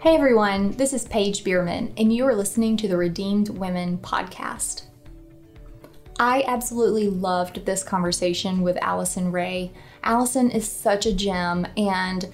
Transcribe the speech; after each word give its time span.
Hey 0.00 0.14
everyone, 0.14 0.70
this 0.70 0.94
is 0.94 1.06
Paige 1.06 1.44
Bierman, 1.44 1.92
and 1.98 2.10
you 2.10 2.24
are 2.24 2.34
listening 2.34 2.74
to 2.78 2.88
the 2.88 2.96
Redeemed 2.96 3.50
Women 3.50 3.98
podcast. 3.98 4.84
I 6.18 6.42
absolutely 6.46 7.10
loved 7.10 7.66
this 7.66 7.82
conversation 7.82 8.62
with 8.62 8.78
Allison 8.80 9.30
Ray. 9.30 9.72
Allison 10.02 10.50
is 10.50 10.66
such 10.66 11.04
a 11.04 11.12
gem, 11.12 11.66
and 11.76 12.30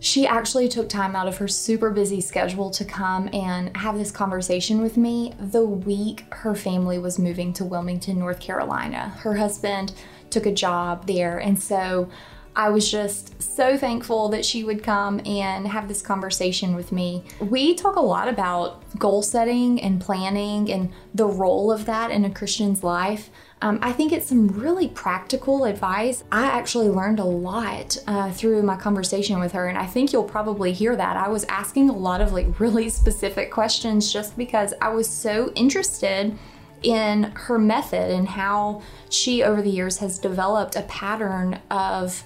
she 0.00 0.26
actually 0.26 0.68
took 0.68 0.90
time 0.90 1.16
out 1.16 1.26
of 1.26 1.38
her 1.38 1.48
super 1.48 1.88
busy 1.88 2.20
schedule 2.20 2.68
to 2.72 2.84
come 2.84 3.30
and 3.32 3.74
have 3.74 3.96
this 3.96 4.10
conversation 4.10 4.82
with 4.82 4.98
me 4.98 5.32
the 5.40 5.64
week 5.64 6.26
her 6.30 6.54
family 6.54 6.98
was 6.98 7.18
moving 7.18 7.54
to 7.54 7.64
Wilmington, 7.64 8.18
North 8.18 8.38
Carolina. 8.38 9.14
Her 9.20 9.34
husband 9.34 9.94
took 10.28 10.44
a 10.44 10.52
job 10.52 11.06
there, 11.06 11.38
and 11.38 11.58
so 11.58 12.10
I 12.56 12.70
was 12.70 12.90
just 12.90 13.42
so 13.42 13.76
thankful 13.76 14.30
that 14.30 14.42
she 14.42 14.64
would 14.64 14.82
come 14.82 15.20
and 15.26 15.68
have 15.68 15.88
this 15.88 16.00
conversation 16.00 16.74
with 16.74 16.90
me. 16.90 17.24
We 17.38 17.74
talk 17.74 17.96
a 17.96 18.00
lot 18.00 18.28
about 18.28 18.82
goal 18.98 19.22
setting 19.22 19.80
and 19.82 20.00
planning 20.00 20.72
and 20.72 20.90
the 21.14 21.26
role 21.26 21.70
of 21.70 21.84
that 21.84 22.10
in 22.10 22.24
a 22.24 22.30
Christian's 22.30 22.82
life. 22.82 23.28
Um, 23.60 23.78
I 23.82 23.92
think 23.92 24.12
it's 24.12 24.26
some 24.26 24.48
really 24.48 24.88
practical 24.88 25.64
advice. 25.66 26.24
I 26.32 26.44
actually 26.44 26.88
learned 26.88 27.20
a 27.20 27.24
lot 27.24 27.98
uh, 28.06 28.32
through 28.32 28.62
my 28.62 28.76
conversation 28.76 29.38
with 29.38 29.52
her, 29.52 29.66
and 29.66 29.76
I 29.76 29.86
think 29.86 30.12
you'll 30.12 30.24
probably 30.24 30.72
hear 30.72 30.96
that. 30.96 31.16
I 31.16 31.28
was 31.28 31.44
asking 31.44 31.90
a 31.90 31.96
lot 31.96 32.22
of 32.22 32.32
like 32.32 32.58
really 32.58 32.88
specific 33.02 33.50
questions 33.50 34.10
just 34.10 34.36
because 34.36 34.72
I 34.80 34.88
was 34.88 35.08
so 35.08 35.52
interested 35.54 36.38
in 36.82 37.24
her 37.34 37.58
method 37.58 38.10
and 38.10 38.28
how 38.28 38.82
she 39.10 39.42
over 39.42 39.60
the 39.60 39.70
years 39.70 39.98
has 39.98 40.18
developed 40.18 40.76
a 40.76 40.82
pattern 40.82 41.58
of 41.70 42.22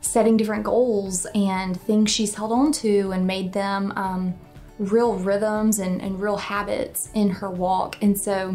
setting 0.00 0.36
different 0.36 0.64
goals 0.64 1.26
and 1.34 1.80
things 1.80 2.10
she's 2.10 2.34
held 2.34 2.52
on 2.52 2.72
to 2.72 3.12
and 3.12 3.26
made 3.26 3.52
them 3.52 3.92
um, 3.96 4.34
real 4.78 5.14
rhythms 5.14 5.78
and, 5.78 6.00
and 6.00 6.20
real 6.20 6.36
habits 6.36 7.10
in 7.14 7.28
her 7.28 7.50
walk. 7.50 7.96
And 8.02 8.18
so 8.18 8.54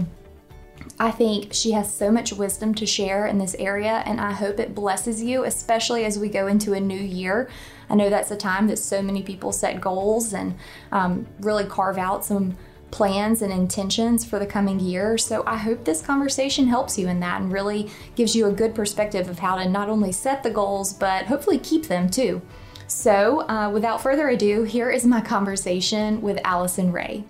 I 0.99 1.11
think 1.11 1.53
she 1.53 1.71
has 1.71 1.93
so 1.93 2.11
much 2.11 2.33
wisdom 2.33 2.73
to 2.75 2.85
share 2.85 3.27
in 3.27 3.37
this 3.37 3.55
area, 3.55 4.03
and 4.05 4.19
I 4.19 4.31
hope 4.31 4.59
it 4.59 4.73
blesses 4.73 5.21
you, 5.21 5.43
especially 5.43 6.05
as 6.05 6.17
we 6.17 6.29
go 6.29 6.47
into 6.47 6.73
a 6.73 6.79
new 6.79 6.99
year. 6.99 7.49
I 7.89 7.95
know 7.95 8.09
that's 8.09 8.31
a 8.31 8.37
time 8.37 8.67
that 8.67 8.77
so 8.77 9.01
many 9.01 9.21
people 9.21 9.51
set 9.51 9.81
goals 9.81 10.33
and 10.33 10.55
um, 10.91 11.27
really 11.39 11.65
carve 11.65 11.97
out 11.97 12.25
some 12.25 12.57
plans 12.95 13.41
and 13.41 13.51
intentions 13.51 14.23
for 14.23 14.39
the 14.39 14.45
coming 14.45 14.79
year. 14.79 15.17
So 15.17 15.43
I 15.45 15.57
hope 15.57 15.83
this 15.83 16.01
conversation 16.01 16.65
helps 16.65 16.97
you 16.97 17.09
in 17.09 17.19
that 17.19 17.41
and 17.41 17.51
really 17.51 17.91
gives 18.15 18.33
you 18.37 18.45
a 18.45 18.53
good 18.53 18.73
perspective 18.73 19.27
of 19.27 19.37
how 19.37 19.57
to 19.57 19.67
not 19.67 19.89
only 19.89 20.13
set 20.13 20.43
the 20.43 20.49
goals, 20.49 20.93
but 20.93 21.25
hopefully 21.25 21.59
keep 21.59 21.87
them 21.87 22.09
too. 22.09 22.41
So, 22.87 23.41
uh, 23.49 23.69
without 23.69 24.01
further 24.01 24.29
ado, 24.29 24.63
here 24.63 24.89
is 24.89 25.05
my 25.05 25.19
conversation 25.19 26.21
with 26.21 26.39
Allison 26.45 26.93
Ray. 26.93 27.25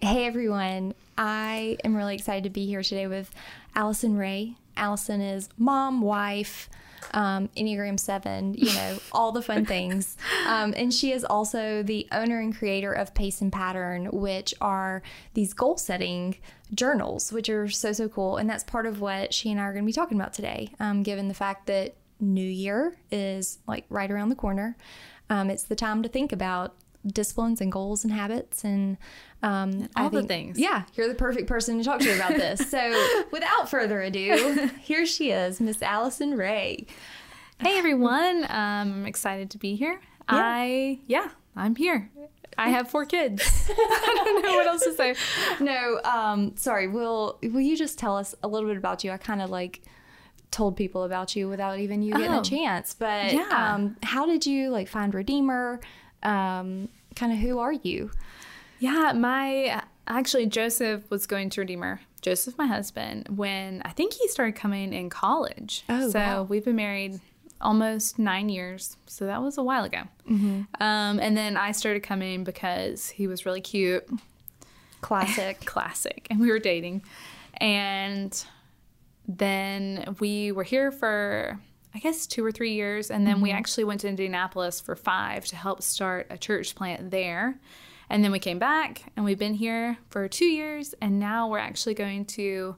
Hey 0.00 0.26
everyone, 0.26 0.92
I 1.16 1.78
am 1.82 1.96
really 1.96 2.14
excited 2.14 2.44
to 2.44 2.50
be 2.50 2.66
here 2.66 2.82
today 2.82 3.06
with 3.06 3.30
Allison 3.74 4.18
Ray. 4.18 4.56
Allison 4.76 5.20
is 5.20 5.48
mom, 5.56 6.00
wife, 6.00 6.68
um, 7.12 7.48
Enneagram 7.56 7.98
7, 7.98 8.54
you 8.54 8.72
know, 8.74 8.98
all 9.12 9.32
the 9.32 9.42
fun 9.42 9.64
things. 9.64 10.16
Um, 10.46 10.74
and 10.76 10.94
she 10.94 11.10
is 11.10 11.24
also 11.24 11.82
the 11.82 12.06
owner 12.12 12.38
and 12.38 12.56
creator 12.56 12.92
of 12.92 13.12
Pace 13.14 13.40
and 13.40 13.52
Pattern, 13.52 14.06
which 14.12 14.54
are 14.60 15.02
these 15.34 15.52
goal 15.52 15.76
setting 15.76 16.36
journals, 16.72 17.32
which 17.32 17.48
are 17.48 17.68
so, 17.68 17.92
so 17.92 18.08
cool. 18.08 18.36
And 18.36 18.48
that's 18.48 18.62
part 18.62 18.86
of 18.86 19.00
what 19.00 19.34
she 19.34 19.50
and 19.50 19.60
I 19.60 19.64
are 19.64 19.72
going 19.72 19.84
to 19.84 19.86
be 19.86 19.92
talking 19.92 20.16
about 20.20 20.32
today, 20.32 20.72
um, 20.78 21.02
given 21.02 21.26
the 21.26 21.34
fact 21.34 21.66
that 21.66 21.96
New 22.20 22.48
Year 22.48 22.96
is 23.10 23.58
like 23.66 23.86
right 23.88 24.08
around 24.10 24.28
the 24.28 24.36
corner. 24.36 24.76
Um, 25.28 25.50
it's 25.50 25.64
the 25.64 25.74
time 25.74 26.04
to 26.04 26.08
think 26.08 26.30
about 26.30 26.76
disciplines 27.06 27.60
and 27.60 27.70
goals 27.70 28.04
and 28.04 28.12
habits 28.12 28.64
and 28.64 28.96
um, 29.42 29.88
all 29.96 30.08
think, 30.08 30.22
the 30.22 30.28
things. 30.28 30.58
Yeah, 30.58 30.84
you're 30.94 31.08
the 31.08 31.14
perfect 31.14 31.46
person 31.46 31.78
to 31.78 31.84
talk 31.84 32.00
to 32.00 32.14
about 32.14 32.30
this. 32.30 32.68
So, 32.68 33.24
without 33.30 33.68
further 33.68 34.02
ado, 34.02 34.70
here 34.80 35.06
she 35.06 35.30
is, 35.30 35.60
Miss 35.60 35.82
Allison 35.82 36.36
Ray. 36.36 36.86
Hey 37.58 37.78
everyone, 37.78 38.44
um, 38.44 38.48
I'm 38.50 39.06
excited 39.06 39.50
to 39.50 39.58
be 39.58 39.76
here. 39.76 40.00
Yeah. 40.30 40.40
I 40.42 40.98
yeah, 41.06 41.30
I'm 41.54 41.74
here. 41.74 42.10
I 42.58 42.70
have 42.70 42.88
four 42.90 43.04
kids. 43.04 43.42
I 43.70 44.22
don't 44.24 44.42
know 44.42 44.54
what 44.54 44.66
else 44.66 44.82
to 44.84 44.94
say. 44.94 45.14
No, 45.60 46.00
um, 46.04 46.56
sorry. 46.56 46.88
Will 46.88 47.38
Will 47.42 47.60
you 47.60 47.76
just 47.76 47.98
tell 47.98 48.16
us 48.16 48.34
a 48.42 48.48
little 48.48 48.68
bit 48.68 48.78
about 48.78 49.04
you? 49.04 49.10
I 49.10 49.16
kind 49.16 49.42
of 49.42 49.50
like 49.50 49.82
told 50.50 50.76
people 50.76 51.04
about 51.04 51.36
you 51.36 51.48
without 51.48 51.78
even 51.78 52.02
you 52.02 52.12
getting 52.12 52.34
oh, 52.34 52.40
a 52.40 52.44
chance. 52.44 52.94
But 52.94 53.32
yeah. 53.32 53.74
um, 53.74 53.96
how 54.02 54.26
did 54.26 54.46
you 54.46 54.70
like 54.70 54.88
find 54.88 55.14
Redeemer? 55.14 55.80
Um, 56.22 56.88
kind 57.16 57.32
of 57.32 57.38
who 57.38 57.58
are 57.58 57.72
you? 57.72 58.10
Yeah, 58.78 59.12
my 59.12 59.82
actually 60.06 60.46
Joseph 60.46 61.10
was 61.10 61.26
going 61.26 61.50
to 61.50 61.60
Redeemer. 61.60 62.00
Joseph, 62.22 62.56
my 62.58 62.66
husband, 62.66 63.28
when 63.36 63.82
I 63.84 63.90
think 63.90 64.12
he 64.12 64.28
started 64.28 64.54
coming 64.54 64.92
in 64.92 65.10
college. 65.10 65.84
Oh, 65.88 66.10
so 66.10 66.18
wow. 66.18 66.42
we've 66.42 66.64
been 66.64 66.76
married 66.76 67.20
almost 67.60 68.18
nine 68.18 68.48
years. 68.48 68.96
So 69.06 69.26
that 69.26 69.42
was 69.42 69.58
a 69.58 69.62
while 69.62 69.84
ago. 69.84 70.02
Mm-hmm. 70.28 70.62
Um, 70.82 71.20
and 71.20 71.36
then 71.36 71.56
I 71.56 71.72
started 71.72 72.02
coming 72.02 72.44
because 72.44 73.08
he 73.08 73.26
was 73.26 73.46
really 73.46 73.60
cute. 73.60 74.08
Classic. 75.00 75.60
Classic. 75.64 76.26
And 76.30 76.40
we 76.40 76.50
were 76.50 76.58
dating. 76.58 77.02
And 77.58 78.44
then 79.26 80.16
we 80.20 80.52
were 80.52 80.64
here 80.64 80.90
for 80.90 81.58
I 81.96 81.98
guess 81.98 82.26
two 82.26 82.44
or 82.44 82.52
three 82.52 82.74
years. 82.74 83.10
And 83.10 83.26
then 83.26 83.36
mm-hmm. 83.36 83.44
we 83.44 83.50
actually 83.52 83.84
went 83.84 84.02
to 84.02 84.08
Indianapolis 84.08 84.82
for 84.82 84.94
five 84.94 85.46
to 85.46 85.56
help 85.56 85.82
start 85.82 86.26
a 86.28 86.36
church 86.36 86.74
plant 86.74 87.10
there. 87.10 87.58
And 88.10 88.22
then 88.22 88.32
we 88.32 88.38
came 88.38 88.58
back 88.58 89.04
and 89.16 89.24
we've 89.24 89.38
been 89.38 89.54
here 89.54 89.96
for 90.10 90.28
two 90.28 90.44
years. 90.44 90.94
And 91.00 91.18
now 91.18 91.48
we're 91.48 91.58
actually 91.58 91.94
going 91.94 92.26
to 92.26 92.76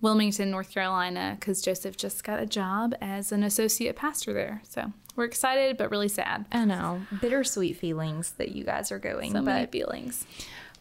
Wilmington, 0.00 0.52
North 0.52 0.70
Carolina, 0.70 1.36
because 1.40 1.60
Joseph 1.60 1.96
just 1.96 2.22
got 2.22 2.38
a 2.38 2.46
job 2.46 2.94
as 3.00 3.32
an 3.32 3.42
associate 3.42 3.96
pastor 3.96 4.32
there. 4.32 4.62
So 4.68 4.92
we're 5.16 5.24
excited, 5.24 5.76
but 5.76 5.90
really 5.90 6.08
sad. 6.08 6.46
I 6.52 6.64
know. 6.64 7.02
Bittersweet 7.20 7.76
feelings 7.76 8.30
that 8.38 8.52
you 8.52 8.62
guys 8.62 8.92
are 8.92 9.00
going. 9.00 9.32
So 9.32 9.38
but, 9.38 9.44
many 9.44 9.66
feelings. 9.66 10.24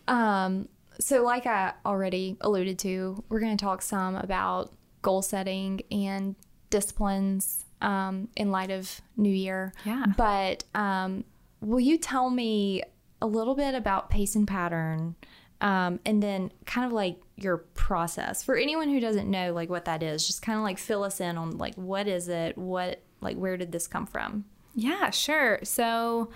Um, 0.07 0.69
so, 0.99 1.23
like 1.23 1.47
I 1.47 1.73
already 1.83 2.37
alluded 2.41 2.77
to, 2.79 3.23
we're 3.27 3.39
going 3.39 3.57
to 3.57 3.63
talk 3.63 3.81
some 3.81 4.15
about 4.15 4.71
goal 5.01 5.23
setting 5.23 5.81
and 5.91 6.35
disciplines 6.69 7.65
um, 7.81 8.27
in 8.35 8.51
light 8.51 8.71
of 8.71 9.01
New 9.17 9.33
Year. 9.33 9.73
Yeah. 9.85 10.05
But 10.17 10.63
um, 10.73 11.23
will 11.59 11.79
you 11.79 11.97
tell 11.97 12.29
me 12.29 12.83
a 13.21 13.27
little 13.27 13.55
bit 13.55 13.75
about 13.75 14.09
pace 14.09 14.35
and 14.35 14.47
pattern? 14.47 15.15
Um, 15.61 15.99
and 16.05 16.23
then 16.23 16.51
kind 16.65 16.87
of 16.87 16.91
like 16.91 17.17
your 17.43 17.57
process 17.57 18.43
for 18.43 18.55
anyone 18.55 18.89
who 18.89 18.99
doesn't 18.99 19.29
know 19.29 19.53
like 19.53 19.69
what 19.69 19.85
that 19.85 20.03
is 20.03 20.25
just 20.25 20.41
kind 20.41 20.57
of 20.57 20.63
like 20.63 20.77
fill 20.77 21.03
us 21.03 21.19
in 21.19 21.37
on 21.37 21.57
like 21.57 21.75
what 21.75 22.07
is 22.07 22.27
it 22.27 22.57
what 22.57 23.01
like 23.19 23.37
where 23.37 23.57
did 23.57 23.71
this 23.71 23.87
come 23.87 24.05
from 24.05 24.45
yeah 24.75 25.09
sure 25.09 25.59
so 25.63 26.29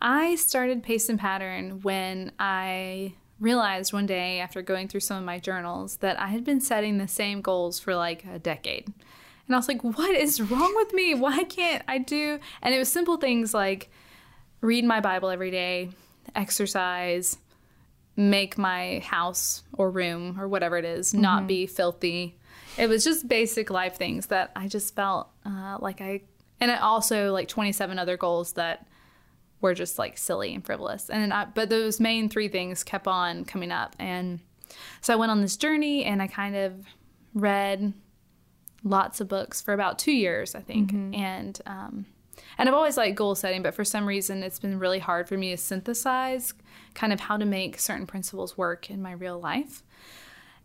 i 0.00 0.34
started 0.34 0.82
pace 0.82 1.08
and 1.08 1.18
pattern 1.18 1.80
when 1.82 2.32
i 2.38 3.12
realized 3.38 3.92
one 3.92 4.06
day 4.06 4.40
after 4.40 4.62
going 4.62 4.88
through 4.88 5.00
some 5.00 5.18
of 5.18 5.24
my 5.24 5.38
journals 5.38 5.96
that 5.98 6.18
i 6.18 6.28
had 6.28 6.44
been 6.44 6.60
setting 6.60 6.98
the 6.98 7.08
same 7.08 7.40
goals 7.40 7.78
for 7.78 7.94
like 7.94 8.24
a 8.24 8.38
decade 8.38 8.92
and 9.46 9.54
I 9.54 9.58
was 9.58 9.68
like, 9.68 9.82
what 9.82 10.14
is 10.14 10.40
wrong 10.40 10.74
with 10.76 10.92
me? 10.92 11.14
Why 11.14 11.44
can't 11.44 11.82
I 11.86 11.98
do? 11.98 12.40
And 12.62 12.74
it 12.74 12.78
was 12.78 12.90
simple 12.90 13.16
things 13.16 13.54
like 13.54 13.90
read 14.60 14.84
my 14.84 15.00
Bible 15.00 15.28
every 15.28 15.50
day, 15.50 15.90
exercise, 16.34 17.38
make 18.16 18.58
my 18.58 19.00
house 19.04 19.62
or 19.74 19.90
room 19.90 20.40
or 20.40 20.48
whatever 20.48 20.76
it 20.78 20.84
is, 20.84 21.12
mm-hmm. 21.12 21.22
not 21.22 21.46
be 21.46 21.66
filthy. 21.66 22.36
It 22.76 22.88
was 22.88 23.04
just 23.04 23.28
basic 23.28 23.70
life 23.70 23.96
things 23.96 24.26
that 24.26 24.50
I 24.56 24.68
just 24.68 24.94
felt 24.94 25.28
uh, 25.44 25.78
like 25.80 26.00
I, 26.00 26.22
and 26.60 26.70
also 26.72 27.32
like 27.32 27.48
27 27.48 27.98
other 27.98 28.16
goals 28.16 28.52
that 28.54 28.86
were 29.60 29.74
just 29.74 29.98
like 29.98 30.18
silly 30.18 30.54
and 30.54 30.64
frivolous. 30.64 31.08
And 31.08 31.32
I, 31.32 31.44
but 31.44 31.70
those 31.70 32.00
main 32.00 32.28
three 32.28 32.48
things 32.48 32.82
kept 32.82 33.06
on 33.06 33.44
coming 33.44 33.70
up. 33.70 33.94
And 33.98 34.40
so 35.00 35.12
I 35.12 35.16
went 35.16 35.30
on 35.30 35.40
this 35.40 35.56
journey 35.56 36.04
and 36.04 36.20
I 36.20 36.26
kind 36.26 36.56
of 36.56 36.86
read 37.34 37.92
lots 38.84 39.20
of 39.20 39.28
books 39.28 39.60
for 39.60 39.74
about 39.74 39.98
two 39.98 40.12
years, 40.12 40.54
I 40.54 40.60
think, 40.60 40.92
mm-hmm. 40.92 41.14
and 41.14 41.60
um, 41.66 42.06
and 42.58 42.68
I've 42.68 42.74
always 42.74 42.96
liked 42.96 43.16
goal 43.16 43.34
setting, 43.34 43.62
but 43.62 43.74
for 43.74 43.84
some 43.84 44.06
reason 44.06 44.42
it's 44.42 44.58
been 44.58 44.78
really 44.78 44.98
hard 44.98 45.28
for 45.28 45.36
me 45.36 45.50
to 45.50 45.56
synthesize 45.56 46.54
kind 46.94 47.12
of 47.12 47.20
how 47.20 47.36
to 47.36 47.44
make 47.44 47.78
certain 47.78 48.06
principles 48.06 48.56
work 48.56 48.90
in 48.90 49.02
my 49.02 49.12
real 49.12 49.38
life. 49.38 49.82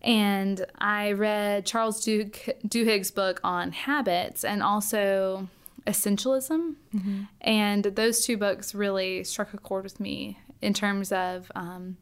And 0.01 0.65
I 0.79 1.11
read 1.11 1.65
Charles 1.65 2.03
Duke, 2.03 2.49
Duhigg's 2.67 3.11
book 3.11 3.39
on 3.43 3.71
habits 3.71 4.43
and 4.43 4.63
also 4.63 5.47
essentialism. 5.85 6.75
Mm-hmm. 6.95 7.23
And 7.41 7.83
those 7.83 8.25
two 8.25 8.37
books 8.37 8.73
really 8.73 9.23
struck 9.23 9.53
a 9.53 9.57
chord 9.57 9.83
with 9.83 9.99
me 9.99 10.39
in 10.61 10.73
terms 10.73 11.11
of 11.11 11.51
um, 11.55 11.97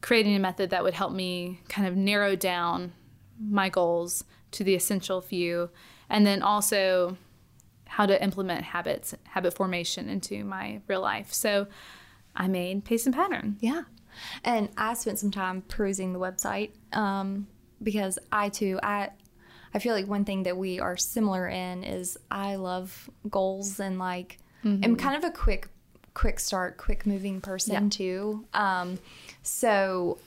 creating 0.00 0.34
a 0.34 0.40
method 0.40 0.70
that 0.70 0.82
would 0.82 0.94
help 0.94 1.12
me 1.12 1.60
kind 1.68 1.86
of 1.86 1.96
narrow 1.96 2.36
down 2.36 2.92
my 3.38 3.68
goals 3.68 4.24
to 4.52 4.64
the 4.64 4.74
essential 4.74 5.20
few, 5.20 5.70
and 6.08 6.26
then 6.26 6.42
also 6.42 7.16
how 7.86 8.06
to 8.06 8.22
implement 8.22 8.64
habits, 8.64 9.14
habit 9.24 9.54
formation 9.54 10.08
into 10.08 10.44
my 10.44 10.80
real 10.88 11.00
life. 11.02 11.32
So 11.32 11.66
I 12.34 12.48
made 12.48 12.84
Pace 12.84 13.04
and 13.06 13.14
Pattern. 13.14 13.56
Yeah. 13.60 13.82
And 14.44 14.70
I 14.76 14.94
spent 14.94 15.18
some 15.18 15.30
time 15.30 15.62
perusing 15.68 16.12
the 16.12 16.18
website 16.18 16.70
um, 16.96 17.46
because 17.82 18.18
I 18.30 18.48
too, 18.48 18.78
I, 18.82 19.10
I 19.74 19.78
feel 19.78 19.94
like 19.94 20.06
one 20.06 20.24
thing 20.24 20.44
that 20.44 20.56
we 20.56 20.80
are 20.80 20.96
similar 20.96 21.48
in 21.48 21.84
is 21.84 22.18
I 22.30 22.56
love 22.56 23.10
goals 23.28 23.78
and 23.80 23.98
like, 23.98 24.38
I'm 24.64 24.96
kind 24.96 25.16
of 25.16 25.24
a 25.24 25.30
quick, 25.32 25.68
quick 26.14 26.38
start, 26.40 26.76
quick 26.76 27.04
moving 27.04 27.40
person 27.40 27.72
Yeah. 27.74 27.88
too. 27.90 28.44
Um, 28.54 28.98
so 29.42 30.18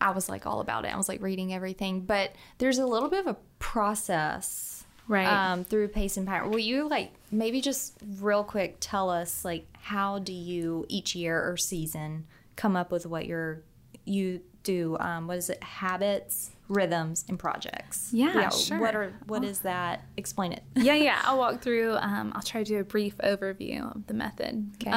I 0.00 0.10
was 0.10 0.28
like 0.28 0.46
all 0.46 0.60
about 0.60 0.84
it. 0.84 0.94
I 0.94 0.96
was 0.96 1.08
like 1.08 1.20
reading 1.22 1.52
everything, 1.52 2.00
but 2.00 2.32
there's 2.58 2.78
a 2.78 2.86
little 2.86 3.08
bit 3.10 3.20
of 3.20 3.26
a 3.26 3.36
process 3.58 4.84
Right. 5.08 5.26
um, 5.26 5.64
through 5.64 5.88
pace 5.88 6.16
and 6.16 6.26
pattern. 6.26 6.50
Will 6.52 6.58
you 6.60 6.88
like 6.88 7.12
maybe 7.32 7.60
just 7.60 7.98
real 8.20 8.44
quick 8.44 8.76
tell 8.78 9.10
us 9.10 9.44
like 9.44 9.66
how 9.72 10.20
do 10.20 10.32
you 10.32 10.86
each 10.88 11.14
year 11.16 11.42
or 11.50 11.56
season 11.56 12.26
come 12.56 12.76
up 12.76 12.92
with 12.92 13.06
what 13.06 13.26
you're 13.26 13.62
you 14.04 14.40
do? 14.62 14.96
Um, 15.00 15.26
what 15.26 15.36
is 15.38 15.50
it? 15.50 15.62
Habits, 15.64 16.52
rhythms, 16.68 17.24
and 17.28 17.38
projects. 17.38 18.10
Yeah, 18.12 18.50
sure. 18.50 18.78
What 18.78 18.94
are 18.94 19.12
what 19.26 19.42
is 19.42 19.60
that? 19.60 20.04
Explain 20.16 20.52
it. 20.52 20.62
yeah, 20.76 20.94
yeah. 20.94 21.20
I'll 21.24 21.38
walk 21.38 21.60
through. 21.60 21.96
Um, 21.96 22.32
I'll 22.34 22.42
try 22.42 22.62
to 22.62 22.68
do 22.68 22.78
a 22.78 22.84
brief 22.84 23.18
overview 23.18 23.94
of 23.96 24.06
the 24.06 24.14
method. 24.14 24.70
Okay. 24.80 24.90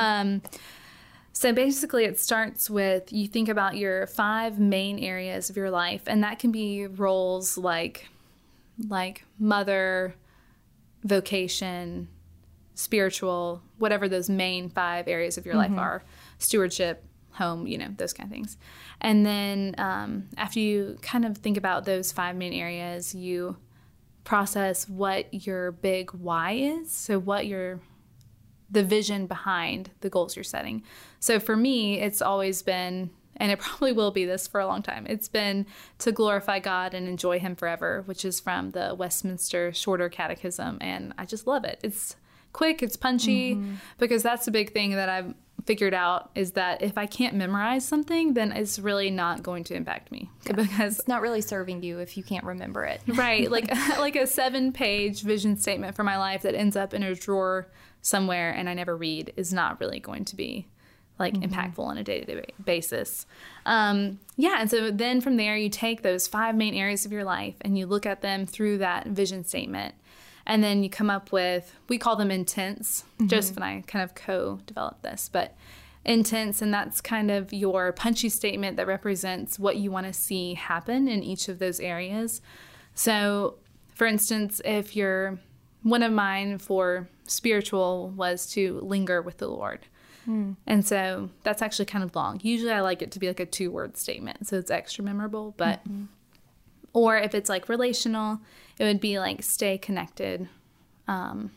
So 1.33 1.51
basically, 1.51 2.05
it 2.05 2.19
starts 2.19 2.69
with 2.69 3.11
you 3.11 3.27
think 3.27 3.49
about 3.49 3.75
your 3.75 4.05
five 4.07 4.59
main 4.59 4.99
areas 4.99 5.49
of 5.49 5.57
your 5.57 5.71
life, 5.71 6.03
and 6.05 6.23
that 6.23 6.39
can 6.39 6.51
be 6.51 6.85
roles 6.85 7.57
like 7.57 8.07
like 8.87 9.25
mother, 9.39 10.15
vocation, 11.03 12.07
spiritual, 12.75 13.61
whatever 13.77 14.07
those 14.07 14.29
main 14.29 14.69
five 14.69 15.07
areas 15.07 15.37
of 15.37 15.45
your 15.45 15.55
life 15.55 15.71
are, 15.77 16.03
stewardship, 16.37 17.03
home, 17.31 17.67
you 17.67 17.77
know, 17.77 17.89
those 17.97 18.13
kind 18.13 18.27
of 18.27 18.31
things. 18.31 18.57
And 19.01 19.25
then 19.25 19.75
um, 19.77 20.29
after 20.37 20.59
you 20.59 20.97
kind 21.01 21.25
of 21.25 21.37
think 21.37 21.57
about 21.57 21.85
those 21.85 22.11
five 22.11 22.35
main 22.35 22.53
areas, 22.53 23.13
you 23.13 23.57
process 24.23 24.87
what 24.87 25.45
your 25.45 25.71
big 25.71 26.11
why 26.11 26.53
is. 26.53 26.91
So, 26.91 27.19
what 27.19 27.47
your 27.47 27.79
the 28.73 28.83
vision 28.83 29.27
behind 29.27 29.91
the 30.01 30.09
goals 30.09 30.35
you're 30.35 30.43
setting. 30.43 30.83
So, 31.19 31.39
for 31.39 31.55
me, 31.55 31.99
it's 31.99 32.21
always 32.21 32.61
been, 32.61 33.11
and 33.37 33.51
it 33.51 33.59
probably 33.59 33.93
will 33.93 34.11
be 34.11 34.25
this 34.25 34.47
for 34.47 34.59
a 34.59 34.67
long 34.67 34.81
time, 34.81 35.05
it's 35.07 35.29
been 35.29 35.65
to 35.99 36.11
glorify 36.11 36.59
God 36.59 36.93
and 36.93 37.07
enjoy 37.07 37.39
Him 37.39 37.55
forever, 37.55 38.03
which 38.05 38.25
is 38.25 38.39
from 38.39 38.71
the 38.71 38.95
Westminster 38.97 39.71
Shorter 39.73 40.09
Catechism. 40.09 40.77
And 40.81 41.13
I 41.17 41.25
just 41.25 41.47
love 41.47 41.63
it. 41.63 41.79
It's 41.83 42.15
quick, 42.51 42.83
it's 42.83 42.97
punchy, 42.97 43.55
mm-hmm. 43.55 43.75
because 43.97 44.21
that's 44.23 44.45
the 44.45 44.51
big 44.51 44.73
thing 44.73 44.91
that 44.91 45.09
I've 45.09 45.33
figured 45.65 45.93
out 45.93 46.29
is 46.35 46.51
that 46.51 46.81
if 46.81 46.97
I 46.97 47.05
can't 47.05 47.35
memorize 47.35 47.85
something, 47.85 48.33
then 48.33 48.51
it's 48.51 48.79
really 48.79 49.09
not 49.09 49.43
going 49.43 49.63
to 49.65 49.75
impact 49.75 50.11
me. 50.11 50.29
Because 50.45 50.99
It's 50.99 51.07
not 51.07 51.21
really 51.21 51.41
serving 51.41 51.83
you 51.83 51.99
if 51.99 52.17
you 52.17 52.23
can't 52.23 52.43
remember 52.43 52.83
it. 52.83 53.01
right 53.07 53.49
like 53.49 53.69
like 53.99 54.15
a 54.15 54.27
seven 54.27 54.71
page 54.71 55.21
vision 55.21 55.57
statement 55.57 55.95
for 55.95 56.03
my 56.03 56.17
life 56.17 56.41
that 56.41 56.55
ends 56.55 56.75
up 56.75 56.93
in 56.93 57.03
a 57.03 57.15
drawer 57.15 57.67
somewhere 58.03 58.51
and 58.51 58.69
i 58.69 58.73
never 58.75 58.95
read 58.95 59.33
is 59.35 59.51
not 59.51 59.79
really 59.79 59.99
going 59.99 60.23
to 60.23 60.35
be 60.35 60.67
like 61.19 61.35
impactful 61.35 61.79
on 61.79 61.97
a 61.97 62.03
day-to-day 62.03 62.45
basis. 62.63 63.25
Um, 63.65 64.19
yeah 64.35 64.57
and 64.59 64.69
so 64.69 64.91
then 64.91 65.21
from 65.21 65.37
there 65.37 65.55
you 65.55 65.69
take 65.69 66.01
those 66.01 66.27
five 66.27 66.55
main 66.55 66.73
areas 66.73 67.05
of 67.05 67.11
your 67.11 67.23
life 67.23 67.55
and 67.61 67.77
you 67.77 67.85
look 67.85 68.05
at 68.05 68.21
them 68.21 68.45
through 68.45 68.79
that 68.79 69.07
vision 69.07 69.43
statement. 69.43 69.95
And 70.45 70.61
then 70.61 70.83
you 70.83 70.89
come 70.89 71.09
up 71.09 71.31
with 71.31 71.73
we 71.87 71.97
call 71.97 72.17
them 72.17 72.29
intents 72.29 73.05
joseph 73.27 73.55
and 73.55 73.63
i 73.63 73.81
kind 73.87 74.03
of 74.03 74.13
co-developed 74.13 75.01
this 75.01 75.29
but 75.31 75.55
intents 76.03 76.61
and 76.61 76.73
that's 76.73 76.99
kind 76.99 77.31
of 77.31 77.53
your 77.53 77.93
punchy 77.93 78.27
statement 78.27 78.75
that 78.75 78.85
represents 78.85 79.57
what 79.57 79.77
you 79.77 79.89
want 79.89 80.05
to 80.05 80.11
see 80.11 80.55
happen 80.55 81.07
in 81.07 81.23
each 81.23 81.47
of 81.47 81.59
those 81.59 81.79
areas. 81.79 82.41
So 82.93 83.55
for 83.95 84.05
instance 84.05 84.59
if 84.65 84.95
you're 84.97 85.39
one 85.83 86.03
of 86.03 86.11
mine 86.11 86.57
for 86.57 87.07
spiritual 87.27 88.09
was 88.15 88.45
to 88.47 88.79
linger 88.81 89.21
with 89.21 89.37
the 89.37 89.47
lord. 89.47 89.85
And 90.65 90.87
so 90.87 91.29
that's 91.43 91.61
actually 91.61 91.85
kind 91.85 92.03
of 92.03 92.15
long. 92.15 92.39
Usually 92.43 92.71
i 92.71 92.79
like 92.79 93.01
it 93.01 93.11
to 93.11 93.19
be 93.19 93.27
like 93.27 93.41
a 93.41 93.45
two 93.45 93.69
word 93.71 93.97
statement 93.97 94.47
so 94.47 94.57
it's 94.57 94.71
extra 94.71 95.03
memorable 95.03 95.53
but 95.57 95.81
or 96.93 97.17
if 97.17 97.35
it's 97.35 97.49
like 97.49 97.67
relational 97.67 98.39
it 98.79 98.85
would 98.85 98.99
be 99.01 99.19
like 99.19 99.43
stay 99.43 99.77
connected 99.77 100.47
um, 101.07 101.51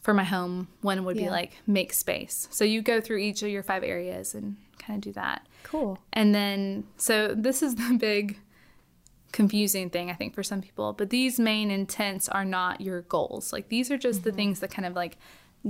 for 0.00 0.14
my 0.14 0.24
home. 0.24 0.68
One 0.80 1.04
would 1.04 1.16
be 1.16 1.28
like 1.30 1.58
make 1.66 1.92
space. 1.92 2.48
So 2.50 2.64
you 2.64 2.82
go 2.82 3.00
through 3.00 3.18
each 3.18 3.42
of 3.42 3.48
your 3.50 3.62
five 3.62 3.84
areas 3.84 4.34
and 4.34 4.56
kind 4.78 4.96
of 4.96 5.02
do 5.02 5.12
that. 5.12 5.46
Cool. 5.62 5.98
and 6.12 6.34
then 6.34 6.84
so 6.96 7.34
this 7.34 7.62
is 7.62 7.74
the 7.82 7.96
big 7.98 8.38
confusing 9.32 9.90
thing 9.90 10.10
i 10.10 10.14
think 10.14 10.34
for 10.34 10.42
some 10.42 10.60
people. 10.60 10.92
But 10.92 11.10
these 11.10 11.38
main 11.38 11.70
intents 11.70 12.28
are 12.28 12.44
not 12.44 12.80
your 12.80 13.02
goals. 13.02 13.52
Like 13.52 13.68
these 13.68 13.90
are 13.90 13.98
just 13.98 14.24
the 14.24 14.30
mm-hmm. 14.30 14.36
things 14.36 14.60
that 14.60 14.70
kind 14.70 14.86
of 14.86 14.94
like 14.94 15.18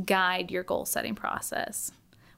guide 0.05 0.51
your 0.51 0.63
goal 0.63 0.85
setting 0.85 1.17
process 1.17 1.91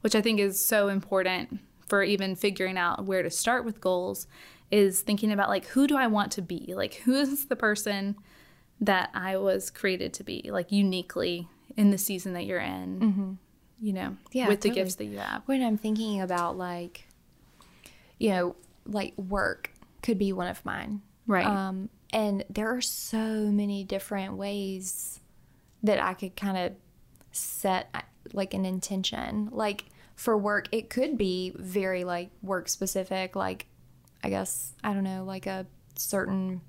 which 0.03 0.15
i 0.15 0.21
think 0.21 0.39
is 0.39 0.65
so 0.65 0.89
important 0.89 1.61
for 1.87 2.03
even 2.03 2.37
figuring 2.37 2.77
out 2.77 3.05
where 3.05 3.23
to 3.23 3.31
start 3.31 3.65
with 3.65 3.81
goals 3.81 4.27
is 4.71 5.01
thinking 5.01 5.33
about 5.33 5.49
like 5.49 5.67
who 5.67 5.87
do 5.87 5.97
i 5.97 6.07
want 6.07 6.33
to 6.33 6.43
be? 6.43 6.73
Like 6.75 6.95
who 6.95 7.15
is 7.15 7.47
the 7.47 7.57
person 7.57 8.17
that 8.81 9.11
i 9.15 9.37
was 9.37 9.71
created 9.71 10.13
to 10.13 10.25
be 10.25 10.51
like 10.51 10.73
uniquely 10.73 11.49
in 11.77 11.91
the 11.91 11.99
season 11.99 12.33
that 12.33 12.45
you're 12.47 12.59
in 12.59 13.01
mm-hmm. 13.01 13.33
you 13.81 13.93
know 13.93 14.17
Yeah, 14.33 14.49
with 14.49 14.61
the 14.61 14.71
gifts 14.71 14.97
that 14.97 15.05
you 15.05 15.19
have. 15.19 15.43
When 15.47 15.63
I'm 15.63 15.79
thinking 15.79 16.21
about 16.21 16.59
like, 16.59 17.07
you 18.19 18.31
know, 18.31 18.57
like 18.87 19.17
work 19.17 19.71
could 20.03 20.19
be 20.19 20.33
one 20.33 20.49
of 20.49 20.65
mine. 20.65 21.03
Right. 21.33 21.47
Um, 21.47 21.89
and 22.13 22.45
there 22.51 22.69
are 22.77 22.83
so 22.83 23.17
many 23.17 23.85
different 23.85 24.37
ways 24.37 25.19
that 25.83 25.99
I 25.99 26.13
could 26.13 26.37
kind 26.37 26.59
of 26.59 26.73
set 27.33 27.89
uh, 27.95 28.03
like 28.35 28.53
an 28.53 28.67
intention. 28.67 29.49
Like 29.51 29.87
for 30.15 30.37
work, 30.37 30.69
it 30.73 30.91
could 30.91 31.17
be 31.17 31.55
very 31.57 32.05
like 32.05 32.29
work 32.43 32.69
specific. 32.69 33.35
Like, 33.35 33.67
I 34.23 34.29
guess, 34.29 34.75
I 34.85 34.93
don't 34.93 35.05
know, 35.05 35.25
like 35.25 35.47
a 35.47 35.67
certain. 35.97 36.61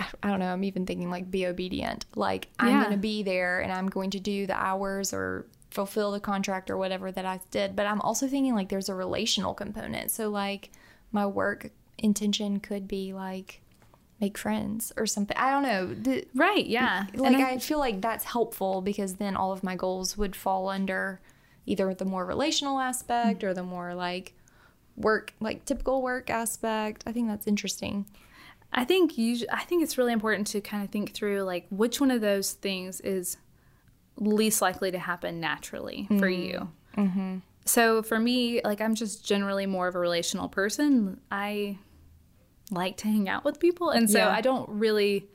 I 0.00 0.06
I 0.20 0.30
don't 0.30 0.40
know. 0.40 0.52
I'm 0.52 0.64
even 0.64 0.84
thinking 0.84 1.08
like 1.08 1.30
be 1.30 1.46
obedient. 1.46 2.06
Like 2.16 2.48
I'm 2.58 2.80
going 2.80 2.90
to 2.90 2.98
be 2.98 3.22
there 3.22 3.60
and 3.60 3.70
I'm 3.70 3.88
going 3.88 4.10
to 4.10 4.20
do 4.20 4.48
the 4.48 4.54
hours 4.54 5.14
or 5.14 5.46
fulfill 5.70 6.10
the 6.10 6.20
contract 6.20 6.70
or 6.70 6.76
whatever 6.76 7.12
that 7.12 7.24
I 7.24 7.38
did. 7.52 7.76
But 7.76 7.86
I'm 7.86 8.00
also 8.00 8.26
thinking 8.26 8.56
like 8.56 8.68
there's 8.68 8.88
a 8.88 8.96
relational 8.96 9.54
component. 9.54 10.10
So 10.10 10.28
like 10.28 10.70
my 11.12 11.24
work 11.24 11.70
intention 11.98 12.60
could 12.60 12.86
be 12.88 13.12
like 13.12 13.60
make 14.20 14.36
friends 14.36 14.92
or 14.96 15.06
something. 15.06 15.36
I 15.36 15.50
don't 15.50 15.62
know. 15.62 15.94
The, 15.94 16.26
right 16.34 16.66
yeah 16.66 17.06
like 17.14 17.32
And 17.32 17.42
I, 17.42 17.58
feel 17.58 17.78
like 17.78 18.00
that's 18.00 18.24
helpful 18.24 18.80
because 18.80 19.14
then 19.14 19.36
all 19.36 19.52
of 19.52 19.62
my 19.62 19.76
goals 19.76 20.16
would 20.18 20.34
fall 20.34 20.68
under 20.68 21.20
either 21.66 21.92
the 21.94 22.04
more 22.04 22.24
relational 22.24 22.80
aspect 22.80 23.44
or 23.44 23.54
the 23.54 23.62
more 23.62 23.94
like 23.94 24.34
work 24.96 25.34
like 25.40 25.64
typical 25.64 26.02
work 26.02 26.30
aspect. 26.30 27.04
I 27.06 27.12
think 27.12 27.28
that's 27.28 27.46
interesting. 27.46 28.06
I 28.72 28.84
think 28.84 29.16
you. 29.16 29.46
I 29.50 29.64
think 29.64 29.82
it's 29.82 29.96
really 29.96 30.12
important 30.12 30.46
to 30.48 30.60
kind 30.60 30.84
of 30.84 30.90
think 30.90 31.14
through 31.14 31.42
like 31.42 31.66
which 31.70 32.00
one 32.00 32.10
of 32.10 32.20
those 32.20 32.52
things 32.52 33.00
is 33.00 33.38
least 34.16 34.60
likely 34.60 34.90
to 34.90 34.98
happen 34.98 35.40
naturally 35.40 36.08
for 36.18 36.28
you. 36.28 36.68
Mm-hmm. 36.96 37.38
So 37.64 38.02
for 38.02 38.18
me, 38.18 38.60
like 38.64 38.80
I'm 38.80 38.94
just 38.94 39.24
generally 39.24 39.66
more 39.66 39.88
of 39.88 39.94
a 39.94 39.98
relational 39.98 40.48
person. 40.48 41.20
I 41.30 41.78
like 42.70 42.96
to 42.98 43.08
hang 43.08 43.28
out 43.28 43.44
with 43.44 43.58
people, 43.60 43.90
and 43.90 44.10
so 44.10 44.18
Yeah. 44.18 44.28
I 44.30 44.40
don't 44.40 44.68
really 44.68 45.26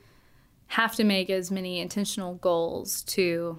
have 0.68 0.94
to 0.96 1.04
make 1.04 1.30
as 1.30 1.50
many 1.50 1.80
intentional 1.80 2.34
goals 2.36 3.02
to. 3.02 3.58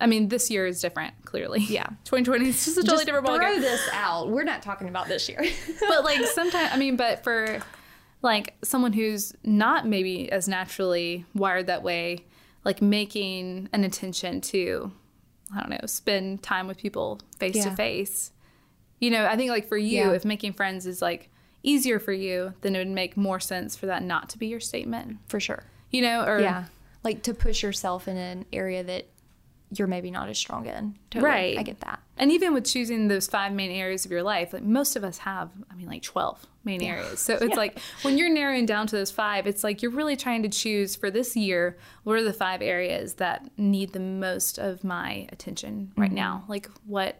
I 0.00 0.06
mean, 0.06 0.28
this 0.28 0.50
year 0.50 0.66
is 0.66 0.80
different. 0.80 1.14
Clearly, 1.24 1.60
Yeah. 1.60 1.86
2020 2.04 2.48
is 2.48 2.64
just 2.64 2.76
a 2.76 2.80
totally 2.80 2.96
Just 2.96 3.06
different 3.06 3.26
throw 3.26 3.38
ballgame. 3.38 3.60
this 3.60 3.88
out. 3.92 4.30
We're 4.30 4.42
not 4.44 4.60
talking 4.62 4.88
about 4.88 5.06
this 5.06 5.28
year. 5.28 5.44
but 5.88 6.04
like 6.04 6.24
sometimes 6.26 6.70
i 6.72 6.76
mean 6.76 6.96
but 6.96 7.22
for 7.22 7.60
like 8.20 8.54
someone 8.64 8.92
who's 8.92 9.32
not 9.44 9.86
maybe 9.86 10.30
as 10.32 10.48
naturally 10.48 11.24
wired 11.34 11.66
that 11.68 11.82
way 11.82 12.24
like 12.64 12.80
making 12.82 13.68
an 13.72 13.84
intention 13.84 14.40
to 14.40 14.90
i 15.54 15.60
don't 15.60 15.70
know 15.70 15.86
spend 15.86 16.42
time 16.42 16.66
with 16.68 16.78
people 16.78 17.20
face 17.38 17.62
to 17.64 17.70
face 17.72 18.30
you 19.00 19.10
know 19.10 19.26
i 19.26 19.36
think 19.36 19.50
like 19.50 19.68
for 19.68 19.76
you 19.76 19.98
Yeah. 19.98 20.12
if 20.12 20.24
making 20.24 20.52
friends 20.52 20.86
is 20.86 21.00
like 21.02 21.30
easier 21.62 21.98
for 21.98 22.12
you 22.12 22.54
then 22.62 22.74
it 22.74 22.78
would 22.78 22.88
make 22.88 23.16
more 23.16 23.40
sense 23.40 23.76
for 23.76 23.86
that 23.86 24.02
not 24.02 24.28
to 24.28 24.38
be 24.38 24.46
your 24.46 24.60
statement 24.60 25.18
For 25.28 25.40
sure. 25.40 25.64
you 25.90 26.02
know 26.02 26.24
or 26.24 26.40
Yeah. 26.40 26.64
Like 27.04 27.22
to 27.24 27.34
push 27.34 27.64
yourself 27.64 28.06
in 28.06 28.16
an 28.16 28.46
area 28.52 28.84
that 28.84 29.06
you're 29.78 29.88
maybe 29.88 30.10
not 30.10 30.28
as 30.28 30.38
strong 30.38 30.66
in. 30.66 30.96
Totally. 31.10 31.30
Right. 31.30 31.58
I 31.58 31.62
get 31.62 31.80
that. 31.80 32.00
And 32.16 32.30
even 32.30 32.52
with 32.52 32.64
choosing 32.64 33.08
those 33.08 33.26
five 33.26 33.52
main 33.52 33.70
areas 33.70 34.04
of 34.04 34.10
your 34.10 34.22
life, 34.22 34.52
like 34.52 34.62
most 34.62 34.96
of 34.96 35.04
us 35.04 35.18
have, 35.18 35.50
I 35.70 35.74
mean, 35.74 35.86
like 35.86 36.02
12 36.02 36.46
main 36.64 36.82
areas. 36.82 37.20
So 37.20 37.34
it's 37.40 37.56
like 37.56 37.78
when 38.02 38.18
you're 38.18 38.28
narrowing 38.28 38.66
down 38.66 38.86
to 38.88 38.96
those 38.96 39.10
five, 39.10 39.46
it's 39.46 39.64
like 39.64 39.82
you're 39.82 39.90
really 39.90 40.16
trying 40.16 40.42
to 40.42 40.48
choose 40.48 40.94
for 40.94 41.10
this 41.10 41.36
year 41.36 41.78
what 42.04 42.16
are 42.16 42.22
the 42.22 42.32
five 42.32 42.60
areas 42.60 43.14
that 43.14 43.50
need 43.56 43.92
the 43.92 44.00
most 44.00 44.58
of 44.58 44.84
my 44.84 45.26
attention 45.32 45.92
right 45.96 46.08
mm-hmm. 46.08 46.16
now? 46.16 46.44
Like 46.48 46.68
what 46.86 47.16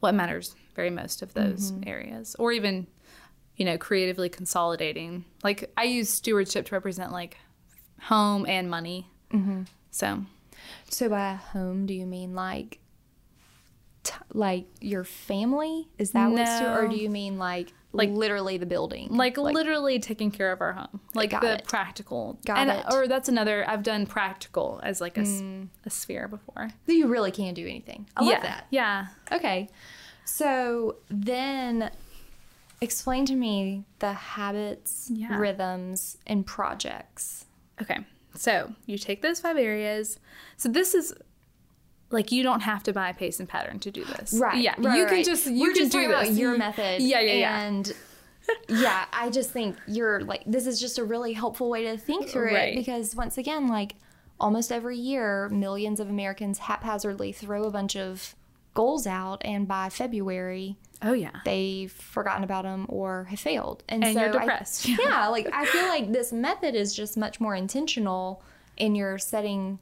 what 0.00 0.14
matters 0.14 0.54
very 0.74 0.90
most 0.90 1.22
of 1.22 1.32
those 1.32 1.72
mm-hmm. 1.72 1.88
areas, 1.88 2.36
or 2.38 2.52
even 2.52 2.86
you 3.56 3.64
know 3.64 3.78
creatively 3.78 4.28
consolidating. 4.28 5.24
Like 5.42 5.70
I 5.76 5.84
use 5.84 6.08
stewardship 6.10 6.66
to 6.66 6.74
represent 6.74 7.12
like 7.12 7.36
home 8.02 8.44
and 8.46 8.68
money. 8.68 9.08
Mm-hmm. 9.32 9.62
So 9.90 10.24
So 10.88 11.08
by 11.08 11.34
home, 11.34 11.86
do 11.86 11.94
you 11.94 12.06
mean 12.06 12.34
like, 12.34 12.78
t- 14.02 14.14
like 14.32 14.66
your 14.80 15.04
family? 15.04 15.88
Is 15.98 16.12
that 16.12 16.30
what? 16.30 16.46
Stu- 16.46 16.66
or 16.66 16.88
do 16.88 16.96
you 16.96 17.08
mean 17.10 17.38
like, 17.38 17.72
Like- 17.92 18.10
literally 18.10 18.58
the 18.58 18.66
building? 18.66 19.08
like, 19.10 19.36
literally 19.36 19.98
taking 20.00 20.30
care 20.30 20.52
of 20.52 20.60
our 20.60 20.72
home 20.72 21.00
like 21.14 21.30
the 21.40 21.54
it. 21.54 21.64
practical 21.64 22.38
Got 22.44 22.58
and, 22.58 22.70
it. 22.70 22.84
or 22.92 23.06
that's 23.06 23.28
another 23.28 23.64
i've 23.68 23.82
done 23.84 24.04
practical 24.06 24.80
as 24.82 25.00
like 25.00 25.16
a 25.16 25.22
mm. 25.22 25.68
sphere 25.88 26.26
before 26.28 26.70
you 26.86 27.06
really 27.06 27.30
can 27.30 27.54
do 27.54 27.62
anything. 27.62 28.06
I 28.16 28.20
love 28.22 28.30
yeah 28.32 28.40
that. 28.42 28.66
yeah 28.70 29.06
Okay. 29.32 29.68
So 30.26 30.96
then 31.08 31.90
explain 32.84 33.26
to 33.26 33.34
me 33.34 33.84
the 33.98 34.12
habits, 34.12 35.10
Yeah. 35.12 35.36
rhythms, 35.38 36.18
and 36.26 36.46
projects. 36.46 37.46
okay 37.82 37.98
so 38.36 38.72
you 38.86 38.98
take 38.98 39.22
those 39.22 39.40
five 39.40 39.56
areas 39.56 40.18
so 40.56 40.68
this 40.68 40.94
is 40.94 41.14
like 42.10 42.30
you 42.32 42.42
don't 42.42 42.60
have 42.60 42.82
to 42.82 42.92
buy 42.92 43.12
pace 43.12 43.38
and 43.40 43.48
pattern 43.48 43.78
to 43.80 43.90
do 43.90 44.04
this 44.04 44.32
Right. 44.34 44.60
yeah 44.62 44.74
right, 44.78 44.98
you 44.98 45.06
can 45.06 45.22
just 45.24 45.46
you 45.46 45.60
We're 45.62 45.72
can 45.72 45.82
just 45.82 45.92
do 45.92 46.08
this 46.08 46.38
your 46.38 46.56
method. 46.56 47.00
yeah 47.02 47.20
yeah 47.20 47.32
yeah 47.32 47.60
And 47.62 47.92
yeah, 48.68 49.06
I 49.12 49.30
just 49.30 49.50
think 49.50 49.76
you're 49.86 50.20
like 50.20 50.42
this 50.46 50.66
is 50.66 50.78
just 50.78 50.98
a 50.98 51.04
really 51.04 51.32
helpful 51.32 51.70
way 51.70 51.84
to 51.84 51.96
think 51.96 52.28
through 52.28 52.52
Right. 52.54 52.74
it 52.74 52.76
because 52.76 53.16
once 53.16 53.38
again, 53.38 53.68
like 53.68 53.94
almost 54.38 54.70
every 54.70 54.98
year, 54.98 55.48
millions 55.48 55.98
of 55.98 56.10
Americans 56.10 56.58
haphazardly 56.58 57.32
throw 57.32 57.62
a 57.64 57.70
bunch 57.70 57.96
of 57.96 58.34
goals 58.74 59.06
out, 59.06 59.42
and 59.44 59.66
by 59.66 59.88
February, 59.88 60.76
oh 61.02 61.12
yeah 61.12 61.40
they've 61.44 61.90
forgotten 61.92 62.44
about 62.44 62.64
them 62.64 62.86
or 62.88 63.24
have 63.24 63.40
failed. 63.40 63.82
And, 63.88 64.04
And 64.04 64.14
so 64.14 64.20
you're 64.20 64.28
I- 64.30 64.32
depressed. 64.40 64.88
yeah, 65.00 65.28
like 65.36 65.48
I 65.52 65.64
feel 65.66 65.86
like 65.88 66.12
this 66.12 66.32
method 66.32 66.74
is 66.74 66.94
just 66.94 67.16
much 67.16 67.40
more 67.40 67.54
intentional 67.54 68.42
in 68.76 68.94
your 68.94 69.18
setting 69.18 69.78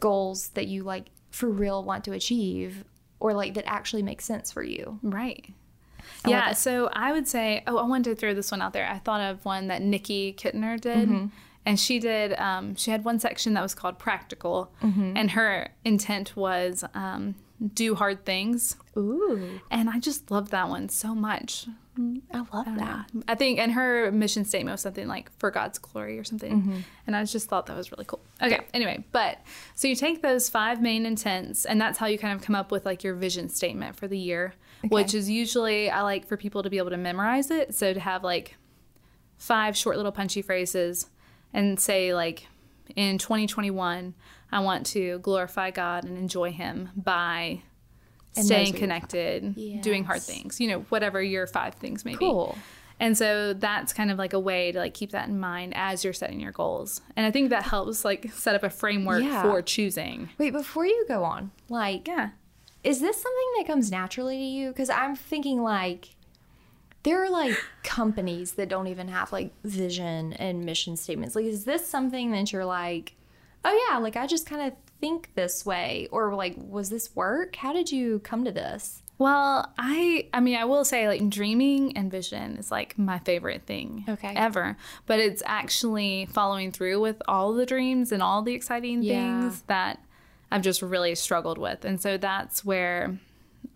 goals 0.00 0.48
that 0.50 0.66
you 0.66 0.82
like 0.82 1.06
for 1.30 1.48
real 1.48 1.82
want 1.82 2.04
to 2.04 2.12
achieve 2.12 2.84
or 3.20 3.32
like 3.34 3.54
that 3.54 3.64
actually 3.66 4.02
make 4.02 4.20
sense 4.20 4.50
for 4.52 4.62
you. 4.62 4.98
Right. 5.02 5.46
I 6.24 6.30
yeah, 6.30 6.50
it. 6.50 6.56
so 6.56 6.90
I 6.92 7.12
would 7.12 7.28
say, 7.28 7.62
oh, 7.66 7.78
I 7.78 7.84
wanted 7.86 8.10
to 8.10 8.16
throw 8.16 8.34
this 8.34 8.50
one 8.50 8.60
out 8.60 8.72
there. 8.72 8.86
I 8.88 8.98
thought 8.98 9.20
of 9.20 9.44
one 9.44 9.68
that 9.68 9.80
Nikki 9.80 10.32
Kittner 10.32 10.80
did. 10.80 11.08
Mm-hmm. 11.08 11.26
And 11.64 11.78
she 11.78 12.00
did, 12.00 12.32
um, 12.40 12.74
she 12.74 12.90
had 12.90 13.04
one 13.04 13.20
section 13.20 13.54
that 13.54 13.62
was 13.62 13.74
called 13.74 13.98
practical. 14.00 14.72
Mm-hmm. 14.82 15.16
And 15.16 15.30
her 15.30 15.68
intent 15.84 16.36
was 16.36 16.84
um, 16.94 17.36
do 17.74 17.94
hard 17.94 18.24
things. 18.24 18.76
Ooh, 18.96 19.60
And 19.70 19.88
I 19.88 19.98
just 19.98 20.30
love 20.30 20.50
that 20.50 20.68
one 20.68 20.88
so 20.88 21.14
much. 21.14 21.66
I 22.32 22.38
love 22.52 22.66
that. 22.78 23.10
I 23.28 23.34
think, 23.34 23.58
and 23.58 23.72
her 23.72 24.10
mission 24.10 24.44
statement 24.44 24.72
was 24.72 24.80
something 24.80 25.06
like 25.06 25.30
for 25.38 25.50
God's 25.50 25.78
glory 25.78 26.18
or 26.18 26.24
something. 26.24 26.62
Mm-hmm. 26.62 26.78
And 27.06 27.14
I 27.14 27.24
just 27.24 27.48
thought 27.48 27.66
that 27.66 27.76
was 27.76 27.92
really 27.92 28.06
cool. 28.06 28.20
Okay, 28.42 28.60
anyway, 28.72 29.04
but 29.12 29.38
so 29.74 29.88
you 29.88 29.94
take 29.94 30.22
those 30.22 30.48
five 30.48 30.80
main 30.80 31.04
intents, 31.04 31.66
and 31.66 31.80
that's 31.80 31.98
how 31.98 32.06
you 32.06 32.18
kind 32.18 32.34
of 32.34 32.42
come 32.44 32.54
up 32.54 32.70
with 32.72 32.86
like 32.86 33.04
your 33.04 33.14
vision 33.14 33.48
statement 33.50 33.96
for 33.96 34.08
the 34.08 34.18
year, 34.18 34.54
which 34.88 35.14
is 35.14 35.28
usually 35.28 35.90
I 35.90 36.00
like 36.00 36.26
for 36.26 36.38
people 36.38 36.62
to 36.62 36.70
be 36.70 36.78
able 36.78 36.90
to 36.90 36.96
memorize 36.96 37.50
it. 37.50 37.74
So 37.74 37.92
to 37.92 38.00
have 38.00 38.24
like 38.24 38.56
five 39.36 39.76
short 39.76 39.96
little 39.96 40.12
punchy 40.12 40.40
phrases 40.40 41.10
and 41.52 41.78
say, 41.78 42.14
like, 42.14 42.46
in 42.96 43.18
2021, 43.18 44.14
I 44.50 44.60
want 44.60 44.86
to 44.86 45.18
glorify 45.20 45.70
God 45.70 46.04
and 46.04 46.16
enjoy 46.18 46.52
Him 46.52 46.90
by. 46.96 47.62
And 48.34 48.46
Staying 48.46 48.64
those 48.64 48.68
are 48.68 48.72
your 48.72 48.80
connected, 48.80 49.82
doing 49.82 50.04
hard 50.04 50.22
things, 50.22 50.58
you 50.58 50.66
know, 50.68 50.80
whatever 50.88 51.22
your 51.22 51.46
five 51.46 51.74
things 51.74 52.04
may 52.06 52.12
be. 52.12 52.18
Cool. 52.18 52.56
And 52.98 53.18
so 53.18 53.52
that's 53.52 53.92
kind 53.92 54.10
of 54.10 54.16
like 54.16 54.32
a 54.32 54.38
way 54.40 54.72
to 54.72 54.78
like 54.78 54.94
keep 54.94 55.10
that 55.10 55.28
in 55.28 55.38
mind 55.38 55.74
as 55.76 56.02
you're 56.04 56.12
setting 56.14 56.40
your 56.40 56.52
goals. 56.52 57.02
And 57.16 57.26
I 57.26 57.30
think 57.30 57.50
that 57.50 57.64
helps 57.64 58.04
like 58.06 58.32
set 58.32 58.54
up 58.54 58.62
a 58.62 58.70
framework 58.70 59.22
Yeah. 59.22 59.42
for 59.42 59.60
choosing. 59.60 60.30
Wait, 60.38 60.50
before 60.52 60.86
you 60.86 61.04
go 61.08 61.24
on, 61.24 61.50
like 61.68 62.06
Yeah. 62.08 62.30
is 62.84 63.00
this 63.00 63.16
something 63.16 63.48
that 63.58 63.66
comes 63.66 63.90
naturally 63.90 64.38
to 64.38 64.44
you? 64.44 64.68
Because 64.68 64.88
I'm 64.88 65.14
thinking 65.16 65.60
like 65.62 66.10
there 67.04 67.24
are 67.24 67.30
like 67.30 67.56
companies 67.82 68.52
that 68.52 68.68
don't 68.68 68.86
even 68.86 69.08
have 69.08 69.32
like 69.32 69.52
vision 69.64 70.32
and 70.34 70.64
mission 70.64 70.96
statements. 70.96 71.34
Like, 71.34 71.46
is 71.46 71.64
this 71.64 71.86
something 71.86 72.30
that 72.32 72.52
you're 72.52 72.64
like, 72.64 73.14
oh 73.64 73.86
yeah, 73.90 73.98
like 73.98 74.16
I 74.16 74.26
just 74.26 74.46
kind 74.46 74.62
of 74.62 74.72
think 75.00 75.30
this 75.34 75.66
way, 75.66 76.08
or 76.12 76.34
like, 76.34 76.54
was 76.56 76.90
this 76.90 77.14
work? 77.16 77.56
How 77.56 77.72
did 77.72 77.90
you 77.90 78.20
come 78.20 78.44
to 78.44 78.52
this? 78.52 79.02
Well, 79.18 79.72
I 79.78 80.28
I 80.32 80.40
mean, 80.40 80.56
I 80.56 80.64
will 80.64 80.84
say 80.84 81.06
like 81.06 81.28
dreaming 81.28 81.96
and 81.96 82.10
vision 82.10 82.56
is 82.56 82.70
like 82.70 82.98
my 82.98 83.18
favorite 83.20 83.66
thing 83.66 84.04
Okay. 84.08 84.32
ever, 84.34 84.76
but 85.06 85.20
it's 85.20 85.42
actually 85.46 86.26
following 86.26 86.72
through 86.72 87.00
with 87.00 87.22
all 87.28 87.52
the 87.52 87.66
dreams 87.66 88.10
and 88.10 88.22
all 88.22 88.42
the 88.42 88.54
exciting 88.54 89.02
Yeah. 89.02 89.40
things 89.40 89.62
that 89.68 90.00
I've 90.50 90.62
just 90.62 90.82
really 90.82 91.14
struggled 91.14 91.58
with. 91.58 91.84
And 91.84 92.00
so 92.00 92.16
that's 92.16 92.64
where 92.64 93.16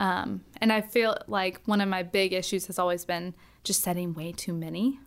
um 0.00 0.42
and 0.60 0.72
I 0.72 0.80
feel 0.80 1.16
like 1.26 1.60
one 1.66 1.80
of 1.80 1.88
my 1.88 2.02
big 2.02 2.32
issues 2.32 2.66
has 2.66 2.78
always 2.78 3.04
been 3.04 3.34
just 3.64 3.82
setting 3.82 4.14
way 4.14 4.32
too 4.32 4.52
many. 4.52 5.00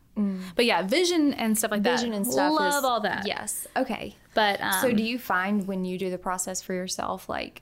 But 0.58 0.66
yeah, 0.66 0.82
vision 0.82 1.34
and 1.34 1.58
stuff 1.58 1.72
like 1.72 1.82
Mm. 1.82 1.92
Vision 1.96 2.10
that. 2.12 2.18
and 2.18 2.28
stuff. 2.28 2.52
Love 2.52 2.80
is, 2.80 2.84
all 2.84 3.00
that. 3.00 3.26
Yes. 3.26 3.66
Okay. 3.78 4.18
But 4.34 4.60
um, 4.60 4.74
so 4.82 4.92
do 4.92 5.02
you 5.02 5.18
find 5.18 5.66
when 5.66 5.86
you 5.86 5.98
do 5.98 6.10
the 6.10 6.18
process 6.18 6.62
for 6.62 6.74
yourself, 6.74 7.30
like 7.30 7.62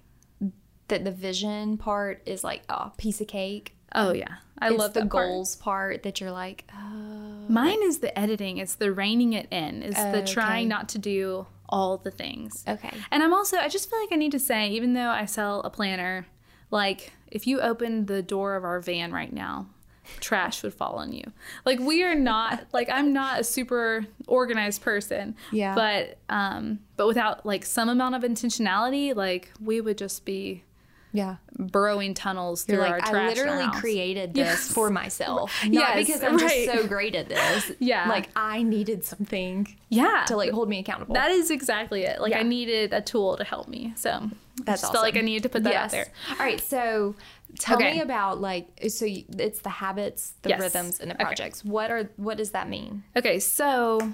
that 0.88 1.04
the 1.04 1.12
vision 1.12 1.78
part 1.78 2.24
is 2.26 2.44
like 2.44 2.64
a 2.70 2.90
piece 2.98 3.22
of 3.22 3.28
cake? 3.28 3.76
oh 3.94 4.12
yeah, 4.12 4.38
I 4.60 4.70
it's 4.70 4.78
love 4.80 4.94
the 4.94 5.02
that 5.02 5.10
part. 5.12 5.28
goals 5.28 5.56
part 5.56 6.02
that 6.04 6.20
you're 6.20 6.32
like, 6.32 6.66
oh, 6.76 7.46
Mine 7.48 7.82
is 7.84 8.00
the 8.00 8.18
editing. 8.18 8.58
It's 8.58 8.74
the 8.76 8.92
reining 8.92 9.34
it 9.34 9.48
in. 9.52 9.84
It's 9.84 10.02
the 10.04 10.24
trying 10.26 10.68
not 10.68 10.90
to 10.90 10.98
do 10.98 11.46
all 11.70 11.98
the 11.98 12.12
things. 12.12 12.64
okay. 12.68 12.92
And 13.12 13.22
I'm 13.22 13.34
also, 13.34 13.58
I 13.58 13.68
just 13.70 13.88
feel 13.90 14.00
like 14.00 14.12
I 14.12 14.16
need 14.16 14.32
to 14.32 14.40
say, 14.40 14.70
even 14.70 14.94
though 14.94 15.10
I 15.10 15.26
sell 15.26 15.62
a 15.62 15.70
planner, 15.70 16.26
like 16.72 17.14
if 17.32 17.46
you 17.48 17.60
opened 17.62 18.08
the 18.08 18.22
door 18.22 18.56
of 18.56 18.64
our 18.64 18.80
van 18.80 19.12
right 19.12 19.32
now, 19.34 19.68
trash 20.22 20.64
would 20.64 20.74
fall 20.74 20.96
on 20.96 21.12
you. 21.12 21.24
Like 21.66 21.80
we 21.80 22.04
are 22.04 22.16
not, 22.16 22.66
like 22.74 22.90
I'm 22.90 23.12
not 23.14 23.42
a 23.42 23.44
super 23.44 24.06
organized 24.28 24.82
person. 24.82 25.36
Yeah. 25.52 25.76
But, 25.76 26.18
um, 26.30 26.80
but 26.96 27.08
without 27.08 27.46
like 27.46 27.66
some 27.66 27.90
amount 27.90 28.16
of 28.16 28.24
intentionality, 28.24 29.16
like 29.16 29.52
we 29.62 29.82
would 29.82 29.98
just 29.98 30.24
be 30.24 30.64
Yeah. 31.12 31.36
burrowing 31.60 32.14
tunnels 32.14 32.64
through 32.64 32.78
You're 32.78 32.86
our 32.86 32.92
like, 33.00 33.08
I 33.08 33.12
trash. 33.12 33.38
our 33.38 33.46
literally 33.46 33.68
created 33.82 34.34
this 34.34 34.46
Yes. 34.48 34.72
for 34.72 34.90
myself. 34.90 35.52
Not 35.66 35.74
Yes, 35.74 36.06
because 36.08 36.24
I'm 36.24 36.38
right. 36.38 36.66
just 36.68 36.80
so 36.82 36.88
great 36.88 37.14
at 37.16 37.28
this. 37.28 37.72
Yeah. 37.80 38.08
Like 38.08 38.30
I 38.36 38.64
needed 38.64 39.04
something 39.04 39.68
Yeah. 39.90 40.24
to 40.28 40.38
like 40.38 40.52
hold 40.52 40.70
me 40.70 40.80
accountable. 40.80 41.16
That 41.16 41.32
is 41.32 41.52
exactly 41.52 42.04
it. 42.04 42.22
Like 42.22 42.32
Yeah. 42.32 42.40
I 42.40 42.44
needed 42.44 42.94
a 42.94 43.02
tool 43.02 43.36
to 43.36 43.44
help 43.44 43.68
me. 43.68 43.92
So 43.98 44.30
That's 44.64 44.82
I 44.84 44.86
just 44.86 44.92
felt 44.94 45.04
like 45.04 45.18
I 45.18 45.22
needed 45.22 45.44
to 45.44 45.50
put 45.50 45.64
that 45.64 45.70
Yes. 45.72 45.86
out 45.86 45.92
there. 45.92 46.08
All 46.32 46.46
right, 46.46 46.60
so 46.62 47.16
tell 47.60 47.78
Okay. 47.78 47.92
me 47.96 48.00
about 48.02 48.42
like 48.42 48.68
so 48.90 49.06
you, 49.06 49.24
it's 49.38 49.60
the 49.60 49.70
habits, 49.70 50.34
the 50.42 50.50
Yes. 50.50 50.60
rhythms, 50.60 51.00
and 51.00 51.12
the 51.12 51.16
Okay. 51.16 51.24
projects. 51.24 51.64
What 51.64 51.92
are 51.92 52.10
what 52.18 52.38
does 52.38 52.52
that 52.52 52.68
mean? 52.70 53.04
Okay, 53.16 53.40
so 53.40 54.14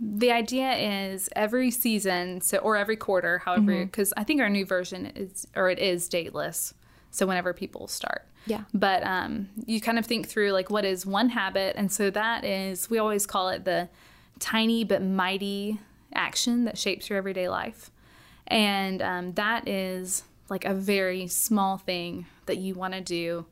the 0.00 0.30
idea 0.32 0.72
is 0.74 1.28
every 1.34 1.70
season, 1.70 2.40
so 2.40 2.58
or 2.58 2.76
every 2.76 2.96
quarter, 2.96 3.38
however, 3.38 3.84
because 3.86 4.12
I 4.16 4.24
think 4.24 4.40
our 4.40 4.50
new 4.50 4.66
version 4.66 5.06
is 5.06 5.46
or 5.56 5.70
it 5.70 5.78
is 5.78 6.08
dateless. 6.08 6.74
So 7.10 7.26
whenever 7.26 7.54
people 7.54 7.88
start. 7.88 8.26
Yeah. 8.46 8.64
But 8.74 9.02
um, 9.02 9.48
you 9.66 9.80
kind 9.80 9.98
of 9.98 10.04
think 10.06 10.28
through 10.28 10.52
like 10.52 10.70
what 10.70 10.84
is 10.84 11.06
one 11.06 11.30
habit, 11.30 11.74
and 11.76 11.90
so 11.90 12.10
that 12.10 12.44
is 12.44 12.90
we 12.90 12.98
always 12.98 13.26
call 13.26 13.48
it 13.48 13.64
the 13.64 13.88
tiny 14.40 14.84
but 14.84 15.02
mighty 15.02 15.80
action 16.14 16.64
that 16.64 16.76
shapes 16.78 17.08
your 17.08 17.16
everyday 17.18 17.48
life, 17.48 17.90
and 18.48 19.00
um, 19.02 19.32
that 19.34 19.68
is 19.68 20.24
like 20.48 20.64
a 20.64 20.74
very 20.74 21.26
small 21.26 21.76
thing 21.78 22.26
that 22.46 22.56
you 22.58 22.74
want 22.74 22.94
to 22.94 23.00
do 23.00 23.46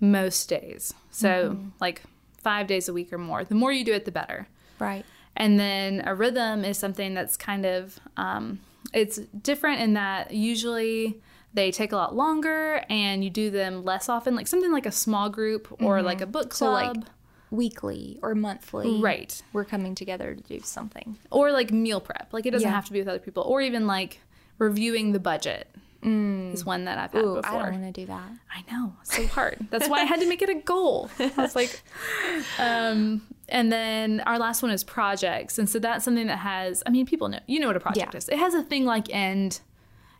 most 0.00 0.48
days. 0.48 0.92
So 1.10 1.58
like 1.80 2.02
five 2.42 2.66
days 2.66 2.88
a 2.88 2.92
week 2.92 3.12
or 3.12 3.18
more. 3.18 3.44
The 3.44 3.54
more 3.54 3.72
you 3.72 3.84
do 3.84 3.92
it, 3.94 4.04
the 4.04 4.12
better. 4.12 4.46
Right. 4.78 5.04
And 5.36 5.58
then 5.58 6.02
a 6.06 6.14
rhythm 6.14 6.64
is 6.64 6.76
something 6.78 7.14
that's 7.14 7.36
kind 7.36 7.64
of 7.64 7.98
um, 8.16 8.60
it's 8.92 9.16
different 9.16 9.80
in 9.80 9.94
that 9.94 10.32
usually 10.32 11.20
they 11.54 11.70
take 11.72 11.92
a 11.92 11.96
lot 11.96 12.14
longer 12.14 12.84
and 12.90 13.24
you 13.24 13.30
do 13.30 13.50
them 13.50 13.84
less 13.84 14.08
often, 14.08 14.34
like 14.36 14.46
something 14.46 14.70
like 14.72 14.86
a 14.86 14.92
small 14.92 15.30
group 15.30 15.74
or 15.82 16.02
like 16.02 16.20
a 16.20 16.26
book 16.26 16.52
So 16.52 16.66
club, 16.66 16.96
like 16.98 17.06
weekly 17.50 18.18
or 18.22 18.34
monthly. 18.34 19.00
right? 19.00 19.40
We're 19.52 19.64
coming 19.64 19.94
together 19.94 20.34
to 20.34 20.42
do 20.42 20.60
something. 20.60 21.16
Or 21.30 21.52
like 21.52 21.72
meal 21.72 22.00
prep. 22.00 22.28
Like 22.32 22.44
it 22.46 22.50
doesn't 22.50 22.68
Yeah. 22.68 22.74
have 22.74 22.84
to 22.86 22.92
be 22.92 22.98
with 22.98 23.08
other 23.08 23.18
people, 23.20 23.44
or 23.44 23.60
even 23.60 23.86
like 23.86 24.20
reviewing 24.58 25.12
the 25.12 25.20
budget 25.20 25.68
is 26.06 26.66
one 26.66 26.84
that 26.84 26.98
I've 26.98 27.12
had 27.12 27.22
Ooh, 27.24 27.40
I 27.42 27.52
don't 27.52 27.80
want 27.80 27.94
to 27.94 28.00
do 28.02 28.06
that. 28.06 28.28
I 28.54 28.70
know, 28.70 28.92
so 29.04 29.26
hard. 29.26 29.66
That's 29.70 29.88
why 29.88 30.00
I 30.00 30.04
had 30.04 30.20
to 30.20 30.28
make 30.28 30.42
it 30.42 30.50
a 30.50 30.54
goal. 30.54 31.08
I 31.18 31.32
was 31.38 31.56
like, 31.56 31.80
um, 32.58 33.22
and 33.48 33.72
then 33.72 34.20
our 34.20 34.38
last 34.38 34.62
one 34.62 34.70
is 34.70 34.84
projects, 34.84 35.58
and 35.58 35.66
so 35.68 35.78
that's 35.78 36.04
something 36.04 36.26
that 36.26 36.40
has. 36.40 36.82
I 36.86 36.90
mean, 36.90 37.06
people 37.06 37.28
know 37.28 37.40
you 37.46 37.58
know 37.58 37.68
what 37.68 37.76
a 37.76 37.80
project 37.80 38.12
Yeah. 38.12 38.18
is. 38.18 38.28
It 38.28 38.38
has 38.38 38.52
a 38.52 38.62
thing 38.62 38.84
like 38.84 39.08
end, 39.10 39.60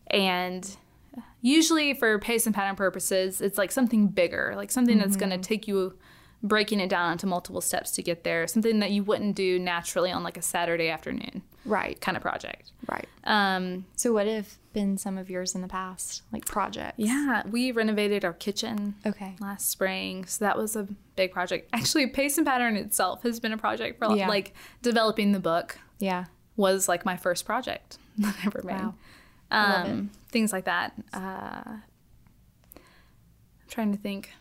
and 0.07 0.75
usually 1.43 1.93
for 1.93 2.19
pace 2.19 2.47
and 2.47 2.55
pattern 2.55 2.76
purposes, 2.76 3.43
it's 3.43 3.59
like 3.59 3.71
something 3.71 4.07
bigger, 4.09 4.55
like 4.57 4.71
something 4.71 4.99
that's 4.99 5.17
going 5.17 5.31
to 5.31 5.38
take 5.38 5.69
you 5.69 5.95
breaking 6.45 6.79
it 6.79 6.91
down 6.91 7.11
into 7.13 7.27
multiple 7.27 7.61
steps 7.63 7.91
to 7.93 8.03
get 8.03 8.23
there, 8.23 8.47
something 8.47 8.79
that 8.79 8.91
you 8.91 9.03
wouldn't 9.03 9.35
do 9.35 9.59
naturally 9.59 10.13
on 10.13 10.23
like 10.23 10.37
a 10.37 10.43
Saturday 10.43 10.91
afternoon 10.91 11.43
Right. 11.65 11.99
kind 12.01 12.17
of 12.19 12.23
project. 12.23 12.71
Right. 12.87 13.09
Um, 13.25 13.87
So 13.97 14.13
what 14.13 14.27
have 14.27 14.59
been 14.75 14.99
some 14.99 15.17
of 15.17 15.31
yours 15.31 15.55
in 15.55 15.63
the 15.63 15.69
past, 15.69 16.23
like 16.33 16.45
projects? 16.45 16.99
yeah, 16.99 17.43
we 17.51 17.73
renovated 17.73 18.27
our 18.27 18.35
kitchen 18.35 18.95
Okay. 19.07 19.35
last 19.41 19.71
spring, 19.71 20.27
so 20.27 20.45
that 20.45 20.59
was 20.59 20.77
a 20.77 20.87
big 21.17 21.33
project. 21.33 21.71
Actually, 21.73 22.09
pace 22.09 22.37
and 22.37 22.47
pattern 22.47 22.77
itself 22.77 23.23
has 23.23 23.41
been 23.41 23.53
a 23.53 23.59
project 23.59 23.99
for 23.99 24.15
Yeah. 24.15 24.29
like 24.29 24.53
developing 24.83 25.33
the 25.33 25.41
book 25.41 25.79
Yeah. 25.99 26.27
was 26.57 26.89
like 26.89 27.07
my 27.07 27.17
first 27.17 27.47
project 27.47 27.97
that 28.19 28.37
I 28.43 28.47
ever 28.49 28.61
made. 28.63 28.75
Wow. 28.77 28.95
Um, 29.51 30.11
things 30.29 30.53
like 30.53 30.67
that. 30.67 30.93
Uh, 31.15 31.19
I'm 31.65 31.81
trying 33.69 33.93
to 33.93 33.99
think. 33.99 34.35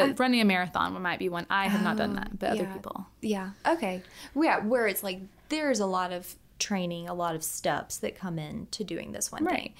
But 0.00 0.18
running 0.18 0.40
a 0.40 0.44
marathon 0.44 1.00
might 1.00 1.18
be 1.18 1.28
one. 1.28 1.46
I 1.50 1.68
have 1.68 1.82
not 1.82 1.96
done 1.96 2.14
that, 2.14 2.38
but 2.38 2.50
other 2.50 2.66
people. 2.72 3.06
Yeah. 3.20 3.50
Okay. 3.66 4.02
Yeah, 4.34 4.60
where 4.60 4.86
it's 4.86 5.02
like 5.02 5.20
there's 5.48 5.80
a 5.80 5.86
lot 5.86 6.12
of 6.12 6.34
training, 6.58 7.08
a 7.08 7.14
lot 7.14 7.34
of 7.34 7.44
steps 7.44 7.98
that 7.98 8.16
come 8.16 8.38
in 8.38 8.66
to 8.70 8.84
doing 8.84 9.12
this 9.12 9.30
one 9.30 9.44
Right. 9.44 9.54
thing. 9.54 9.74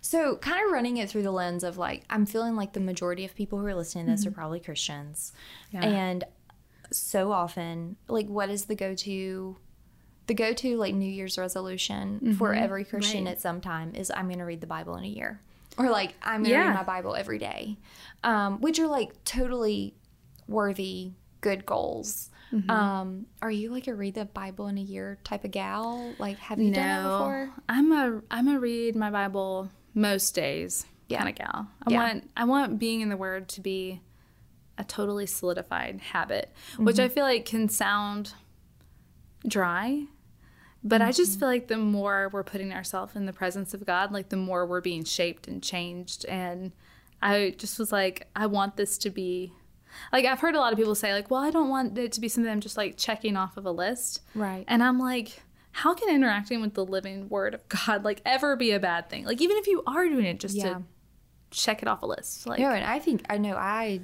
So, 0.00 0.36
kind 0.36 0.64
of 0.66 0.72
running 0.72 0.96
it 0.96 1.08
through 1.08 1.22
the 1.22 1.30
lens 1.30 1.62
of 1.62 1.78
like, 1.78 2.04
I'm 2.10 2.26
feeling 2.26 2.56
like 2.56 2.72
the 2.72 2.80
majority 2.80 3.24
of 3.24 3.34
people 3.34 3.58
who 3.58 3.66
are 3.66 3.74
listening 3.74 4.06
to 4.06 4.12
this 4.12 4.26
are 4.26 4.30
mm-hmm. 4.30 4.38
probably 4.40 4.60
Christians. 4.60 5.32
Yeah. 5.70 5.84
And 5.84 6.24
so 6.90 7.32
often, 7.32 7.96
like, 8.08 8.26
what 8.26 8.50
is 8.50 8.64
the 8.64 8.74
go 8.74 8.94
to? 8.94 9.56
The 10.28 10.34
go 10.34 10.52
to, 10.54 10.76
like, 10.76 10.94
New 10.94 11.10
Year's 11.10 11.36
resolution 11.36 12.36
for 12.38 12.50
mm-hmm. 12.50 12.62
every 12.62 12.84
Christian 12.84 13.24
Right. 13.24 13.32
at 13.32 13.40
some 13.40 13.60
time 13.60 13.94
is 13.94 14.10
I'm 14.14 14.26
going 14.26 14.38
to 14.38 14.44
read 14.44 14.60
the 14.60 14.68
Bible 14.68 14.96
in 14.96 15.04
a 15.04 15.08
year. 15.08 15.40
Or, 15.78 15.88
like, 15.90 16.14
I'm 16.22 16.44
to 16.44 16.50
Yeah. 16.50 16.66
read 16.68 16.74
my 16.74 16.82
Bible 16.84 17.14
every 17.16 17.38
day, 17.38 17.78
um, 18.22 18.60
which 18.60 18.78
are, 18.78 18.86
like, 18.86 19.24
totally 19.24 19.94
worthy, 20.46 21.12
good 21.40 21.64
goals. 21.64 22.30
Mm-hmm. 22.52 22.70
Um, 22.70 23.26
are 23.40 23.50
you 23.50 23.70
like 23.70 23.86
a 23.86 23.94
read 23.94 24.14
the 24.14 24.26
Bible 24.26 24.66
in 24.68 24.76
a 24.76 24.82
year 24.82 25.18
type 25.24 25.44
of 25.44 25.50
gal? 25.52 26.14
Like, 26.18 26.36
have 26.38 26.58
you 26.58 26.70
done 26.70 26.84
that 26.84 27.02
before? 27.02 27.50
I'm 27.68 27.90
a 27.92 28.20
I'm 28.30 28.48
a 28.48 28.60
read 28.60 28.94
my 28.94 29.10
Bible 29.10 29.70
most 29.94 30.34
days 30.34 30.84
Yeah. 31.08 31.18
kind 31.24 31.30
of 31.30 31.34
gal. 31.36 31.68
I 31.86 31.90
Yeah. 31.90 32.02
want 32.02 32.30
I 32.36 32.44
want 32.44 32.78
being 32.78 33.00
in 33.00 33.08
the 33.08 33.16
Word 33.16 33.48
to 33.50 33.62
be 33.62 34.02
a 34.76 34.84
totally 34.84 35.24
solidified 35.24 36.00
habit, 36.02 36.52
which 36.76 36.96
Mm-hmm. 36.96 37.04
I 37.04 37.08
feel 37.08 37.24
like 37.24 37.46
can 37.46 37.70
sound 37.70 38.34
dry. 39.48 40.04
But 40.84 41.00
I 41.00 41.06
Mm-hmm. 41.10 41.16
just 41.16 41.38
feel 41.38 41.48
like 41.48 41.68
the 41.68 41.76
more 41.78 42.28
we're 42.32 42.42
putting 42.42 42.72
ourselves 42.72 43.14
in 43.14 43.26
the 43.26 43.32
presence 43.32 43.72
of 43.74 43.86
God, 43.86 44.12
like 44.12 44.28
the 44.30 44.36
more 44.36 44.66
we're 44.66 44.80
being 44.80 45.04
shaped 45.04 45.46
and 45.48 45.62
changed. 45.62 46.24
And 46.26 46.72
I 47.20 47.54
just 47.56 47.78
was 47.78 47.92
like, 47.92 48.28
I 48.34 48.46
want 48.46 48.76
this 48.76 48.98
to 48.98 49.10
be 49.10 49.52
like 50.12 50.24
I've 50.24 50.40
heard 50.40 50.54
a 50.54 50.58
lot 50.58 50.72
of 50.72 50.78
people 50.78 50.94
say, 50.94 51.12
like, 51.12 51.30
well, 51.30 51.40
I 51.42 51.50
don't 51.50 51.68
want 51.68 51.96
it 51.98 52.12
to 52.12 52.20
be 52.20 52.28
something 52.28 52.50
I'm 52.50 52.60
just 52.60 52.76
like 52.78 52.96
checking 52.96 53.36
off 53.36 53.56
of 53.56 53.66
a 53.66 53.70
list. 53.70 54.22
Right. 54.34 54.64
And 54.66 54.82
I'm 54.82 54.98
like, 54.98 55.42
how 55.70 55.94
can 55.94 56.08
interacting 56.08 56.60
with 56.60 56.74
the 56.74 56.84
living 56.84 57.28
word 57.28 57.54
of 57.54 57.68
God 57.68 58.02
like 58.04 58.20
ever 58.24 58.56
be 58.56 58.72
a 58.72 58.80
bad 58.80 59.08
thing? 59.10 59.24
Like 59.24 59.40
even 59.40 59.56
if 59.58 59.66
you 59.66 59.82
are 59.86 60.08
doing 60.08 60.24
it 60.24 60.40
just 60.40 60.56
Yeah. 60.56 60.74
to 60.74 60.82
check 61.50 61.82
it 61.82 61.88
off 61.88 62.02
a 62.02 62.06
list. 62.06 62.46
Like 62.46 62.58
No, 62.58 62.70
and 62.70 62.84
I 62.84 62.98
think 62.98 63.24
I 63.30 63.36
know 63.38 63.54
I 63.56 64.00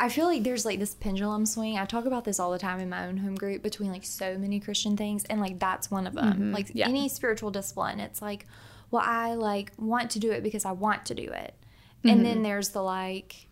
I 0.00 0.08
feel 0.08 0.26
like 0.26 0.44
there's 0.44 0.64
like 0.64 0.78
this 0.78 0.94
pendulum 0.94 1.44
swing. 1.44 1.76
I 1.76 1.84
talk 1.84 2.04
about 2.06 2.24
this 2.24 2.38
all 2.38 2.52
the 2.52 2.58
time 2.58 2.78
in 2.78 2.88
my 2.88 3.06
own 3.06 3.16
home 3.16 3.34
group 3.34 3.62
between 3.62 3.90
like 3.90 4.04
so 4.04 4.38
many 4.38 4.60
Christian 4.60 4.96
things 4.96 5.24
and 5.24 5.40
like 5.40 5.58
that's 5.58 5.90
one 5.90 6.06
of 6.06 6.14
them. 6.14 6.52
Like 6.52 6.66
Mm-hmm. 6.68 6.78
Yeah. 6.78 6.88
any 6.88 7.08
spiritual 7.08 7.50
discipline, 7.50 7.98
it's 7.98 8.22
like, 8.22 8.46
well, 8.92 9.02
I 9.04 9.34
like 9.34 9.72
want 9.76 10.10
to 10.12 10.18
do 10.20 10.30
it 10.30 10.42
because 10.44 10.64
I 10.64 10.70
want 10.72 11.06
to 11.06 11.14
do 11.14 11.24
it. 11.24 11.54
Mm-hmm. 12.04 12.08
And 12.10 12.24
then 12.24 12.42
there's 12.44 12.68
the 12.70 12.82
like 12.82 13.48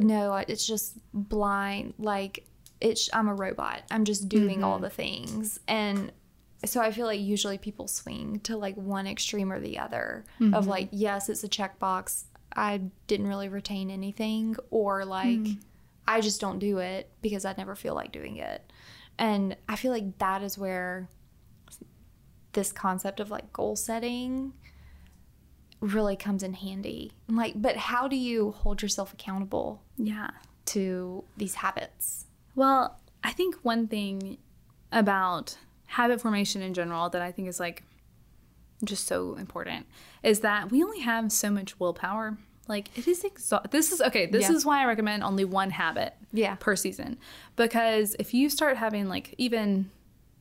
no, 0.00 0.34
it's 0.36 0.66
just 0.66 0.96
blind 1.12 1.94
like 1.98 2.44
it's 2.80 3.10
I'm 3.12 3.26
a 3.28 3.34
robot. 3.34 3.82
I'm 3.90 4.04
just 4.04 4.28
doing 4.28 4.56
Mm-hmm. 4.56 4.64
all 4.64 4.78
the 4.78 4.90
things. 4.90 5.58
And 5.66 6.12
so 6.64 6.80
I 6.80 6.92
feel 6.92 7.06
like 7.06 7.20
usually 7.20 7.58
people 7.58 7.88
swing 7.88 8.40
to 8.44 8.56
like 8.56 8.76
one 8.76 9.06
extreme 9.08 9.50
or 9.52 9.58
the 9.58 9.78
other 9.78 10.24
Mm-hmm. 10.40 10.54
of 10.54 10.68
like, 10.68 10.88
yes, 10.92 11.28
it's 11.28 11.42
a 11.42 11.48
checkbox. 11.48 12.24
I 12.54 12.82
didn't 13.06 13.28
really 13.28 13.48
retain 13.48 13.90
anything, 13.90 14.56
or 14.70 15.04
like, 15.04 15.38
Mm. 15.38 15.58
I 16.06 16.22
just 16.22 16.40
don't 16.40 16.58
do 16.58 16.78
it 16.78 17.10
because 17.20 17.44
I 17.44 17.54
never 17.58 17.74
feel 17.74 17.94
like 17.94 18.12
doing 18.12 18.38
it. 18.38 18.72
And 19.18 19.56
I 19.68 19.76
feel 19.76 19.92
like 19.92 20.18
that 20.18 20.42
is 20.42 20.56
where 20.56 21.08
this 22.54 22.72
concept 22.72 23.20
of 23.20 23.30
like 23.30 23.52
goal 23.52 23.76
setting 23.76 24.54
really 25.80 26.16
comes 26.16 26.42
in 26.42 26.54
handy. 26.54 27.12
Like, 27.28 27.60
but 27.60 27.76
how 27.76 28.08
do 28.08 28.16
you 28.16 28.52
hold 28.52 28.80
yourself 28.80 29.12
accountable 29.12 29.82
yeah. 29.96 30.30
to 30.66 31.24
these 31.36 31.56
habits? 31.56 32.26
Well, 32.54 32.98
I 33.22 33.32
think 33.32 33.56
one 33.62 33.86
thing 33.86 34.38
about 34.90 35.58
habit 35.86 36.20
formation 36.20 36.62
in 36.62 36.74
general 36.74 37.10
that 37.10 37.22
I 37.22 37.32
think 37.32 37.48
is 37.48 37.60
like 37.60 37.82
just 38.84 39.06
so 39.06 39.34
important 39.36 39.86
is 40.22 40.40
that 40.40 40.70
we 40.70 40.82
only 40.82 41.00
have 41.00 41.32
so 41.32 41.50
much 41.50 41.78
willpower. 41.80 42.36
Like 42.68 42.96
it 42.98 43.08
is 43.08 43.24
exhausting. 43.24 43.70
This 43.70 43.92
is 43.92 44.00
okay. 44.02 44.26
This 44.26 44.48
Yeah. 44.48 44.52
is 44.56 44.64
why 44.64 44.82
I 44.82 44.84
recommend 44.86 45.22
only 45.22 45.44
one 45.44 45.70
habit 45.70 46.14
Yeah. 46.32 46.54
per 46.56 46.76
season 46.76 47.18
because 47.56 48.14
if 48.18 48.34
you 48.34 48.50
start 48.50 48.76
having 48.76 49.08
like 49.08 49.34
even 49.38 49.90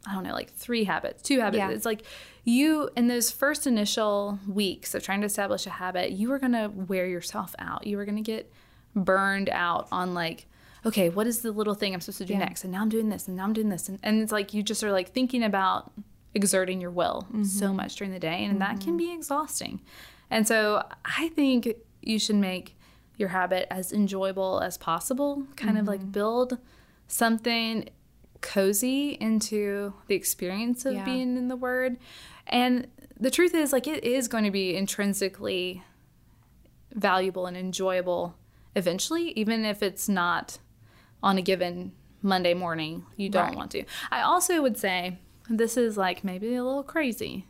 I 0.05 0.13
don't 0.13 0.23
know 0.23 0.33
like 0.33 0.51
three 0.53 0.83
habits, 0.85 1.21
two 1.21 1.39
habits, 1.39 1.57
Yeah. 1.57 1.69
it's 1.69 1.85
like 1.85 2.03
you 2.45 2.89
in 2.95 3.07
those 3.07 3.29
first 3.31 3.65
initial 3.67 4.39
weeks 4.47 4.93
of 4.95 5.03
trying 5.03 5.19
to 5.21 5.25
establish 5.25 5.65
a 5.67 5.69
habit, 5.69 6.11
you 6.11 6.31
are 6.31 6.39
gonna 6.39 6.69
wear 6.69 7.05
yourself 7.07 7.55
out. 7.59 7.87
You 7.87 7.97
are 7.99 8.05
gonna 8.05 8.21
get 8.21 8.51
burned 8.95 9.49
out 9.49 9.87
on 9.91 10.13
like 10.13 10.47
okay, 10.85 11.09
what 11.09 11.27
is 11.27 11.41
the 11.41 11.51
little 11.51 11.73
thing 11.73 11.93
I'm 11.93 11.99
supposed 11.99 12.19
to 12.19 12.25
do 12.25 12.33
Yeah. 12.33 12.39
next? 12.39 12.63
And 12.63 12.71
now 12.71 12.81
I'm 12.81 12.87
doing 12.87 13.09
this, 13.09 13.27
and 13.27 13.35
now 13.35 13.43
I'm 13.43 13.51
doing 13.51 13.67
this, 13.67 13.89
and, 13.89 13.99
and 14.03 14.21
it's 14.21 14.31
like 14.31 14.53
you 14.53 14.63
just 14.63 14.81
are 14.85 14.91
like 14.93 15.11
thinking 15.11 15.43
about 15.43 15.91
exerting 16.37 16.79
your 16.79 16.91
will 16.91 17.25
Mm-hmm. 17.29 17.43
so 17.43 17.73
much 17.73 17.95
during 17.97 18.13
the 18.13 18.19
day, 18.19 18.45
and 18.45 18.61
that 18.61 18.79
can 18.79 18.95
be 18.95 19.11
exhausting. 19.13 19.81
And 20.29 20.47
so 20.47 20.83
I 21.03 21.29
think 21.29 21.67
you 22.01 22.17
should 22.19 22.35
make 22.37 22.77
your 23.17 23.29
habit 23.29 23.67
as 23.71 23.91
enjoyable 23.91 24.61
as 24.61 24.77
possible. 24.77 25.43
Kind 25.57 25.77
of 25.77 25.83
Mm-hmm. 25.85 25.89
like 25.89 26.11
build 26.11 26.57
something 27.07 27.89
cozy 28.41 29.17
into 29.19 29.93
the 30.07 30.15
experience 30.15 30.85
of 30.85 30.93
Yeah. 30.93 31.05
being 31.05 31.35
in 31.37 31.47
the 31.47 31.55
Word. 31.55 31.97
And 32.45 32.87
the 33.19 33.31
truth 33.31 33.55
is, 33.55 33.73
like, 33.73 33.87
it 33.87 34.03
is 34.03 34.27
going 34.27 34.43
to 34.43 34.51
be 34.51 34.75
intrinsically 34.75 35.83
valuable 36.93 37.45
and 37.47 37.57
enjoyable 37.57 38.35
eventually, 38.75 39.31
even 39.31 39.65
if 39.65 39.81
it's 39.81 40.07
not 40.07 40.59
on 41.23 41.37
a 41.37 41.41
given 41.41 41.91
Monday 42.21 42.53
morning 42.53 43.05
you 43.15 43.29
don't 43.29 43.47
Right. 43.49 43.55
want 43.55 43.71
to. 43.71 43.83
I 44.11 44.21
also 44.21 44.61
would 44.61 44.77
say 44.77 45.19
this 45.49 45.77
is 45.77 45.97
like 45.97 46.23
maybe 46.23 46.55
a 46.55 46.63
little 46.63 46.83
crazy. 46.83 47.45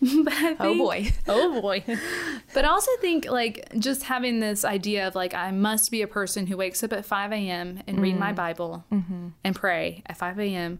but 0.24 0.32
I 0.32 0.56
Oh, 0.60 0.78
boy. 0.78 1.12
oh 1.28 1.60
boy. 1.60 1.84
but 2.54 2.64
I 2.64 2.68
also 2.68 2.90
think 3.00 3.26
like 3.26 3.68
just 3.78 4.04
having 4.04 4.40
this 4.40 4.64
idea 4.64 5.06
of 5.06 5.14
like 5.14 5.34
I 5.34 5.50
must 5.50 5.90
be 5.90 6.00
a 6.02 6.06
person 6.08 6.46
who 6.46 6.56
wakes 6.56 6.82
up 6.82 6.92
at 6.92 7.04
5 7.04 7.32
a.m. 7.32 7.80
and 7.86 8.00
read 8.00 8.16
Mm. 8.16 8.20
my 8.20 8.32
Bible 8.32 8.84
Mm-hmm. 8.90 9.28
and 9.44 9.54
pray 9.54 10.02
at 10.06 10.16
5 10.16 10.38
a.m. 10.40 10.78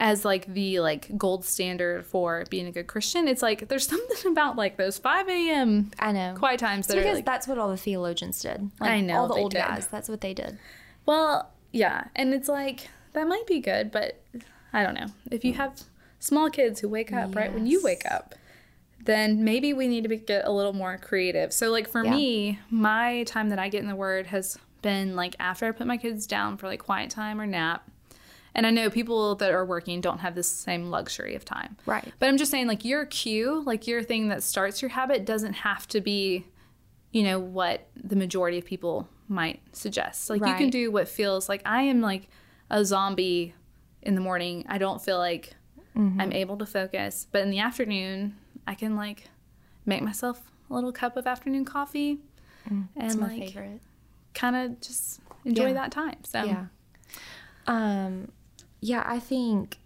as 0.00 0.24
like 0.24 0.46
the 0.52 0.80
like 0.80 1.16
gold 1.16 1.44
standard 1.44 2.04
for 2.06 2.44
being 2.50 2.66
a 2.66 2.72
good 2.72 2.86
Christian. 2.86 3.28
It's 3.28 3.42
like 3.42 3.68
there's 3.68 3.86
something 3.86 4.30
about 4.32 4.56
like 4.56 4.76
those 4.76 4.98
5 4.98 5.28
a.m. 5.28 5.90
I 5.98 6.12
know. 6.12 6.34
quiet 6.38 6.60
times 6.60 6.86
that 6.86 6.94
It's 6.96 7.00
are 7.00 7.02
because 7.04 7.16
like 7.18 7.26
that's 7.26 7.46
what 7.46 7.58
all 7.58 7.68
the 7.68 7.76
theologians 7.76 8.40
did. 8.40 8.70
Like, 8.80 8.90
I 8.90 9.00
know, 9.00 9.18
all 9.20 9.28
the 9.28 9.34
old 9.34 9.52
did. 9.52 9.58
guys. 9.58 9.86
That's 9.88 10.08
what 10.08 10.20
they 10.20 10.34
did. 10.34 10.58
Well, 11.06 11.50
yeah, 11.72 12.04
and 12.16 12.32
it's 12.32 12.48
like 12.48 12.88
that 13.12 13.28
might 13.28 13.46
be 13.46 13.60
good, 13.60 13.90
but 13.92 14.20
I 14.74 14.82
don't 14.82 14.94
know. 14.94 15.06
If 15.30 15.44
you 15.44 15.52
hmm. 15.52 15.60
have 15.60 15.80
small 16.18 16.50
kids 16.50 16.80
who 16.80 16.88
wake 16.88 17.12
up 17.12 17.34
right 17.34 17.52
when 17.52 17.66
you 17.66 17.82
wake 17.82 18.04
up, 18.10 18.34
then 19.04 19.44
maybe 19.44 19.72
we 19.72 19.86
need 19.86 20.02
to 20.02 20.08
be, 20.08 20.16
get 20.16 20.44
a 20.44 20.50
little 20.50 20.72
more 20.72 20.98
creative. 20.98 21.52
So, 21.52 21.70
like 21.70 21.88
for 21.88 22.04
Yeah. 22.04 22.10
me, 22.10 22.58
my 22.70 23.22
time 23.24 23.50
that 23.50 23.58
I 23.58 23.68
get 23.68 23.82
in 23.82 23.88
the 23.88 23.96
Word 23.96 24.26
has 24.26 24.58
been 24.82 25.14
like 25.16 25.36
after 25.38 25.66
I 25.66 25.70
put 25.70 25.86
my 25.86 25.96
kids 25.96 26.26
down 26.26 26.56
for 26.56 26.66
like 26.66 26.80
quiet 26.80 27.10
time 27.10 27.40
or 27.40 27.46
nap. 27.46 27.88
And 28.56 28.66
I 28.66 28.70
know 28.70 28.88
people 28.88 29.34
that 29.36 29.50
are 29.50 29.64
working 29.64 30.00
don't 30.00 30.18
have 30.18 30.36
the 30.36 30.42
same 30.44 30.90
luxury 30.90 31.34
of 31.34 31.44
time. 31.44 31.76
Right. 31.86 32.12
But 32.20 32.28
I'm 32.28 32.36
just 32.36 32.52
saying, 32.52 32.68
like, 32.68 32.84
your 32.84 33.04
cue, 33.04 33.62
like 33.66 33.88
your 33.88 34.02
thing 34.02 34.28
that 34.28 34.44
starts 34.44 34.80
your 34.80 34.90
habit 34.90 35.24
doesn't 35.24 35.54
have 35.54 35.88
to 35.88 36.00
be, 36.00 36.46
you 37.10 37.24
know, 37.24 37.40
what 37.40 37.88
the 37.96 38.14
majority 38.14 38.58
of 38.58 38.64
people 38.64 39.08
might 39.26 39.60
suggest. 39.72 40.30
Like, 40.30 40.40
you 40.46 40.54
can 40.54 40.70
do 40.70 40.92
what 40.92 41.08
feels 41.08 41.48
like 41.48 41.62
I 41.66 41.82
am 41.82 42.00
like 42.00 42.28
a 42.70 42.84
zombie 42.84 43.54
in 44.04 44.14
the 44.14 44.20
morning. 44.20 44.64
I 44.68 44.78
don't 44.78 45.02
feel 45.02 45.18
like 45.18 45.54
Mm-hmm. 45.96 46.20
I'm 46.20 46.32
able 46.32 46.56
to 46.58 46.66
focus. 46.66 47.28
But 47.30 47.42
in 47.42 47.50
the 47.50 47.60
afternoon, 47.60 48.34
I 48.66 48.74
can 48.74 48.96
like 48.96 49.28
make 49.86 50.02
myself 50.02 50.42
a 50.68 50.74
little 50.74 50.90
cup 50.90 51.16
of 51.16 51.24
afternoon 51.24 51.64
coffee 51.64 52.18
It's 52.96 53.14
and 53.14 53.20
my 53.20 53.28
like 53.28 53.56
kind 54.34 54.56
of 54.56 54.80
just 54.80 55.20
enjoy 55.44 55.68
Yeah. 55.68 55.72
that 55.74 55.92
time. 55.92 56.16
So, 56.24 56.42
Yeah. 56.42 56.64
Um, 57.68 58.32
yeah, 58.80 59.02
I 59.06 59.20
think 59.20 59.78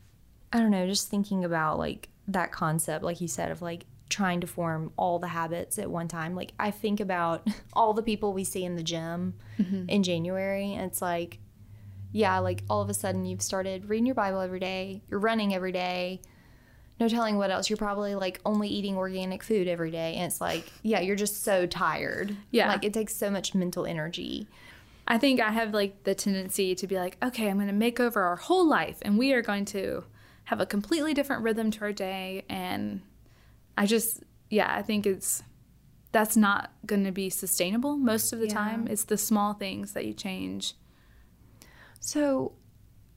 I 0.52 0.61
don't 0.61 0.70
know. 0.70 0.87
Just 0.87 1.09
thinking 1.09 1.44
about 1.44 1.78
like 1.78 2.09
that 2.26 2.52
concept, 2.52 3.04
like 3.04 3.20
you 3.20 3.28
said, 3.28 3.50
of 3.50 3.61
like 3.61 3.85
trying 4.09 4.40
to 4.40 4.46
form 4.46 4.90
all 4.96 5.18
the 5.18 5.28
habits 5.28 5.78
at 5.78 5.90
one 5.90 6.09
time. 6.09 6.35
Like 6.35 6.52
I 6.59 6.70
think 6.70 7.00
about 7.00 7.46
all 7.74 7.92
the 7.92 8.02
people 8.02 8.33
we 8.33 8.44
see 8.44 8.64
in 8.64 8.76
the 8.76 8.83
gym 8.83 9.35
in 9.88 10.02
January, 10.02 10.72
and 10.72 10.90
it's 10.90 11.02
like, 11.02 11.38
yeah, 12.12 12.38
like 12.38 12.62
all 12.71 12.81
of 12.83 12.88
a 12.88 12.94
sudden 12.94 13.25
you've 13.25 13.42
started 13.42 13.88
reading 13.88 14.07
your 14.07 14.14
Bible 14.14 14.40
every 14.40 14.61
day, 14.61 15.03
you're 15.11 15.21
running 15.21 15.55
every 15.55 15.73
day. 15.73 16.21
No 17.01 17.09
telling 17.09 17.37
what 17.37 17.51
else. 17.53 17.71
You're 17.71 17.77
probably 17.77 18.16
like 18.16 18.40
only 18.44 18.68
eating 18.68 18.97
organic 18.97 19.44
food 19.44 19.68
every 19.68 19.92
day. 19.92 20.14
And 20.14 20.25
it's 20.25 20.40
like, 20.40 20.64
yeah, 20.83 20.99
you're 20.99 21.14
just 21.14 21.44
so 21.44 21.64
tired. 21.64 22.37
Yeah. 22.51 22.68
Like 22.68 22.85
it 22.85 22.92
takes 22.92 23.14
so 23.14 23.31
much 23.31 23.55
mental 23.55 23.87
energy. 23.87 24.49
I 25.07 25.16
think 25.16 25.40
I 25.40 25.53
have 25.53 25.73
like 25.73 26.03
the 26.03 26.14
tendency 26.16 26.75
to 26.75 26.87
be 26.88 26.97
like, 26.97 27.16
okay, 27.23 27.49
I'm 27.49 27.57
going 27.57 27.68
to 27.68 27.73
make 27.73 28.01
over 28.01 28.23
our 28.23 28.35
whole 28.37 28.66
life 28.68 28.99
and 29.03 29.16
we 29.16 29.33
are 29.33 29.42
going 29.42 29.64
to 29.66 30.03
have 30.44 30.61
a 30.61 30.66
completely 30.66 31.14
different 31.14 31.42
rhythm 31.42 31.71
to 31.71 31.81
our 31.83 31.92
day. 31.92 32.44
And 32.49 33.03
I 33.77 33.87
just, 33.87 34.25
yeah, 34.51 34.75
I 34.75 34.83
think 34.83 35.07
it's, 35.07 35.44
that's 36.11 36.37
not 36.37 36.73
going 36.85 37.05
to 37.05 37.12
be 37.12 37.31
sustainable 37.31 37.97
most 37.97 38.33
of 38.33 38.40
the 38.40 38.47
Yeah. 38.49 38.55
time. 38.55 38.88
It's 38.88 39.05
the 39.05 39.18
small 39.18 39.53
things 39.55 39.92
that 39.92 40.05
you 40.05 40.14
change. 40.14 40.75
So, 42.01 42.53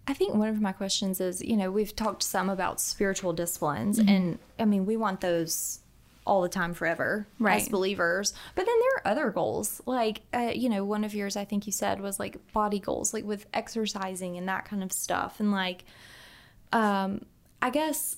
I 0.08 0.14
think 0.14 0.34
one 0.34 0.50
of 0.50 0.60
my 0.60 0.72
questions 0.72 1.22
is 1.22 1.42
you 1.42 1.56
know, 1.56 1.72
we've 1.72 1.96
talked 1.96 2.24
some 2.24 2.50
about 2.50 2.82
spiritual 2.82 3.34
disciplines, 3.34 4.00
Mm-hmm. 4.00 4.10
and 4.10 4.40
I 4.60 4.66
mean, 4.66 4.86
we 4.86 4.98
want 4.98 5.22
those 5.22 5.80
all 6.26 6.42
the 6.44 6.50
time 6.50 6.74
forever 6.76 7.26
as 7.64 7.68
believers. 7.70 8.34
But 8.56 8.66
then 8.68 8.76
there 8.80 8.92
are 8.98 9.12
other 9.12 9.32
goals. 9.32 9.82
Like, 9.88 10.22
uh, 10.34 10.52
you 10.54 10.70
know, 10.70 10.86
one 10.86 11.04
of 11.04 11.16
yours, 11.16 11.36
I 11.36 11.46
think 11.46 11.66
you 11.66 11.72
said, 11.72 12.00
was 12.00 12.20
like 12.20 12.38
body 12.54 12.78
goals, 12.80 13.12
like 13.12 13.24
with 13.26 13.48
exercising 13.56 14.38
and 14.38 14.48
that 14.48 14.66
kind 14.66 14.84
of 14.84 14.92
stuff. 14.92 15.40
And 15.40 15.52
like, 15.52 15.84
um, 16.74 17.26
I 17.62 17.72
guess 17.72 18.18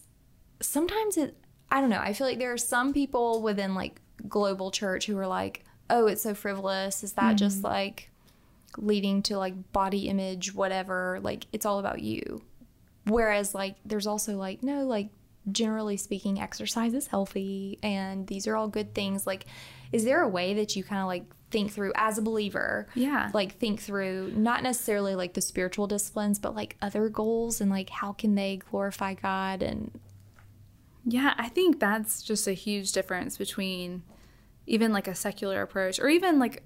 sometimes 0.61 1.15
it, 1.17 1.37
I 1.71 1.79
don't 1.79 1.89
know, 1.89 1.99
I 1.99 2.11
feel 2.13 2.27
like 2.27 2.39
there 2.39 2.51
are 2.51 2.57
some 2.57 2.93
people 2.93 3.41
within 3.41 3.73
like 3.73 4.01
global 4.27 4.69
church 4.69 5.05
who 5.05 5.17
are 5.17 5.27
like, 5.27 5.63
oh, 5.89 6.07
it's 6.07 6.21
so 6.23 6.33
frivolous. 6.33 7.03
Is 7.03 7.13
that 7.13 7.35
just 7.35 7.63
like 7.63 8.09
leading 8.77 9.21
to 9.23 9.37
like 9.37 9.71
body 9.71 10.07
image, 10.09 10.53
whatever? 10.53 11.19
Like, 11.21 11.47
it's 11.51 11.65
all 11.65 11.79
about 11.79 12.01
you. 12.01 12.41
Whereas, 13.05 13.53
like, 13.53 13.75
there's 13.85 14.07
also 14.07 14.37
like, 14.37 14.63
no, 14.63 14.85
like, 14.85 15.09
generally 15.51 15.97
speaking, 15.97 16.39
exercise 16.39 16.93
is 16.93 17.07
healthy 17.07 17.77
and 17.83 18.25
these 18.27 18.47
are 18.47 18.55
all 18.55 18.69
good 18.69 18.95
things. 18.95 19.27
Like, 19.27 19.45
is 19.91 20.05
there 20.05 20.21
a 20.21 20.27
way 20.29 20.53
that 20.53 20.75
you 20.75 20.83
kind 20.83 21.01
of 21.01 21.07
like 21.07 21.25
think 21.51 21.71
through 21.71 21.91
as 21.95 22.17
a 22.17 22.21
believer? 22.21 22.87
Yeah. 22.95 23.29
Like, 23.33 23.57
think 23.57 23.81
through 23.81 24.33
not 24.35 24.63
necessarily 24.63 25.15
like 25.15 25.33
the 25.33 25.41
spiritual 25.41 25.85
disciplines, 25.87 26.39
but 26.39 26.55
like 26.55 26.77
other 26.81 27.09
goals 27.09 27.59
and 27.59 27.69
like 27.69 27.89
how 27.89 28.13
can 28.13 28.35
they 28.35 28.57
glorify 28.57 29.15
God 29.15 29.61
and 29.61 29.91
Yeah, 31.05 31.33
I 31.37 31.49
think 31.49 31.79
that's 31.79 32.21
just 32.21 32.47
a 32.47 32.53
huge 32.53 32.93
difference 32.93 33.37
between 33.37 34.03
even 34.65 34.93
like 34.93 35.07
a 35.07 35.15
secular 35.15 35.61
approach 35.61 35.99
or 35.99 36.07
even 36.07 36.39
like 36.39 36.63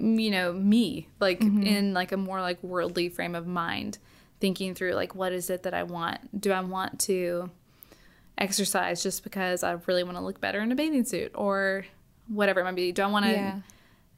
you 0.00 0.30
know 0.30 0.52
me 0.52 1.08
like 1.20 1.40
in 1.42 1.92
like 1.92 2.12
a 2.12 2.16
more 2.16 2.40
like 2.40 2.62
worldly 2.62 3.08
frame 3.08 3.34
of 3.34 3.46
mind 3.46 3.98
thinking 4.40 4.74
through 4.74 4.92
like 4.92 5.14
what 5.14 5.32
is 5.32 5.50
it 5.50 5.62
that 5.64 5.74
I 5.74 5.82
want 5.82 6.40
do 6.40 6.50
I 6.52 6.60
want 6.60 6.98
to 7.00 7.50
exercise 8.38 9.02
just 9.02 9.22
because 9.22 9.62
I 9.62 9.72
really 9.86 10.02
want 10.02 10.16
to 10.16 10.22
look 10.24 10.40
better 10.40 10.60
in 10.60 10.72
a 10.72 10.74
bathing 10.74 11.04
suit 11.04 11.32
or 11.34 11.84
whatever 12.28 12.60
it 12.60 12.64
might 12.64 12.74
be 12.76 12.92
do 12.92 13.02
I 13.02 13.06
want 13.06 13.26
to 13.26 13.32
Yeah. 13.32 13.60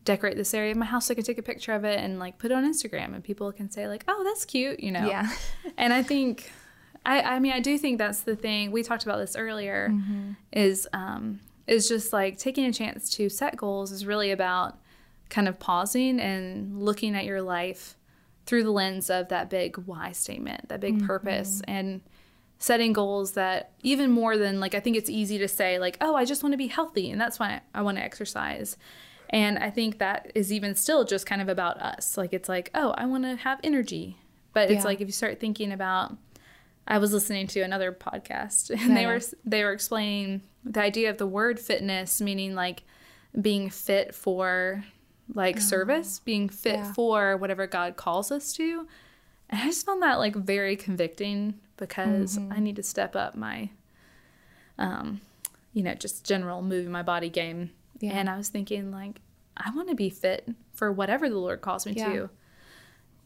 decorate 0.04 0.36
this 0.36 0.54
area 0.54 0.70
of 0.72 0.76
my 0.76 0.86
house 0.86 1.06
so 1.06 1.12
I 1.12 1.14
can 1.16 1.24
take 1.24 1.38
a 1.38 1.42
picture 1.42 1.72
of 1.72 1.84
it 1.84 1.98
and 1.98 2.18
like 2.18 2.38
put 2.38 2.50
it 2.50 2.54
on 2.54 2.64
Instagram 2.64 3.14
and 3.14 3.24
people 3.24 3.50
can 3.52 3.70
say 3.70 3.88
like 3.88 4.04
oh 4.08 4.22
that's 4.24 4.44
cute 4.44 4.80
you 4.80 4.92
know 4.92 5.06
Yeah. 5.06 5.28
and 5.76 5.92
I 5.92 6.02
think, 6.02 6.52
I, 7.04 7.20
I 7.22 7.38
mean, 7.40 7.52
I 7.52 7.58
do 7.58 7.76
think 7.78 7.98
that's 7.98 8.20
the 8.20 8.36
thing. 8.36 8.70
We 8.70 8.84
talked 8.84 9.02
about 9.02 9.18
this 9.18 9.34
earlier. 9.34 9.88
Mm-hmm. 9.90 10.32
Is 10.52 10.86
um, 10.92 11.40
is 11.66 11.88
just 11.88 12.12
like 12.12 12.38
taking 12.38 12.64
a 12.66 12.72
chance 12.72 13.10
to 13.14 13.28
set 13.28 13.56
goals 13.56 13.90
is 13.90 14.06
really 14.06 14.30
about 14.30 14.78
kind 15.32 15.48
of 15.48 15.58
pausing 15.58 16.20
and 16.20 16.78
looking 16.78 17.16
at 17.16 17.24
your 17.24 17.40
life 17.40 17.96
through 18.44 18.62
the 18.62 18.70
lens 18.70 19.08
of 19.08 19.28
that 19.28 19.48
big 19.48 19.76
why 19.78 20.12
statement, 20.12 20.68
that 20.68 20.78
big 20.78 21.04
purpose, 21.06 21.62
mm-hmm. 21.62 21.70
and 21.70 22.00
setting 22.58 22.92
goals 22.92 23.32
that 23.32 23.72
even 23.82 24.10
more 24.10 24.36
than 24.36 24.60
like 24.60 24.74
I 24.74 24.80
think 24.80 24.96
it's 24.96 25.08
easy 25.10 25.38
to 25.38 25.48
say 25.48 25.78
like, 25.78 25.96
oh, 26.00 26.14
I 26.14 26.24
just 26.26 26.42
want 26.42 26.52
to 26.52 26.58
be 26.58 26.68
healthy 26.68 27.10
and 27.10 27.20
that's 27.20 27.40
why 27.40 27.62
I 27.74 27.82
want 27.82 27.96
to 27.96 28.04
exercise. 28.04 28.76
And 29.30 29.58
I 29.58 29.70
think 29.70 29.98
that 29.98 30.30
is 30.34 30.52
even 30.52 30.74
still 30.74 31.04
just 31.04 31.24
kind 31.24 31.40
of 31.40 31.48
about 31.48 31.78
us. 31.78 32.18
Like 32.18 32.34
it's 32.34 32.48
like, 32.48 32.70
oh, 32.74 32.90
I 32.90 33.06
want 33.06 33.24
to 33.24 33.36
have 33.36 33.58
energy. 33.64 34.18
But 34.52 34.70
it's 34.70 34.80
Yeah. 34.80 34.84
like 34.84 35.00
if 35.00 35.08
you 35.08 35.12
start 35.12 35.40
thinking 35.40 35.72
about 35.72 36.16
I 36.86 36.98
was 36.98 37.12
listening 37.12 37.46
to 37.48 37.60
another 37.60 37.90
podcast 37.90 38.70
and 38.70 38.96
they 38.96 39.06
were 39.06 39.20
they 39.44 39.64
were 39.64 39.72
explaining 39.72 40.42
the 40.62 40.82
idea 40.82 41.10
of 41.10 41.16
the 41.16 41.26
word 41.26 41.58
fitness 41.58 42.20
meaning 42.20 42.54
like 42.54 42.82
being 43.40 43.70
fit 43.70 44.14
for 44.14 44.84
like 45.34 45.60
service, 45.60 46.18
being 46.20 46.48
fit 46.48 46.74
Yeah. 46.76 46.92
for 46.92 47.36
whatever 47.36 47.66
God 47.66 47.96
calls 47.96 48.30
us 48.32 48.52
to. 48.54 48.86
And 49.50 49.60
I 49.60 49.66
just 49.66 49.84
found 49.86 50.02
that 50.02 50.18
like 50.18 50.34
very 50.34 50.76
convicting 50.76 51.54
because 51.76 52.38
I 52.50 52.60
need 52.60 52.76
to 52.76 52.82
step 52.82 53.14
up 53.16 53.34
my 53.36 53.70
um 54.78 55.20
you 55.74 55.82
know, 55.82 55.94
just 55.94 56.24
general 56.26 56.60
moving 56.62 56.92
my 56.92 57.02
body 57.02 57.30
game. 57.30 57.70
Yeah. 58.00 58.12
And 58.12 58.28
I 58.28 58.36
was 58.36 58.48
thinking 58.48 58.90
like 58.90 59.20
I 59.56 59.70
want 59.74 59.88
to 59.88 59.94
be 59.94 60.10
fit 60.10 60.48
for 60.74 60.90
whatever 60.92 61.28
the 61.28 61.38
Lord 61.38 61.60
calls 61.60 61.86
me 61.86 61.92
Yeah. 61.92 62.12
to. 62.12 62.30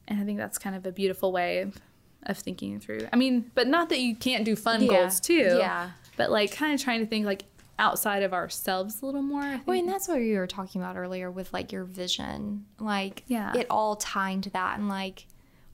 And 0.09 0.21
I 0.21 0.25
think 0.25 0.39
that's 0.39 0.59
kind 0.59 0.77
of 0.77 0.87
a 0.87 0.93
beautiful 0.93 1.33
way 1.33 1.63
of, 1.63 1.77
of 2.25 2.39
thinking 2.39 2.79
through. 2.79 3.09
I 3.13 3.17
mean, 3.17 3.51
but 3.57 3.67
not 3.67 3.89
that 3.89 3.99
you 3.99 4.15
can't 4.15 4.45
do 4.45 4.55
fun 4.55 4.87
goals 4.87 5.19
too. 5.21 5.57
Yeah. 5.59 5.91
But 6.17 6.31
like 6.31 6.53
kind 6.53 6.73
of 6.75 6.81
trying 6.81 7.01
to 7.01 7.07
think 7.07 7.27
like 7.27 7.43
outside 7.79 8.23
of 8.23 8.33
ourselves 8.33 9.03
a 9.03 9.07
little 9.07 9.23
more. 9.23 9.43
I 9.43 9.51
think. 9.57 9.67
Well, 9.67 9.79
and 9.79 9.89
that's 9.89 10.09
what 10.09 10.17
you 10.17 10.39
were 10.39 10.47
talking 10.47 10.81
about 10.81 10.97
earlier 10.97 11.31
with 11.31 11.53
like 11.53 11.73
your 11.73 11.85
vision, 11.85 12.67
like 12.81 13.23
Yeah. 13.27 13.55
it 13.57 13.67
all 13.71 13.97
tying 13.97 14.41
to 14.43 14.51
that, 14.51 14.79
and 14.79 14.89
like 14.89 15.27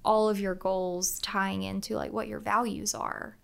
all 0.05 0.29
of 0.29 0.41
your 0.41 0.55
goals 0.55 1.21
tying 1.21 1.63
into 1.63 1.95
like 1.95 2.13
what 2.13 2.27
your 2.29 2.41
values 2.41 2.95
are. 2.95 3.37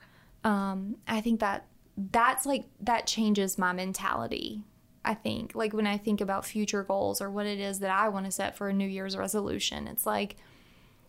Um, 0.44 0.96
I 1.06 1.20
think 1.20 1.40
that 1.40 1.66
that's 1.96 2.46
like 2.46 2.64
that 2.80 3.06
changes 3.06 3.58
my 3.58 3.72
mentality. 3.72 4.64
I 5.04 5.14
think 5.14 5.54
like 5.54 5.72
when 5.72 5.86
I 5.86 5.96
think 5.96 6.20
about 6.20 6.44
future 6.44 6.82
goals 6.82 7.20
or 7.22 7.30
what 7.30 7.46
it 7.46 7.60
is 7.60 7.78
that 7.78 7.90
I 7.90 8.08
want 8.08 8.26
to 8.26 8.32
set 8.32 8.56
for 8.56 8.68
a 8.68 8.72
New 8.72 8.88
Year's 8.88 9.16
resolution, 9.16 9.86
it's 9.86 10.04
like 10.06 10.36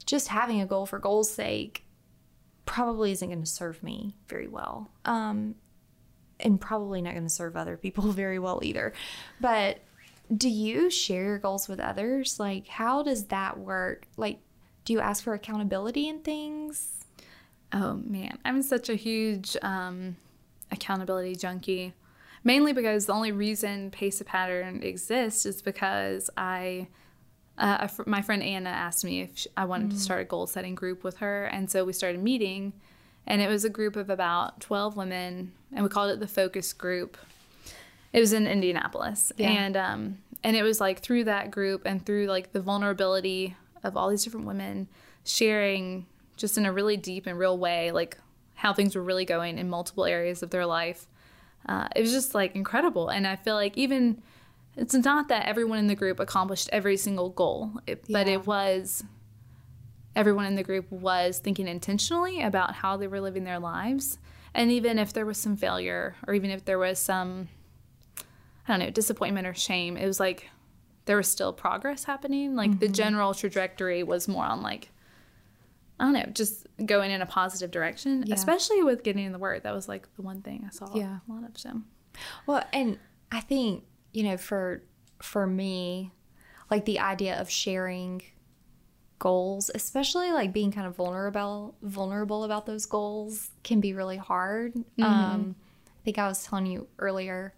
just 0.05 0.27
having 0.29 0.61
a 0.61 0.65
goal 0.65 0.85
for 0.85 0.99
goal's 0.99 1.29
sake 1.31 1.83
probably 2.65 3.11
isn't 3.11 3.27
going 3.27 3.41
to 3.41 3.45
serve 3.49 3.81
me 3.83 4.15
very 4.27 4.47
well. 4.47 4.89
Um, 5.05 5.55
and 6.39 6.59
probably 6.59 7.01
not 7.01 7.13
going 7.13 7.23
to 7.23 7.29
serve 7.29 7.55
other 7.55 7.77
people 7.77 8.11
very 8.11 8.39
well 8.39 8.59
either. 8.63 8.93
But 9.39 9.79
do 10.35 10.49
you 10.49 10.89
share 10.89 11.23
your 11.23 11.37
goals 11.39 11.67
with 11.67 11.79
others? 11.79 12.39
Like, 12.39 12.67
how 12.67 13.03
does 13.03 13.25
that 13.25 13.57
work? 13.57 14.07
Like, 14.15 14.39
do 14.85 14.93
you 14.93 14.99
ask 14.99 15.23
for 15.23 15.33
accountability 15.33 16.07
and 16.09 16.23
things? 16.23 17.05
Oh 17.71 18.01
man, 18.03 18.39
I'm 18.45 18.61
such 18.61 18.89
a 18.89 18.95
huge 18.95 19.55
um, 19.61 20.17
accountability 20.71 21.35
junkie. 21.35 21.93
Mainly 22.43 22.73
because 22.73 23.05
the 23.05 23.13
only 23.13 23.31
reason 23.31 23.91
Pace 23.91 24.21
a 24.21 24.25
Pattern 24.25 24.81
exists 24.81 25.45
is 25.45 25.61
because 25.61 26.29
I, 26.37 26.87
uh, 27.57 27.77
a 27.81 27.87
fr- 27.89 28.03
my 28.05 28.21
friend 28.21 28.41
Anna 28.41 28.69
asked 28.69 29.03
me 29.03 29.21
if 29.21 29.37
sh 29.39 29.47
I 29.57 29.65
wanted 29.65 29.91
to 29.91 29.99
start 29.99 30.21
a 30.21 30.25
goal 30.25 30.47
setting 30.47 30.73
group 30.73 31.03
with 31.03 31.17
her, 31.17 31.45
and 31.45 31.69
so 31.69 31.83
we 31.83 31.91
started 31.91 32.23
meeting, 32.23 32.73
and 33.29 33.41
it 33.41 33.47
was 33.47 33.63
a 33.63 33.69
group 33.69 33.95
of 33.95 34.09
about 34.09 34.59
12 34.59 34.97
women, 34.97 35.53
and 35.73 35.83
we 35.83 35.89
called 35.89 36.11
it 36.11 36.19
the 36.19 36.27
Focus 36.27 36.73
Group. 36.73 37.17
It 38.11 38.19
was 38.19 38.33
in 38.33 38.47
Indianapolis, 38.47 39.31
Yeah. 39.37 39.49
and 39.51 39.77
um, 39.77 40.17
and 40.43 40.55
it 40.55 40.63
was 40.63 40.81
like 40.81 40.99
through 40.99 41.25
that 41.25 41.51
group 41.51 41.83
and 41.85 42.05
through 42.05 42.25
like 42.27 42.51
the 42.51 42.59
vulnerability 42.61 43.55
of 43.83 43.95
all 43.95 44.09
these 44.09 44.23
different 44.23 44.47
women 44.47 44.87
sharing 45.23 46.05
just 46.37 46.57
in 46.57 46.65
a 46.65 46.73
really 46.73 46.97
deep 46.97 47.27
and 47.27 47.37
real 47.37 47.57
way, 47.57 47.91
like 47.91 48.17
how 48.55 48.73
things 48.73 48.95
were 48.95 49.03
really 49.03 49.25
going 49.25 49.57
in 49.57 49.69
multiple 49.69 50.05
areas 50.05 50.41
of 50.43 50.49
their 50.49 50.65
life. 50.65 51.07
Uh, 51.67 51.87
it 51.95 52.01
was 52.01 52.11
just 52.11 52.33
like 52.33 52.55
incredible, 52.55 53.09
and 53.09 53.27
I 53.27 53.35
feel 53.35 53.55
like 53.55 53.77
even 53.77 54.21
it's 54.75 54.93
not 54.95 55.27
that 55.27 55.45
everyone 55.45 55.77
in 55.77 55.87
the 55.87 55.95
group 55.95 56.19
accomplished 56.19 56.69
every 56.71 56.95
single 56.97 57.29
goal, 57.29 57.73
it, 57.85 58.05
but 58.09 58.27
it 58.27 58.47
was 58.47 59.03
everyone 60.19 60.45
in 60.45 60.55
the 60.55 60.63
group 60.63 60.91
was 60.91 61.39
thinking 61.39 61.67
intentionally 61.67 62.41
about 62.41 62.75
how 62.75 62.97
they 62.97 63.07
were 63.07 63.21
living 63.21 63.43
their 63.45 63.59
lives. 63.59 64.19
And 64.53 64.71
even 64.71 64.99
if 64.99 65.13
there 65.13 65.25
was 65.25 65.37
some 65.37 65.55
failure 65.55 66.15
or 66.27 66.33
even 66.33 66.49
if 66.49 66.65
there 66.65 66.77
was 66.77 66.99
some, 66.99 67.47
I 68.67 68.73
don't 68.73 68.79
know, 68.79 68.89
disappointment 68.89 69.47
or 69.47 69.53
shame, 69.53 69.95
it 69.95 70.05
was 70.05 70.19
like 70.19 70.49
there 71.05 71.17
was 71.17 71.27
still 71.27 71.53
progress 71.53 72.03
happening. 72.03 72.55
Like 72.55 72.79
the 72.79 72.87
mm-hmm. 72.87 72.93
general 72.93 73.33
trajectory 73.33 74.03
was 74.03 74.27
more 74.27 74.45
on 74.45 74.61
like, 74.61 74.91
I 75.99 76.05
don't 76.05 76.13
know, 76.13 76.25
just 76.33 76.67
going 76.85 77.11
in 77.11 77.21
a 77.21 77.25
positive 77.25 77.71
direction, 77.71 78.23
Yeah. 78.25 78.35
especially 78.35 78.83
with 78.83 79.03
getting 79.03 79.25
in 79.25 79.31
the 79.31 79.39
word. 79.39 79.63
That 79.63 79.73
was 79.73 79.87
like 79.87 80.07
the 80.15 80.21
one 80.21 80.41
thing 80.41 80.65
I 80.67 80.71
saw 80.71 80.93
Yeah. 80.95 81.19
a 81.27 81.31
lot 81.31 81.43
of. 81.43 81.61
them. 81.61 81.85
Well, 82.45 82.63
and 82.73 82.99
I 83.31 83.39
think 83.41 83.85
you 84.11 84.23
know, 84.23 84.37
for 84.37 84.83
for 85.21 85.45
me, 85.45 86.11
like 86.71 86.85
the 86.85 86.99
idea 86.99 87.39
of 87.39 87.49
sharing 87.49 88.21
goals, 89.19 89.69
especially 89.75 90.31
like 90.31 90.53
being 90.53 90.71
kind 90.71 90.87
of 90.87 90.95
vulnerable 90.95 91.75
vulnerable 91.81 92.43
about 92.43 92.65
those 92.65 92.85
goals, 92.85 93.51
can 93.63 93.79
be 93.79 93.93
really 93.93 94.17
hard. 94.17 94.75
Um, 95.01 95.55
I 95.87 96.03
think 96.03 96.17
I 96.17 96.27
was 96.27 96.43
telling 96.43 96.65
you 96.65 96.87
earlier 96.97 97.53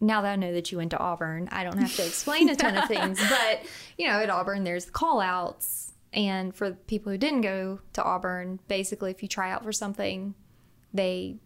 now 0.00 0.22
that 0.22 0.32
I 0.32 0.36
know 0.36 0.52
that 0.52 0.72
you 0.72 0.78
went 0.78 0.92
to 0.92 0.98
Auburn, 0.98 1.48
I 1.52 1.62
don't 1.62 1.76
have 1.76 1.94
to 1.96 2.06
explain 2.06 2.48
a 2.48 2.56
ton 2.56 2.76
of 2.76 2.84
things. 2.88 3.20
But, 3.28 3.62
you 3.98 4.06
know, 4.06 4.14
at 4.14 4.30
Auburn, 4.30 4.64
there's 4.64 4.88
call 4.88 5.20
outs. 5.20 5.92
And 6.12 6.54
for 6.54 6.72
people 6.72 7.12
who 7.12 7.18
didn't 7.18 7.42
go 7.42 7.80
to 7.92 8.02
Auburn, 8.02 8.58
basically, 8.66 9.10
if 9.10 9.22
you 9.22 9.28
try 9.28 9.52
out 9.52 9.62
for 9.62 9.72
something, 9.72 10.34
they, 10.92 11.36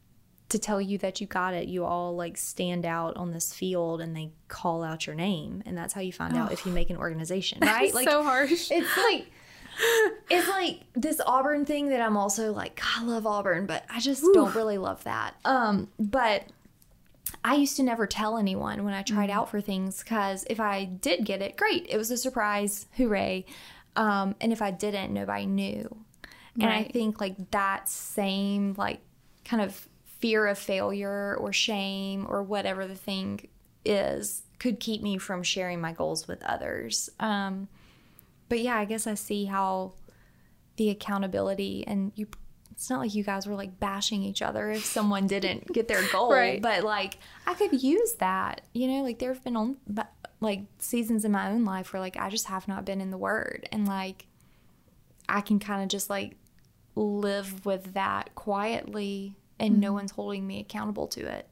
to 0.49 0.59
tell 0.59 0.81
you 0.81 0.99
that 0.99 1.21
you 1.21 1.27
got 1.27 1.53
it, 1.53 1.69
you 1.69 1.85
all 1.85 2.15
like 2.15 2.37
stand 2.37 2.87
out 2.87 3.17
on 3.17 3.33
this 3.33 3.53
field 3.53 4.01
and 4.01 4.17
they 4.17 4.31
call 4.49 4.83
out 4.83 5.07
your 5.07 5.17
name. 5.17 5.63
And 5.67 5.77
that's 5.77 5.93
how 5.93 6.01
you 6.01 6.13
find 6.13 6.37
out 6.37 6.53
if 6.53 6.65
you 6.65 6.73
make 6.73 6.91
an 6.91 6.97
organization, 6.97 7.59
right? 7.63 7.93
Like, 7.93 8.09
so 8.09 8.23
harsh. 8.23 8.71
It's 8.71 8.97
like, 8.97 9.27
it's 10.31 10.49
like 10.49 10.81
this 10.95 11.21
Auburn 11.27 11.65
thing 11.65 11.89
that 11.89 12.01
I'm 12.01 12.17
also 12.17 12.53
like, 12.53 12.77
God, 12.77 13.03
I 13.03 13.05
love 13.05 13.27
Auburn, 13.27 13.67
but 13.67 13.85
I 13.91 14.01
just 14.01 14.25
don't 14.33 14.55
really 14.55 14.79
love 14.79 15.03
that. 15.05 15.35
Um, 15.45 15.89
but 15.99 16.45
I 17.45 17.57
used 17.57 17.77
to 17.77 17.83
never 17.83 18.07
tell 18.07 18.39
anyone 18.39 18.85
when 18.85 18.95
I 18.95 19.03
tried 19.03 19.29
Mm. 19.31 19.33
out 19.35 19.51
for 19.51 19.61
things 19.61 20.03
because 20.03 20.45
if 20.49 20.61
I 20.61 20.85
did 20.85 21.25
get 21.25 21.43
it, 21.43 21.57
great, 21.57 21.87
it 21.89 21.97
was 21.97 22.11
a 22.11 22.17
surprise, 22.17 22.87
hooray. 22.97 23.45
Um, 23.97 24.35
and 24.41 24.53
if 24.53 24.63
I 24.63 24.71
didn't, 24.71 25.13
nobody 25.13 25.47
knew. 25.47 25.97
And 26.61 26.71
I 26.71 26.85
think 26.85 27.21
like 27.21 27.51
that 27.51 27.89
same 27.89 28.75
like 28.79 29.01
kind 29.45 29.61
of 29.63 29.89
fear 30.05 30.47
of 30.47 30.57
failure 30.57 31.37
or 31.41 31.53
shame 31.53 32.27
or 32.29 32.43
whatever 32.45 32.87
the 32.87 32.95
thing 32.95 33.49
is 33.85 34.43
could 34.61 34.79
keep 34.81 35.03
me 35.03 35.19
from 35.19 35.43
sharing 35.43 35.81
my 35.81 35.93
goals 35.93 36.27
with 36.29 36.43
others. 36.45 37.11
Um, 37.19 37.69
but 38.49 38.61
yeah, 38.61 38.77
I 38.77 38.85
guess 38.85 39.07
I 39.07 39.15
see 39.15 39.47
how 39.47 39.95
the 40.77 40.91
accountability 40.91 41.85
and 41.87 42.13
you 42.17 42.27
it's 42.73 42.91
not 42.91 42.99
like 42.99 43.15
you 43.15 43.23
guys 43.23 43.47
were 43.47 43.55
like 43.55 43.79
bashing 43.79 44.25
each 44.25 44.43
other 44.43 44.69
if 44.71 44.85
someone 44.85 45.29
didn't 45.29 45.67
get 45.73 45.87
their 45.87 46.03
goal 46.11 46.33
Right. 46.33 46.61
but 46.61 46.83
like 46.83 47.19
i 47.47 47.55
could 47.55 47.81
use 47.81 48.15
that 48.15 48.63
you 48.73 48.89
know 48.89 49.05
like 49.05 49.21
there 49.21 49.33
have 49.33 49.45
been 49.45 49.57
on 49.57 49.77
like 50.41 50.63
seasons 50.81 51.25
in 51.25 51.31
my 51.31 51.49
own 51.49 51.65
life 51.65 51.93
where 51.93 52.01
like 52.01 52.17
i 52.17 52.29
just 52.29 52.47
have 52.47 52.67
not 52.67 52.85
been 52.85 53.01
in 53.01 53.11
the 53.11 53.17
word 53.17 53.69
and 53.71 53.87
like 53.87 54.27
i 55.29 55.41
can 55.41 55.61
kind 55.61 55.85
of 55.85 55.89
just 55.89 56.11
like 56.11 56.37
live 56.97 57.65
with 57.65 57.95
that 57.95 58.35
quietly 58.35 59.37
and 59.61 59.79
no 59.79 59.89
mm-hmm. 59.89 59.95
one's 59.95 60.11
holding 60.11 60.45
me 60.45 60.59
accountable 60.59 61.07
to 61.07 61.25
it 61.25 61.49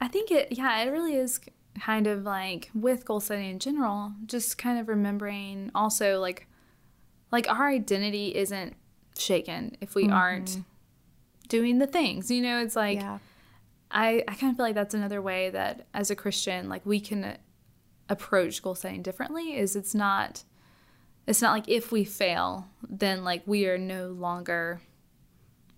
I 0.00 0.08
think 0.08 0.30
it, 0.30 0.52
yeah, 0.52 0.80
it 0.82 0.90
really 0.90 1.16
is 1.16 1.40
kind 1.80 2.06
of 2.06 2.22
like 2.22 2.70
with 2.74 3.04
goal 3.04 3.20
setting 3.20 3.50
in 3.50 3.58
general, 3.58 4.12
just 4.26 4.58
kind 4.58 4.78
of 4.78 4.88
remembering 4.88 5.70
also 5.74 6.20
like, 6.20 6.46
like 7.30 7.48
our 7.48 7.68
identity 7.68 8.34
isn't 8.34 8.74
shaken 9.16 9.76
if 9.80 9.94
we 9.94 10.08
aren't 10.08 10.50
mm-hmm. 10.50 10.60
doing 11.48 11.78
the 11.78 11.86
things. 11.86 12.30
You 12.30 12.42
know, 12.42 12.60
it's 12.60 12.76
like 12.76 13.00
yeah 13.00 13.18
I 13.90 14.22
I 14.28 14.34
kind 14.34 14.50
of 14.50 14.56
feel 14.56 14.66
like 14.66 14.74
that's 14.74 14.94
another 14.94 15.22
way 15.22 15.50
that 15.50 15.86
as 15.94 16.10
a 16.10 16.16
Christian, 16.16 16.68
like 16.68 16.84
we 16.84 17.00
can 17.00 17.38
approach 18.08 18.62
goal 18.62 18.74
setting 18.74 19.02
differently. 19.02 19.56
Is 19.56 19.76
it's 19.76 19.94
not, 19.94 20.44
it's 21.26 21.42
not 21.42 21.52
like 21.52 21.68
if 21.68 21.92
we 21.92 22.04
fail, 22.04 22.66
then 22.88 23.24
like 23.24 23.42
we 23.46 23.66
are 23.66 23.78
no 23.78 24.08
longer 24.08 24.80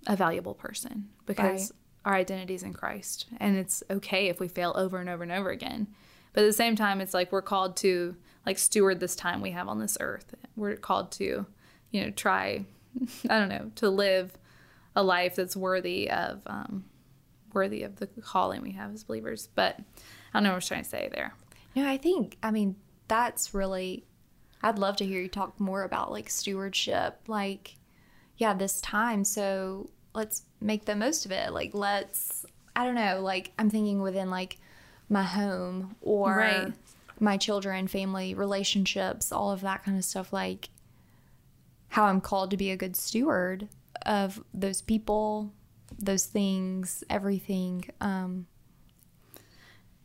a 0.07 0.17
valuable 0.17 0.55
person 0.55 1.09
because 1.27 1.73
our 2.05 2.15
identities 2.15 2.63
in 2.63 2.73
Christ, 2.73 3.27
and 3.39 3.57
it's 3.57 3.83
okay 3.91 4.29
if 4.29 4.41
we 4.41 4.49
fail 4.49 4.73
over 4.77 4.99
and 4.99 5.09
over 5.09 5.23
and 5.23 5.33
over 5.33 5.51
again. 5.51 5.87
But 6.33 6.45
at 6.45 6.47
the 6.47 6.53
same 6.53 6.77
time, 6.77 7.01
it's 7.01 7.15
like 7.15 7.33
we're 7.33 7.43
called 7.43 7.77
to 7.79 8.17
like 8.47 8.59
steward 8.59 9.01
this 9.01 9.17
time 9.17 9.41
we 9.41 9.51
have 9.51 9.69
on 9.69 9.79
this 9.79 9.99
earth. 10.01 10.35
We're 10.57 10.77
called 10.77 11.13
to, 11.13 11.47
you 11.91 12.05
know, 12.05 12.11
try, 12.11 12.65
I 13.29 13.39
don't 13.39 13.49
know, 13.49 13.71
to 13.77 13.91
live 13.91 14.33
a 14.97 15.03
life 15.03 15.37
that's 15.37 15.57
worthy 15.57 16.11
of 16.11 16.41
um, 16.47 16.85
worthy 17.53 17.83
of 17.83 17.97
the 17.97 18.07
calling 18.07 18.63
we 18.63 18.73
have 18.73 18.93
as 18.93 19.05
believers. 19.05 19.49
But 19.55 19.79
I 19.79 19.83
don't 20.35 20.45
know 20.45 20.51
what 20.51 20.55
I 20.55 20.57
was 20.57 20.69
trying 20.69 20.85
to 20.85 20.89
say 20.89 21.09
there. 21.13 21.35
No, 21.75 21.89
I 21.89 21.97
think 21.97 22.37
I 22.43 22.51
mean 22.51 22.77
that's 23.09 23.55
really 23.55 24.05
I'd 24.63 24.79
love 24.79 24.97
to 24.97 25.07
hear 25.07 25.21
you 25.21 25.29
talk 25.29 25.59
more 25.59 25.83
about 25.83 26.11
like 26.11 26.31
stewardship. 26.31 27.21
Like 27.27 27.77
yeah, 28.37 28.55
this 28.55 28.81
time 28.81 29.25
so 29.25 29.91
let's 30.15 30.43
make 30.61 30.85
the 30.85 30.97
most 30.97 31.25
of 31.25 31.33
it. 31.33 31.53
Like 31.53 31.75
let's 31.75 32.45
I 32.77 32.85
don't 32.85 32.95
know, 32.95 33.21
like 33.21 33.53
I'm 33.59 33.71
thinking 33.71 34.01
within 34.03 34.31
like 34.31 34.59
my 35.09 35.23
home 35.23 35.97
or 36.01 36.35
Right. 36.37 36.73
my 37.19 37.37
children, 37.37 37.87
family, 37.89 38.35
relationships, 38.35 39.33
all 39.33 39.51
of 39.51 39.61
that 39.63 39.85
kind 39.85 39.97
of 39.99 40.05
stuff 40.05 40.33
like 40.33 40.69
how 41.89 42.05
I'm 42.05 42.21
called 42.21 42.51
to 42.53 42.57
be 42.57 42.71
a 42.71 42.77
good 42.77 42.95
steward 42.97 43.69
of 44.07 44.43
those 44.55 44.81
people, 44.81 45.53
those 45.99 46.25
things, 46.27 47.03
everything. 47.11 47.85
Um 48.01 48.47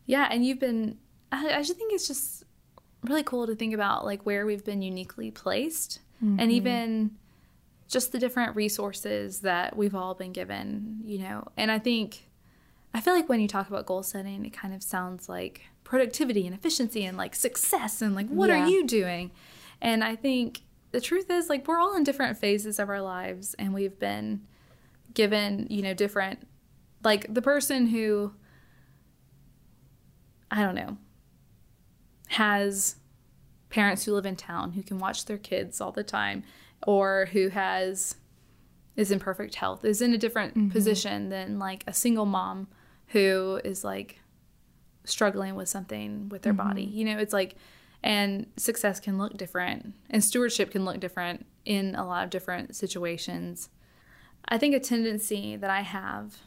Yeah, 0.06 0.28
and 0.30 0.44
you've 0.44 0.60
been. 0.60 0.98
I, 1.32 1.54
I 1.54 1.58
just 1.62 1.76
think 1.76 1.92
it's 1.92 2.06
just 2.06 2.44
really 3.02 3.22
cool 3.24 3.46
to 3.46 3.54
think 3.54 3.74
about 3.74 4.04
like 4.04 4.24
where 4.24 4.46
we've 4.46 4.64
been 4.64 4.82
uniquely 4.82 5.30
placed, 5.30 6.00
and 6.20 6.50
even 6.50 7.16
just 7.88 8.12
the 8.12 8.18
different 8.18 8.56
resources 8.56 9.40
that 9.40 9.76
we've 9.76 9.94
all 9.94 10.14
been 10.14 10.32
given. 10.32 11.00
You 11.04 11.18
know, 11.20 11.48
and 11.56 11.70
I 11.70 11.78
think 11.78 12.28
I 12.94 13.00
feel 13.00 13.14
like 13.14 13.28
when 13.28 13.40
you 13.40 13.48
talk 13.48 13.68
about 13.68 13.86
goal 13.86 14.02
setting, 14.02 14.44
it 14.44 14.50
kind 14.52 14.74
of 14.74 14.82
sounds 14.82 15.28
like 15.28 15.62
productivity 15.84 16.46
and 16.46 16.54
efficiency 16.54 17.04
and 17.04 17.16
like 17.16 17.34
success 17.34 18.02
and 18.02 18.14
like 18.14 18.28
what 18.28 18.50
Yeah. 18.50 18.64
are 18.64 18.68
you 18.68 18.86
doing? 18.86 19.30
And 19.80 20.02
I 20.02 20.16
think 20.16 20.62
the 20.92 21.00
truth 21.00 21.30
is 21.30 21.48
like 21.48 21.68
we're 21.68 21.78
all 21.78 21.94
in 21.96 22.02
different 22.04 22.38
phases 22.38 22.78
of 22.78 22.88
our 22.88 23.02
lives, 23.02 23.54
and 23.58 23.72
we've 23.74 23.98
been 23.98 24.42
given 25.14 25.66
you 25.70 25.80
know 25.82 25.94
different 25.94 26.46
like 27.04 27.32
the 27.32 27.42
person 27.42 27.86
who 27.86 28.32
I 30.50 30.62
don't 30.62 30.74
know, 30.74 30.96
has 32.28 32.96
parents 33.70 34.04
who 34.04 34.12
live 34.12 34.26
in 34.26 34.36
town 34.36 34.72
who 34.72 34.82
can 34.82 34.98
watch 34.98 35.24
their 35.26 35.38
kids 35.38 35.80
all 35.80 35.92
the 35.92 36.04
time 36.04 36.44
or 36.86 37.28
who 37.32 37.48
has 37.48 38.16
is 38.96 39.10
in 39.10 39.20
perfect 39.20 39.56
health 39.56 39.84
is 39.84 40.00
in 40.00 40.14
a 40.14 40.18
different 40.18 40.54
mm-hmm. 40.56 40.70
position 40.70 41.28
than 41.28 41.58
like 41.58 41.84
a 41.86 41.92
single 41.92 42.24
mom 42.24 42.66
who 43.08 43.60
is 43.64 43.84
like 43.84 44.20
struggling 45.04 45.54
with 45.54 45.68
something 45.68 46.28
with 46.28 46.42
their 46.42 46.52
body. 46.52 46.86
Mm-hmm. 46.86 46.96
You 46.96 47.04
know, 47.04 47.18
it's 47.18 47.32
like 47.32 47.56
and 48.02 48.46
success 48.56 49.00
can 49.00 49.18
look 49.18 49.36
different 49.36 49.94
and 50.10 50.22
stewardship 50.22 50.70
can 50.70 50.84
look 50.84 51.00
different 51.00 51.46
in 51.64 51.94
a 51.94 52.06
lot 52.06 52.24
of 52.24 52.30
different 52.30 52.74
situations. 52.76 53.68
I 54.48 54.58
think 54.58 54.74
a 54.74 54.80
tendency 54.80 55.56
that 55.56 55.70
I 55.70 55.80
have 55.80 56.38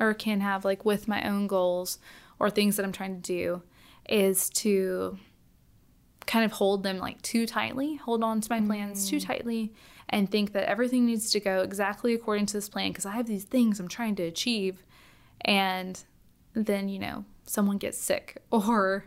or 0.00 0.14
can 0.14 0.40
have 0.40 0.64
like 0.64 0.84
with 0.84 1.08
my 1.08 1.26
own 1.26 1.46
goals 1.46 1.98
or 2.38 2.50
things 2.50 2.76
that 2.76 2.84
I'm 2.84 2.92
trying 2.92 3.20
to 3.20 3.20
do 3.20 3.62
is 4.08 4.50
to 4.50 5.18
kind 6.28 6.44
of 6.44 6.52
hold 6.52 6.82
them 6.84 6.98
like 6.98 7.20
too 7.22 7.46
tightly, 7.46 7.96
hold 7.96 8.22
on 8.22 8.40
to 8.40 8.50
my 8.50 8.60
plans 8.60 9.08
too 9.08 9.16
mm. 9.16 9.26
tightly 9.26 9.72
and 10.10 10.30
think 10.30 10.52
that 10.52 10.68
everything 10.68 11.06
needs 11.06 11.30
to 11.32 11.40
go 11.40 11.62
exactly 11.62 12.14
according 12.14 12.46
to 12.46 12.52
this 12.52 12.68
plan 12.68 12.90
because 12.90 13.06
I 13.06 13.12
have 13.12 13.26
these 13.26 13.44
things 13.44 13.80
I'm 13.80 13.88
trying 13.88 14.14
to 14.16 14.22
achieve 14.22 14.84
and 15.40 16.00
then, 16.52 16.88
you 16.88 16.98
know, 16.98 17.24
someone 17.46 17.78
gets 17.78 17.98
sick 17.98 18.36
or 18.50 19.06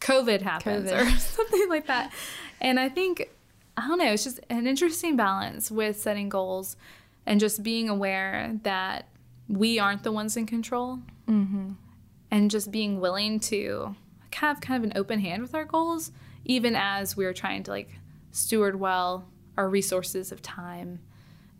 COVID 0.00 0.42
happens 0.42 0.90
COVID. 0.90 1.14
or 1.14 1.18
something 1.18 1.68
like 1.68 1.88
that. 1.88 2.12
And 2.60 2.78
I 2.78 2.88
think 2.88 3.28
I 3.76 3.88
don't 3.88 3.98
know, 3.98 4.12
it's 4.12 4.24
just 4.24 4.40
an 4.48 4.66
interesting 4.66 5.16
balance 5.16 5.70
with 5.70 5.98
setting 5.98 6.28
goals 6.28 6.76
and 7.26 7.40
just 7.40 7.62
being 7.62 7.88
aware 7.88 8.58
that 8.62 9.08
we 9.48 9.80
aren't 9.80 10.04
the 10.04 10.12
ones 10.12 10.36
in 10.36 10.46
control 10.46 11.00
mm-hmm. 11.28 11.70
and 12.30 12.50
just 12.50 12.70
being 12.70 13.00
willing 13.00 13.40
to 13.40 13.96
have 14.34 14.60
kind 14.60 14.84
of 14.84 14.90
an 14.90 14.96
open 14.96 15.20
hand 15.20 15.42
with 15.42 15.54
our 15.54 15.64
goals, 15.64 16.12
even 16.44 16.74
as 16.76 17.16
we're 17.16 17.32
trying 17.32 17.62
to 17.64 17.70
like 17.70 17.90
steward 18.32 18.78
well 18.78 19.28
our 19.56 19.68
resources 19.68 20.32
of 20.32 20.40
time 20.42 21.00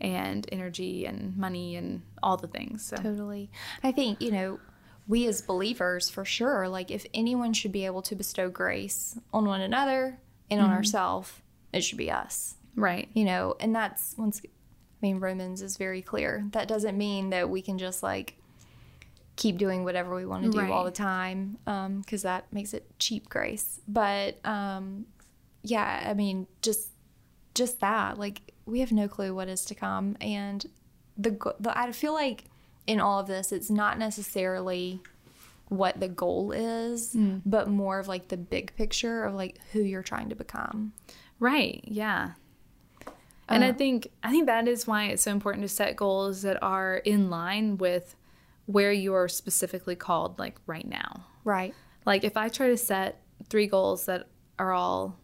and 0.01 0.47
energy 0.51 1.05
and 1.05 1.37
money 1.37 1.77
and 1.77 2.03
all 2.23 2.37
the 2.37 2.47
things. 2.47 2.85
So 2.85 2.97
Totally. 2.97 3.51
I 3.83 3.93
think, 3.93 4.23
you 4.23 4.31
know, 4.31 4.59
we 5.07 5.27
as 5.27 5.43
believers, 5.43 6.09
for 6.09 6.25
sure, 6.25 6.69
like 6.69 6.91
if 6.91 7.05
anyone 7.13 7.53
should 7.53 7.73
be 7.73 7.85
able 7.85 8.03
to 8.03 8.15
bestow 8.15 8.49
grace 8.49 9.19
on 9.33 9.45
one 9.45 9.61
another 9.61 10.19
and 10.51 10.61
on 10.61 10.69
mm-hmm. 10.69 10.77
ourselves, 10.77 11.33
it 11.73 11.83
should 11.83 11.99
be 11.99 12.11
us, 12.11 12.55
right. 12.77 13.09
you 13.13 13.25
know, 13.25 13.57
and 13.61 13.75
that's 13.75 14.15
once, 14.17 14.41
I 14.45 14.49
mean, 15.03 15.21
Romans 15.21 15.63
is 15.63 15.77
very 15.77 16.01
clear. 16.01 16.47
That 16.53 16.69
doesn't 16.69 16.97
mean 16.97 17.31
that 17.31 17.51
we 17.51 17.61
can 17.61 17.77
just 17.77 18.03
like 18.03 18.37
keep 19.41 19.57
doing 19.57 19.85
whatever 19.85 20.15
we 20.15 20.27
want 20.27 20.45
to 20.45 20.51
do 20.51 20.59
all 20.71 20.85
the 20.85 20.91
time 20.91 21.57
because 22.03 22.23
that 22.23 22.45
makes 22.53 22.75
it 22.75 22.85
cheap 22.99 23.29
grace. 23.29 23.81
But 23.89 24.39
um, 24.45 25.07
yeah, 25.63 26.05
I 26.07 26.13
mean, 26.15 26.47
just 26.63 26.91
just 27.55 27.81
that 27.81 28.17
like 28.19 28.53
we 28.67 28.79
have 28.81 28.93
no 28.93 29.09
clue 29.09 29.35
what 29.35 29.49
is 29.49 29.65
to 29.65 29.75
come 29.75 30.17
and 30.21 30.67
the, 31.19 31.33
the 31.59 31.77
i 31.77 31.91
feel 31.91 32.15
like 32.15 32.45
in 32.87 33.01
all 33.01 33.19
of 33.19 33.27
this 33.27 33.51
it's 33.51 33.69
not 33.69 33.99
necessarily 33.99 35.01
what 35.69 35.99
the 35.99 36.07
goal 36.09 36.53
is 36.53 37.17
but 37.45 37.69
more 37.69 37.99
of 37.99 38.07
like 38.07 38.29
the 38.29 38.37
big 38.37 38.75
picture 38.77 39.25
of 39.25 39.35
like 39.35 39.59
who 39.73 39.81
you're 39.81 40.03
trying 40.05 40.29
to 40.29 40.37
become 40.37 40.93
Right. 41.41 41.81
Yeah. 41.85 42.33
And 43.49 43.65
I 43.65 43.71
Uh, 43.71 43.73
think 43.75 44.11
I 44.23 44.31
think 44.31 44.47
that 44.47 44.69
is 44.69 44.87
why 44.87 45.07
it's 45.07 45.23
so 45.23 45.33
important 45.33 45.65
to 45.65 45.69
set 45.69 45.97
goals 45.97 46.43
that 46.43 46.63
are 46.63 46.99
in 46.99 47.31
line 47.31 47.79
with 47.79 48.15
where 48.71 48.93
you 48.93 49.15
are 49.15 49.29
specifically 49.29 49.97
called 49.97 50.39
like 50.39 50.57
right 50.67 50.87
now. 50.87 51.27
Right. 51.45 51.75
Like 52.07 52.25
if 52.25 52.37
I 52.37 52.49
try 52.49 52.69
to 52.69 52.77
set 52.77 53.23
three 53.49 53.67
goals 53.67 54.07
that 54.07 54.29
are 54.59 54.73
all 54.73 55.19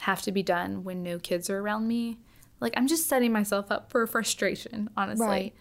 have 0.00 0.22
to 0.22 0.32
be 0.32 0.42
done 0.42 0.84
when 0.84 1.02
no 1.02 1.18
kids 1.18 1.50
are 1.50 1.58
around 1.58 1.86
me, 1.86 2.18
like 2.60 2.74
I'm 2.76 2.86
just 2.86 3.08
setting 3.08 3.32
myself 3.32 3.70
up 3.70 3.90
for 3.90 4.06
frustration, 4.06 4.90
honestly. 4.96 5.26
Right. 5.26 5.54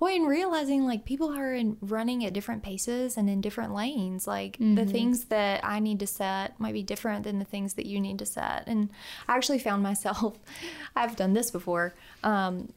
Well, 0.00 0.14
and 0.14 0.28
realizing 0.28 0.84
like 0.84 1.04
people 1.04 1.32
are 1.32 1.54
in 1.54 1.78
running 1.80 2.24
at 2.26 2.32
different 2.32 2.62
paces 2.62 3.16
and 3.16 3.30
in 3.30 3.40
different 3.40 3.72
lanes. 3.72 4.26
Like 4.26 4.58
the 4.58 4.84
things 4.84 5.26
that 5.26 5.64
I 5.64 5.78
need 5.78 6.00
to 6.00 6.06
set 6.06 6.58
might 6.58 6.74
be 6.74 6.82
different 6.82 7.24
than 7.24 7.38
the 7.38 7.44
things 7.44 7.74
that 7.74 7.86
you 7.86 8.00
need 8.00 8.18
to 8.18 8.26
set. 8.26 8.64
And 8.66 8.90
I 9.28 9.36
actually 9.36 9.60
found 9.60 9.82
myself, 9.90 10.36
I've 10.96 11.16
done 11.16 11.32
this 11.32 11.50
before. 11.50 11.94
Um, 12.22 12.70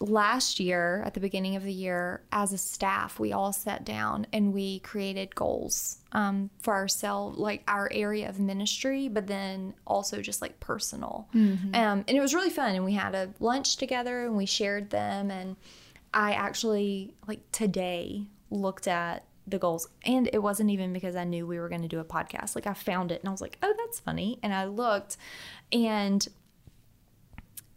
last 0.00 0.60
year, 0.60 1.02
at 1.04 1.14
the 1.14 1.20
beginning 1.20 1.56
of 1.56 1.62
the 1.62 1.72
year, 1.72 2.22
as 2.32 2.52
a 2.52 2.58
staff, 2.58 3.18
we 3.18 3.32
all 3.32 3.52
sat 3.52 3.84
down 3.84 4.26
and 4.32 4.52
we 4.52 4.80
created 4.80 5.34
goals 5.34 5.98
um, 6.12 6.50
for 6.60 6.74
ourselves, 6.74 7.38
like 7.38 7.62
our 7.68 7.88
area 7.92 8.28
of 8.28 8.38
ministry, 8.38 9.08
but 9.08 9.26
then 9.26 9.74
also 9.86 10.20
just 10.20 10.42
like 10.42 10.60
personal. 10.60 11.28
Um, 11.74 12.04
and 12.08 12.16
it 12.16 12.20
was 12.20 12.34
really 12.34 12.50
fun. 12.50 12.74
And 12.74 12.84
we 12.84 12.94
had 12.94 13.14
a 13.14 13.32
lunch 13.40 13.76
together 13.76 14.24
and 14.26 14.36
we 14.36 14.46
shared 14.46 14.90
them. 14.90 15.30
And 15.30 15.56
I 16.12 16.32
actually, 16.32 17.14
like 17.26 17.40
today, 17.52 18.26
looked 18.50 18.88
at 18.88 19.24
the 19.46 19.58
goals. 19.58 19.88
And 20.04 20.28
it 20.32 20.38
wasn't 20.38 20.70
even 20.70 20.92
because 20.92 21.16
I 21.16 21.24
knew 21.24 21.46
we 21.46 21.58
were 21.58 21.68
going 21.68 21.82
to 21.82 21.88
do 21.88 22.00
a 22.00 22.04
podcast. 22.04 22.54
Like 22.54 22.66
I 22.66 22.74
found 22.74 23.12
it 23.12 23.20
and 23.20 23.28
I 23.28 23.32
was 23.32 23.40
like, 23.40 23.58
oh, 23.62 23.74
that's 23.78 24.00
funny. 24.00 24.38
And 24.42 24.52
I 24.54 24.66
looked 24.66 25.16
and 25.72 26.26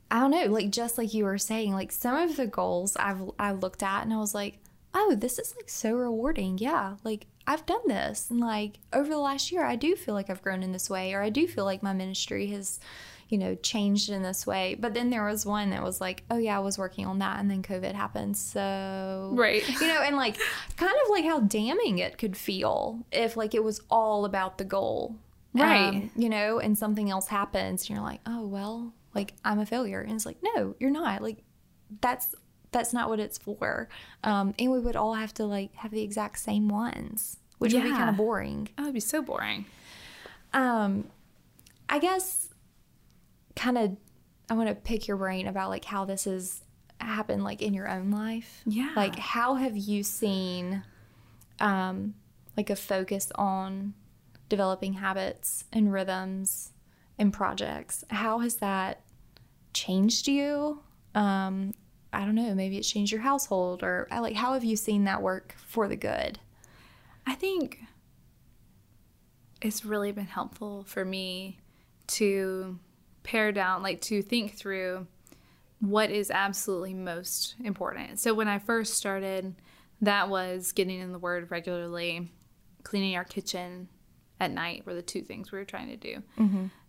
I 0.10 0.20
don't 0.22 0.32
know, 0.32 0.46
like 0.46 0.70
just 0.70 0.98
like 0.98 1.13
you 1.13 1.26
were 1.26 1.38
saying, 1.38 1.74
like 1.74 1.91
some 1.91 2.15
of 2.17 2.36
the 2.38 2.48
goals 2.48 2.96
I've 2.98 3.22
I 3.38 3.52
looked 3.52 3.84
at 3.84 4.04
and 4.04 4.13
I 4.13 4.17
was 4.17 4.34
like, 4.34 4.60
oh, 4.93 5.15
this 5.15 5.38
is 5.39 5.54
like 5.56 5.70
so 5.70 5.93
rewarding. 5.93 6.58
Yeah, 6.58 6.96
like 7.04 7.28
I've 7.46 7.65
done 7.65 7.88
this, 7.88 8.30
and 8.30 8.39
like 8.39 8.80
over 8.93 9.10
the 9.10 9.17
last 9.20 9.52
year, 9.52 9.63
I 9.65 9.76
do 9.76 9.96
feel 9.96 10.13
like 10.13 10.30
I've 10.30 10.41
grown 10.41 10.63
in 10.63 10.72
this 10.72 10.89
way, 10.89 11.13
or 11.13 11.22
I 11.22 11.30
do 11.30 11.48
feel 11.48 11.65
like 11.65 11.82
my 11.84 11.93
ministry 11.93 12.48
has, 12.48 12.80
you 13.30 13.38
know, 13.38 13.56
changed 13.56 14.10
in 14.10 14.22
this 14.22 14.46
way. 14.48 14.76
But 14.80 14.93
then 14.93 15.10
there 15.10 15.26
was 15.26 15.46
one 15.46 15.70
that 15.70 15.84
was 15.84 16.00
like, 16.02 16.24
oh 16.30 16.38
yeah, 16.38 16.58
I 16.58 16.60
was 16.60 16.78
working 16.78 17.06
on 17.06 17.20
that, 17.20 17.39
and 17.39 17.50
then 17.52 17.62
COVID 17.63 17.93
happened, 17.93 18.36
so 18.38 19.32
Right. 19.34 19.67
you 19.82 19.88
know, 19.88 20.02
and 20.02 20.15
like 20.15 20.38
kind 20.78 20.93
of 21.04 21.10
like 21.10 21.26
how 21.26 21.39
damning 21.41 22.00
it 22.00 22.17
could 22.17 22.36
feel 22.38 23.06
if 23.12 23.38
like 23.38 23.54
it 23.54 23.63
was 23.63 23.82
all 23.89 24.26
about 24.26 24.58
the 24.58 24.65
goal. 24.65 25.15
Right. 25.54 25.88
Um, 25.88 26.12
you 26.15 26.30
know, 26.30 26.60
and 26.60 26.78
something 26.78 27.10
else 27.10 27.28
happens 27.28 27.82
and 27.84 27.89
you're 27.91 28.06
like, 28.06 28.20
"Oh, 28.28 28.46
well, 28.46 28.93
like 29.17 29.34
I'm 29.43 29.60
a 29.60 29.65
failure." 29.65 29.99
And 30.01 30.13
it's 30.13 30.25
like, 30.25 30.38
"No, 30.41 30.75
you're 30.80 30.91
not." 30.91 31.21
Like 31.21 31.43
that's 32.01 32.36
that's 32.71 32.93
not 32.93 33.10
what 33.10 33.19
it's 33.19 33.38
for. 33.38 33.89
Um 34.23 34.53
and 34.60 34.71
we 34.71 34.80
would 34.80 34.95
all 34.95 35.13
have 35.13 35.34
to 35.36 35.45
like 35.45 35.73
have 35.75 35.91
the 35.91 36.01
exact 36.01 36.39
same 36.39 36.67
ones, 36.69 37.38
which 37.58 37.73
would 37.73 37.84
be 37.84 37.91
kind 37.91 38.10
of 38.10 38.17
boring. 38.17 38.69
Oh, 38.77 38.84
it'd 38.84 38.93
be 38.93 38.99
so 38.99 39.21
boring. 39.21 39.65
Um 40.53 41.06
I 41.89 41.99
guess 41.99 42.49
kind 43.56 43.77
of 43.77 43.97
I 44.49 44.53
want 44.53 44.69
to 44.69 44.75
pick 44.75 45.08
your 45.08 45.17
brain 45.17 45.47
about 45.47 45.69
like 45.69 45.86
how 45.86 46.06
this 46.06 46.25
has 46.25 46.62
happened 46.99 47.43
like 47.43 47.62
in 47.62 47.73
your 47.73 47.89
own 47.89 48.12
life. 48.12 48.62
Yeah. 48.65 48.93
Like 48.95 49.17
how 49.17 49.56
have 49.56 49.75
you 49.77 50.03
seen 50.03 50.84
um 51.60 52.15
like 52.56 52.69
a 52.69 52.75
focus 52.75 53.32
on 53.36 53.93
developing 54.49 54.93
habits 54.93 55.65
and 55.71 55.91
rhythms 55.93 56.71
and 57.17 57.32
projects? 57.32 58.03
How 58.10 58.39
has 58.39 58.58
that 58.58 59.01
changed 59.78 60.28
you? 60.28 60.82
Um 61.16 61.74
I 62.13 62.26
don't 62.26 62.36
know, 62.36 62.56
maybe 62.56 62.78
it's 62.78 62.90
changed 62.90 63.12
your 63.12 63.22
household 63.22 63.84
or 63.84 64.08
uh, 64.12 64.22
like 64.22 64.36
how 64.36 64.54
have 64.54 64.63
you 64.63 64.76
seen 64.76 65.04
that 65.04 65.22
work 65.22 65.56
for 65.68 65.88
the 65.88 65.96
good? 65.98 66.40
I 67.26 67.36
think 67.36 67.82
it's 69.62 69.84
really 69.84 70.12
been 70.12 70.28
helpful 70.28 70.84
for 70.88 71.04
me 71.04 71.60
to 72.08 72.80
pare 73.24 73.52
down, 73.52 73.84
like 73.84 74.00
to 74.02 74.22
think 74.22 74.56
through 74.56 75.08
what 75.80 76.10
is 76.10 76.32
absolutely 76.32 76.94
most 76.94 77.56
important. 77.63 78.20
So 78.20 78.34
when 78.34 78.48
I 78.48 78.60
first 78.60 78.94
started, 78.94 79.54
that 80.02 80.30
was 80.30 80.72
getting 80.72 81.00
in 81.00 81.12
the 81.12 81.20
Word 81.20 81.52
regularly, 81.52 82.32
cleaning 82.84 83.16
our 83.18 83.26
kitchen 83.26 83.90
at 84.40 84.52
night 84.52 84.86
were 84.86 84.94
the 84.94 85.02
two 85.02 85.22
things 85.22 85.52
we 85.52 85.58
were 85.58 85.66
trying 85.66 85.90
to 85.90 85.98
do. 85.98 86.24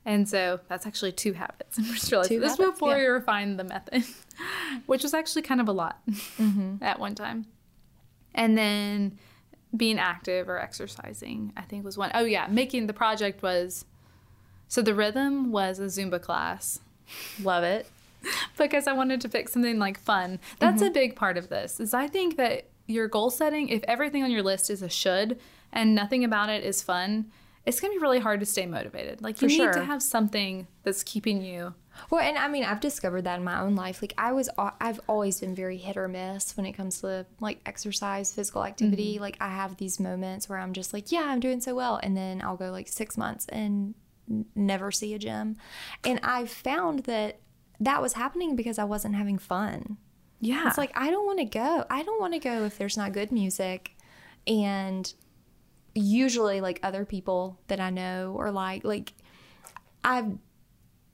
And 0.09 0.27
so 0.27 0.61
that's 0.69 0.87
actually 0.87 1.13
two 1.13 1.35
habits. 1.35 1.79
I 1.79 1.83
just 1.83 2.11
realized 2.11 2.31
Two 2.31 2.41
this 2.41 2.53
habits, 2.53 2.71
before 2.71 2.93
yeah. 2.93 2.97
we 2.97 3.05
refined 3.05 3.59
the 3.59 3.65
method, 3.65 4.05
which 4.87 5.03
was 5.03 5.13
actually 5.13 5.43
kind 5.43 5.61
of 5.61 5.69
a 5.69 5.73
lot 5.73 6.01
mm-hmm. 6.09 6.77
at 6.83 6.99
one 6.99 7.15
time. 7.15 7.45
And 8.35 8.57
then 8.57 9.19
being 9.77 9.99
active 9.99 10.49
or 10.49 10.59
exercising, 10.59 11.53
I 11.59 11.61
think 11.61 11.85
was 11.85 11.99
one. 11.99 12.11
Oh 12.15 12.25
yeah, 12.25 12.47
making 12.49 12.87
the 12.87 12.95
project 12.95 13.43
was 13.43 13.85
so 14.67 14.81
the 14.81 14.95
rhythm 14.95 15.53
was 15.53 15.79
a 15.79 15.85
Zumba 15.85 16.21
class 16.21 16.81
Love 17.43 17.65
it. 17.65 17.87
because 18.57 18.87
I 18.87 18.95
wanted 18.95 19.21
to 19.21 19.29
pick 19.29 19.51
something 19.51 19.79
like 19.79 20.01
fun. 20.01 20.41
That's 20.59 20.81
mm-hmm. 20.81 20.91
a 20.91 20.95
big 20.95 21.17
part 21.17 21.37
of 21.37 21.51
this. 21.51 21.81
Is 21.81 21.93
I 21.93 22.07
think 22.07 22.39
that 22.39 22.65
your 22.87 23.09
goal 23.09 23.29
setting, 23.29 23.69
if 23.69 23.85
everything 23.85 24.25
on 24.25 24.31
your 24.31 24.43
list 24.43 24.71
is 24.71 24.81
a 24.81 24.89
should 24.89 25.39
and 25.71 25.95
nothing 25.95 26.25
about 26.25 26.49
it 26.49 26.65
is 26.65 26.83
fun, 26.83 27.31
it's 27.69 27.81
going 27.81 27.93
to 27.93 27.99
be 27.99 28.03
really 28.03 28.19
hard 28.19 28.41
to 28.41 28.47
stay 28.47 28.67
motivated. 28.67 29.23
Like 29.23 29.41
you 29.41 29.49
For 29.49 29.53
need 29.53 29.57
sure. 29.57 29.73
to 29.75 29.85
have 29.85 30.03
something 30.03 30.67
that's 30.83 31.03
keeping 31.03 31.43
you 31.43 31.75
Well, 32.11 32.21
and 32.21 32.39
I 32.39 32.49
mean, 32.49 32.65
I've 32.65 32.81
discovered 32.81 33.23
that 33.23 33.39
in 33.39 33.45
my 33.45 33.61
own 33.61 33.75
life. 33.75 34.01
Like, 34.03 34.15
I 34.17 34.33
was, 34.33 34.49
I've 34.59 35.01
always 35.09 35.41
been 35.41 35.55
very 35.55 35.77
hit 35.77 35.97
or 35.97 36.09
miss 36.09 36.57
when 36.57 36.67
it 36.67 36.73
comes 36.73 37.01
to 37.01 37.27
like 37.41 37.61
exercise, 37.67 38.33
physical 38.33 38.65
activity. 38.65 39.15
Mm-hmm. 39.15 39.23
Like, 39.23 39.37
I 39.41 39.49
have 39.49 39.77
these 39.77 40.01
moments 40.01 40.49
where 40.49 40.59
I'm 40.59 40.73
just 40.73 40.93
like, 40.93 41.13
yeah, 41.13 41.25
I'm 41.27 41.41
doing 41.41 41.61
so 41.61 41.75
well. 41.75 42.01
And 42.03 42.17
then 42.17 42.43
I'll 42.43 42.57
go 42.57 42.71
like 42.71 42.89
six 42.89 43.17
months 43.17 43.47
and 43.49 43.95
never 44.55 44.91
see 44.91 45.15
a 45.15 45.19
gym. 45.19 45.57
And 46.05 46.21
I 46.23 46.47
found 46.47 47.01
that 47.01 47.41
that 47.81 48.03
was 48.03 48.15
happening 48.15 48.57
because 48.57 48.79
I 48.79 48.85
wasn't 48.85 49.15
having 49.15 49.39
fun. 49.39 49.99
Yeah. 50.41 50.69
It's 50.69 50.79
like, 50.79 50.93
I 50.95 51.11
don't 51.11 51.27
want 51.27 51.39
to 51.41 51.45
go. 51.45 51.85
I 51.91 52.03
don't 52.03 52.21
want 52.21 52.33
to 52.35 52.39
go 52.39 52.65
if 52.65 52.79
there's 52.79 52.97
not 52.97 53.13
good 53.13 53.33
music. 53.33 53.93
And 54.47 55.13
usually, 55.99 56.61
like, 56.61 56.81
other 56.83 57.05
people 57.05 57.59
that 57.69 57.81
I 57.81 57.91
know 57.91 58.35
or 58.37 58.51
like, 58.51 58.85
like, 58.85 59.13
I've 60.05 60.39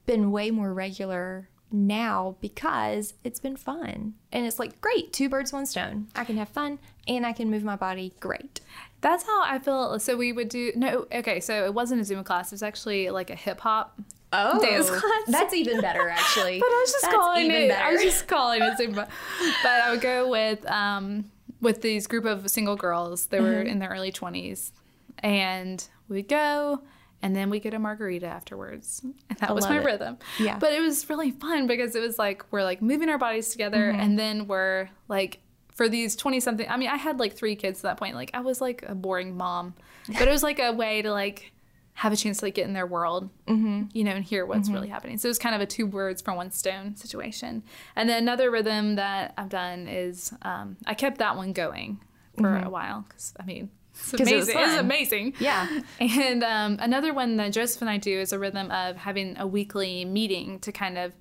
been 0.06 0.30
way 0.30 0.50
more 0.50 0.72
regular 0.72 1.48
now 1.72 2.36
because 2.40 3.14
it's 3.24 3.40
been 3.40 3.56
fun. 3.56 4.14
And 4.32 4.46
it's 4.46 4.58
like, 4.58 4.80
great, 4.80 5.12
two 5.12 5.28
birds, 5.28 5.52
one 5.52 5.66
stone. 5.66 6.08
I 6.14 6.24
can 6.24 6.36
have 6.36 6.48
fun 6.48 6.78
and 7.08 7.26
I 7.26 7.32
can 7.32 7.50
move 7.50 7.64
my 7.64 7.76
body. 7.76 8.14
Great. 8.20 8.60
That's 9.00 9.24
how 9.24 9.42
I 9.44 9.58
feel. 9.58 9.98
So 9.98 10.16
we 10.16 10.32
would 10.32 10.48
do 10.48 10.72
no. 10.76 11.06
Okay, 11.12 11.40
so 11.40 11.64
it 11.64 11.74
wasn't 11.74 12.00
a 12.00 12.04
Zumba 12.04 12.24
class. 12.24 12.52
It 12.52 12.54
was 12.54 12.62
actually 12.62 13.10
like 13.10 13.28
a 13.30 13.34
hip 13.34 13.60
hop 13.60 13.98
Oh, 14.32 14.60
dance 14.62 14.88
class. 14.88 15.02
that's 15.28 15.54
even 15.62 15.80
better, 15.80 16.08
actually. 16.08 16.58
But 16.58 16.66
I 16.66 16.80
was 16.80 16.90
just 16.92 17.02
That's 17.02 17.14
calling 17.14 17.50
it. 17.50 17.68
better. 17.68 17.84
I 17.84 17.92
was 17.92 18.02
just 18.02 18.26
calling 18.26 18.62
it 18.62 18.78
Zumba. 18.78 19.06
but 19.62 19.70
I 19.70 19.90
would 19.90 20.00
go 20.00 20.28
with 20.28 20.64
um 20.70 21.30
with 21.64 21.82
these 21.82 22.06
group 22.06 22.24
of 22.24 22.48
single 22.48 22.76
girls. 22.76 23.26
They 23.26 23.40
were 23.40 23.48
Mm-hmm. 23.54 23.66
in 23.68 23.78
their 23.80 23.88
early 23.90 24.12
twenties, 24.12 24.72
and 25.18 25.86
we'd 26.08 26.28
go. 26.28 26.82
And 27.22 27.34
then 27.34 27.48
we 27.48 27.58
get 27.58 27.72
a 27.72 27.78
margarita 27.78 28.26
afterwards. 28.26 29.00
And 29.02 29.38
that 29.38 29.54
was 29.54 29.64
my 29.66 29.78
it. 29.80 29.84
rhythm. 29.84 30.18
Yeah. 30.38 30.58
But 30.58 30.72
it 30.74 30.80
was 30.82 31.08
really 31.08 31.30
fun 31.30 31.66
because 31.66 31.96
it 31.96 32.00
was 32.00 32.18
like 32.18 32.44
we're 32.50 32.62
like 32.64 32.82
moving 32.82 33.08
our 33.08 33.16
bodies 33.16 33.48
together 33.48 33.78
Mm-hmm. 33.90 34.00
and 34.00 34.18
then 34.18 34.46
we're 34.46 34.90
like 35.08 35.40
for 35.72 35.88
these 35.88 36.14
20 36.16 36.38
something 36.40 36.68
I 36.68 36.76
mean 36.76 36.90
I 36.90 36.96
had 36.96 37.18
like 37.18 37.34
3 37.34 37.56
kids 37.56 37.78
at 37.78 37.82
that 37.84 37.96
point. 37.96 38.14
Like 38.14 38.30
I 38.34 38.40
was 38.40 38.60
like 38.60 38.84
a 38.86 38.94
boring 38.94 39.36
mom. 39.38 39.72
But 40.06 40.28
it 40.28 40.30
was 40.30 40.42
like 40.42 40.58
a 40.58 40.72
way 40.72 41.00
to 41.00 41.10
like 41.12 41.52
have 41.94 42.12
a 42.12 42.16
chance 42.16 42.38
to 42.38 42.46
like 42.46 42.54
get 42.54 42.66
in 42.66 42.72
their 42.72 42.86
world, 42.86 43.30
mm-hmm. 43.46 43.84
you 43.92 44.02
know, 44.02 44.10
and 44.10 44.24
hear 44.24 44.44
what's 44.44 44.68
really 44.68 44.88
happening. 44.88 45.16
So 45.16 45.28
it 45.28 45.30
was 45.30 45.38
kind 45.38 45.54
of 45.54 45.60
a 45.60 45.66
two 45.66 45.86
birds 45.86 46.20
for 46.20 46.34
one 46.34 46.50
stone 46.50 46.96
situation. 46.96 47.62
And 47.94 48.08
then 48.08 48.20
another 48.22 48.50
rhythm 48.50 48.96
that 48.96 49.32
I've 49.38 49.48
done 49.48 49.86
is 49.86 50.32
um, 50.42 50.76
I 50.86 50.94
kept 50.94 51.18
that 51.18 51.36
one 51.36 51.52
going 51.52 52.00
for 52.36 52.58
a 52.58 52.68
while 52.68 53.04
because 53.08 53.32
I 53.38 53.44
mean 53.44 53.70
it's 53.92 54.10
'Cause 54.10 54.20
it 54.22 54.32
amazing. 54.32 54.58
It's 54.58 54.74
amazing. 54.74 55.34
Yeah. 55.38 55.80
And 56.00 56.42
um, 56.42 56.78
another 56.80 57.14
one 57.14 57.36
that 57.36 57.52
Joseph 57.52 57.80
and 57.80 57.88
I 57.88 57.96
do 57.96 58.18
is 58.18 58.32
a 58.32 58.40
rhythm 58.40 58.72
of 58.72 58.96
having 58.96 59.38
a 59.38 59.46
weekly 59.46 60.04
meeting 60.04 60.58
to 60.60 60.72
kind 60.72 60.98
of 60.98 61.12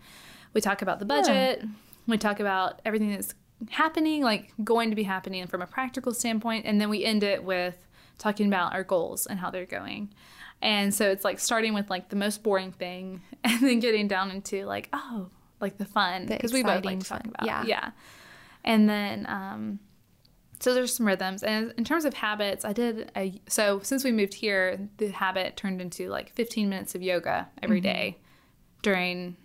we 0.54 0.62
talk 0.62 0.82
about 0.82 0.98
the 0.98 1.06
budget, 1.06 1.64
we 2.08 2.18
talk 2.18 2.40
about 2.40 2.82
everything 2.84 3.12
that's 3.12 3.36
happening, 3.70 4.24
like 4.24 4.54
going 4.64 4.90
to 4.90 4.96
be 4.96 5.04
happening 5.04 5.46
from 5.46 5.62
a 5.62 5.68
practical 5.68 6.14
standpoint, 6.14 6.66
and 6.66 6.82
then 6.82 6.90
we 6.90 7.06
end 7.06 7.24
it 7.24 7.44
with 7.44 7.78
talking 8.18 8.48
about 8.48 8.74
our 8.74 8.84
goals 8.84 9.26
and 9.26 9.40
how 9.40 9.50
they're 9.50 9.66
going. 9.66 10.14
And 10.64 10.94
so 10.94 11.12
it's 11.12 11.24
like 11.24 11.40
starting 11.40 11.74
with 11.76 11.90
like 11.92 12.10
the 12.10 12.16
most 12.16 12.42
boring 12.42 12.72
thing 12.72 13.22
and 13.44 13.60
then 13.62 13.80
getting 13.80 14.08
down 14.08 14.32
into 14.32 14.66
like, 14.66 14.90
oh, 14.94 15.30
like 15.60 15.78
the 15.78 15.86
fun. 15.86 16.26
Because 16.26 16.52
we 16.54 16.64
both 16.64 16.84
like 16.86 17.00
to 17.02 17.06
talk 17.06 17.26
about 17.26 17.46
Yeah. 17.46 17.64
Yeah. 17.66 17.92
And 18.64 18.90
then 18.90 19.26
um 19.30 19.80
so 20.60 20.74
there's 20.74 20.96
some 20.96 21.06
rhythms 21.06 21.44
and 21.44 21.74
in 21.78 21.84
terms 21.84 22.06
of 22.06 22.14
habits 22.14 22.64
i 22.64 22.72
did 22.72 23.12
a 23.18 23.34
so 23.50 23.82
since 23.84 24.06
we 24.06 24.14
moved 24.14 24.34
here 24.34 24.88
the 24.96 25.10
habit 25.10 25.58
turned 25.58 25.82
into 25.82 26.08
like 26.08 26.32
15 26.36 26.70
minutes 26.70 26.96
of 26.96 27.02
yoga 27.02 27.50
every 27.62 27.82
Mm-hmm. 27.82 27.92
day 27.92 28.18
during 28.82 29.36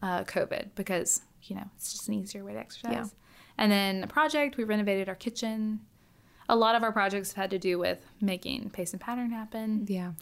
uh, 0.00 0.22
covid 0.22 0.68
because 0.76 1.22
you 1.42 1.56
know 1.56 1.64
it's 1.76 1.92
just 1.92 2.06
an 2.06 2.14
easier 2.14 2.44
way 2.44 2.52
to 2.52 2.58
exercise 2.60 2.92
Yeah. 2.92 3.06
And 3.58 3.70
then 3.72 4.04
a 4.04 4.06
project, 4.08 4.56
we 4.56 4.64
renovated 4.64 5.08
our 5.08 5.14
kitchen. 5.14 5.80
A 6.48 6.56
lot 6.56 6.74
of 6.76 6.82
our 6.82 6.90
projects 6.92 7.32
have 7.32 7.42
had 7.42 7.50
to 7.50 7.58
do 7.58 7.78
with 7.78 8.04
making 8.20 8.70
pace 8.70 8.92
and 8.92 9.00
pattern 9.00 9.30
happen. 9.30 9.86
Yeah. 9.88 10.12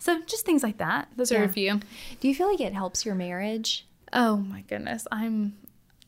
So 0.00 0.20
just 0.26 0.44
things 0.44 0.62
like 0.64 0.78
that. 0.78 1.08
Those 1.16 1.30
are 1.30 1.44
a 1.44 1.48
few. 1.48 1.78
Do 2.20 2.26
you 2.28 2.34
feel 2.34 2.48
like 2.50 2.60
it 2.60 2.72
helps 2.72 3.04
your 3.06 3.14
marriage? 3.14 3.86
Oh 4.12 4.38
my 4.38 4.62
goodness. 4.62 5.06
I'm 5.12 5.56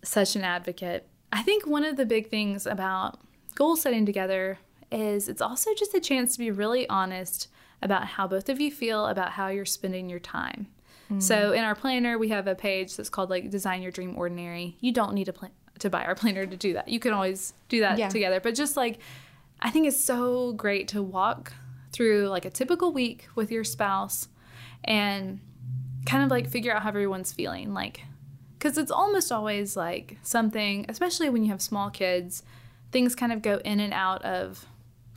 such 0.02 0.34
an 0.34 0.42
advocate. 0.42 1.06
I 1.30 1.42
think 1.42 1.66
one 1.66 1.84
of 1.84 1.96
the 1.96 2.06
big 2.06 2.28
things 2.28 2.66
about 2.66 3.20
goal 3.54 3.76
setting 3.76 4.04
together 4.06 4.58
is 4.90 5.28
it's 5.28 5.40
also 5.42 5.70
just 5.74 5.94
a 5.94 6.00
chance 6.00 6.32
to 6.32 6.38
be 6.38 6.50
really 6.50 6.88
honest 6.88 7.48
about 7.82 8.06
how 8.06 8.26
both 8.26 8.48
of 8.48 8.60
you 8.60 8.70
feel 8.72 9.06
about 9.06 9.32
how 9.32 9.48
you're 9.48 9.64
spending 9.66 10.08
your 10.08 10.18
time. 10.20 10.66
Mm. 11.10 11.22
So 11.22 11.52
in 11.52 11.62
our 11.62 11.74
planner, 11.74 12.18
we 12.18 12.28
have 12.30 12.46
a 12.46 12.54
page 12.54 12.96
that's 12.96 13.10
called 13.10 13.28
like 13.30 13.50
Design 13.50 13.82
Your 13.82 13.92
Dream 13.92 14.16
Ordinary. 14.16 14.76
You 14.80 14.92
don't 14.92 15.12
need 15.14 15.24
to 15.26 15.32
plan 15.32 15.52
to 15.80 15.90
buy 15.90 16.04
our 16.04 16.14
planner 16.14 16.46
to 16.46 16.56
do 16.56 16.72
that. 16.74 16.88
You 16.88 16.98
can 16.98 17.12
always 17.12 17.52
do 17.68 17.80
that 17.80 17.98
Yeah. 17.98 18.08
together. 18.08 18.40
But 18.40 18.54
just 18.54 18.76
like 18.76 18.98
I 19.60 19.70
think 19.70 19.86
it's 19.86 20.02
so 20.02 20.52
great 20.54 20.88
to 20.88 21.02
walk 21.02 21.52
through 21.92 22.28
like 22.28 22.44
a 22.44 22.50
typical 22.50 22.92
week 22.92 23.28
with 23.34 23.50
your 23.50 23.64
spouse 23.64 24.28
and 24.84 25.40
kind 26.06 26.24
of 26.24 26.30
like 26.30 26.48
figure 26.48 26.74
out 26.74 26.82
how 26.82 26.88
everyone's 26.88 27.32
feeling 27.32 27.72
like 27.72 28.02
because 28.58 28.76
it's 28.76 28.90
almost 28.90 29.30
always 29.30 29.76
like 29.76 30.18
something 30.22 30.84
especially 30.88 31.28
when 31.30 31.44
you 31.44 31.50
have 31.50 31.62
small 31.62 31.90
kids 31.90 32.42
things 32.92 33.14
kind 33.14 33.32
of 33.32 33.42
go 33.42 33.58
in 33.64 33.80
and 33.80 33.92
out 33.92 34.22
of 34.24 34.66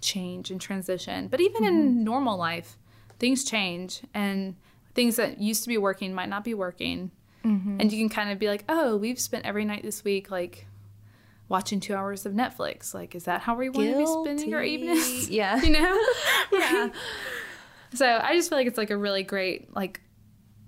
change 0.06 0.52
and 0.52 0.62
transition. 0.62 1.28
But 1.28 1.42
even 1.42 1.66
in 1.66 1.74
mm-hmm. 1.74 2.04
normal 2.04 2.38
life 2.38 2.78
things 3.18 3.44
change 3.46 4.02
and 4.14 4.56
things 4.94 5.16
that 5.16 5.40
used 5.40 5.64
to 5.64 5.70
be 5.70 5.78
working 5.78 6.14
might 6.14 6.30
not 6.30 6.44
be 6.44 6.54
working. 6.54 7.12
Mm-hmm. 7.46 7.80
And 7.80 7.92
you 7.92 8.00
can 8.00 8.10
kind 8.10 8.32
of 8.32 8.40
be 8.40 8.48
like 8.48 8.64
oh 8.70 8.96
we've 8.96 9.20
spent 9.20 9.46
every 9.46 9.66
night 9.66 9.84
this 9.84 10.04
week 10.04 10.32
like 10.32 10.68
watching 11.50 11.80
two 11.80 11.94
hours 11.94 12.26
of 12.26 12.34
netflix 12.34 12.94
like 12.94 13.14
is 13.16 13.26
that 13.26 13.42
how 13.42 13.56
we 13.56 13.70
want 13.70 13.90
to 13.90 13.98
be 13.98 14.06
spending 14.06 14.54
our 14.54 14.64
evenings 14.64 15.30
Yeah. 15.30 15.62
you 15.62 15.70
know 15.72 16.04
yeah 16.52 16.90
so 17.94 18.20
i 18.24 18.34
just 18.36 18.50
feel 18.50 18.58
like 18.58 18.68
it's 18.68 18.78
like 18.78 18.90
a 18.90 18.98
really 18.98 19.24
great 19.24 19.74
like 19.76 20.02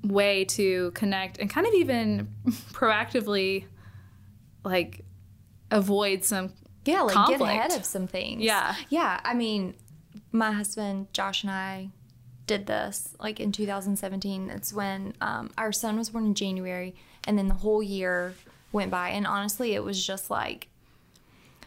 way 0.03 0.45
to 0.45 0.91
connect 0.91 1.39
and 1.39 1.49
kind 1.49 1.65
of 1.67 1.73
even 1.73 2.27
proactively 2.71 3.65
like 4.63 5.03
avoid 5.71 6.23
some 6.23 6.53
Yeah, 6.85 7.01
like 7.01 7.13
conflict. 7.15 7.39
get 7.39 7.49
ahead 7.49 7.71
of 7.73 7.83
some 7.85 8.07
things. 8.07 8.41
Yeah. 8.41 8.75
Yeah. 8.89 9.19
I 9.23 9.33
mean, 9.33 9.73
my 10.31 10.51
husband, 10.51 11.07
Josh, 11.13 11.43
and 11.43 11.51
I 11.51 11.89
did 12.45 12.67
this 12.67 13.15
like 13.19 13.39
in 13.39 13.51
2017. 13.51 14.49
It's 14.49 14.71
when 14.71 15.13
um, 15.19 15.49
our 15.57 15.71
son 15.73 15.97
was 15.97 16.09
born 16.09 16.25
in 16.25 16.35
January, 16.35 16.95
and 17.25 17.37
then 17.37 17.47
the 17.49 17.53
whole 17.55 17.83
year 17.83 18.33
went 18.77 18.91
by. 18.91 19.09
And 19.09 19.27
honestly, 19.27 19.73
it 19.73 19.83
was 19.83 20.05
just 20.05 20.29
like, 20.31 20.69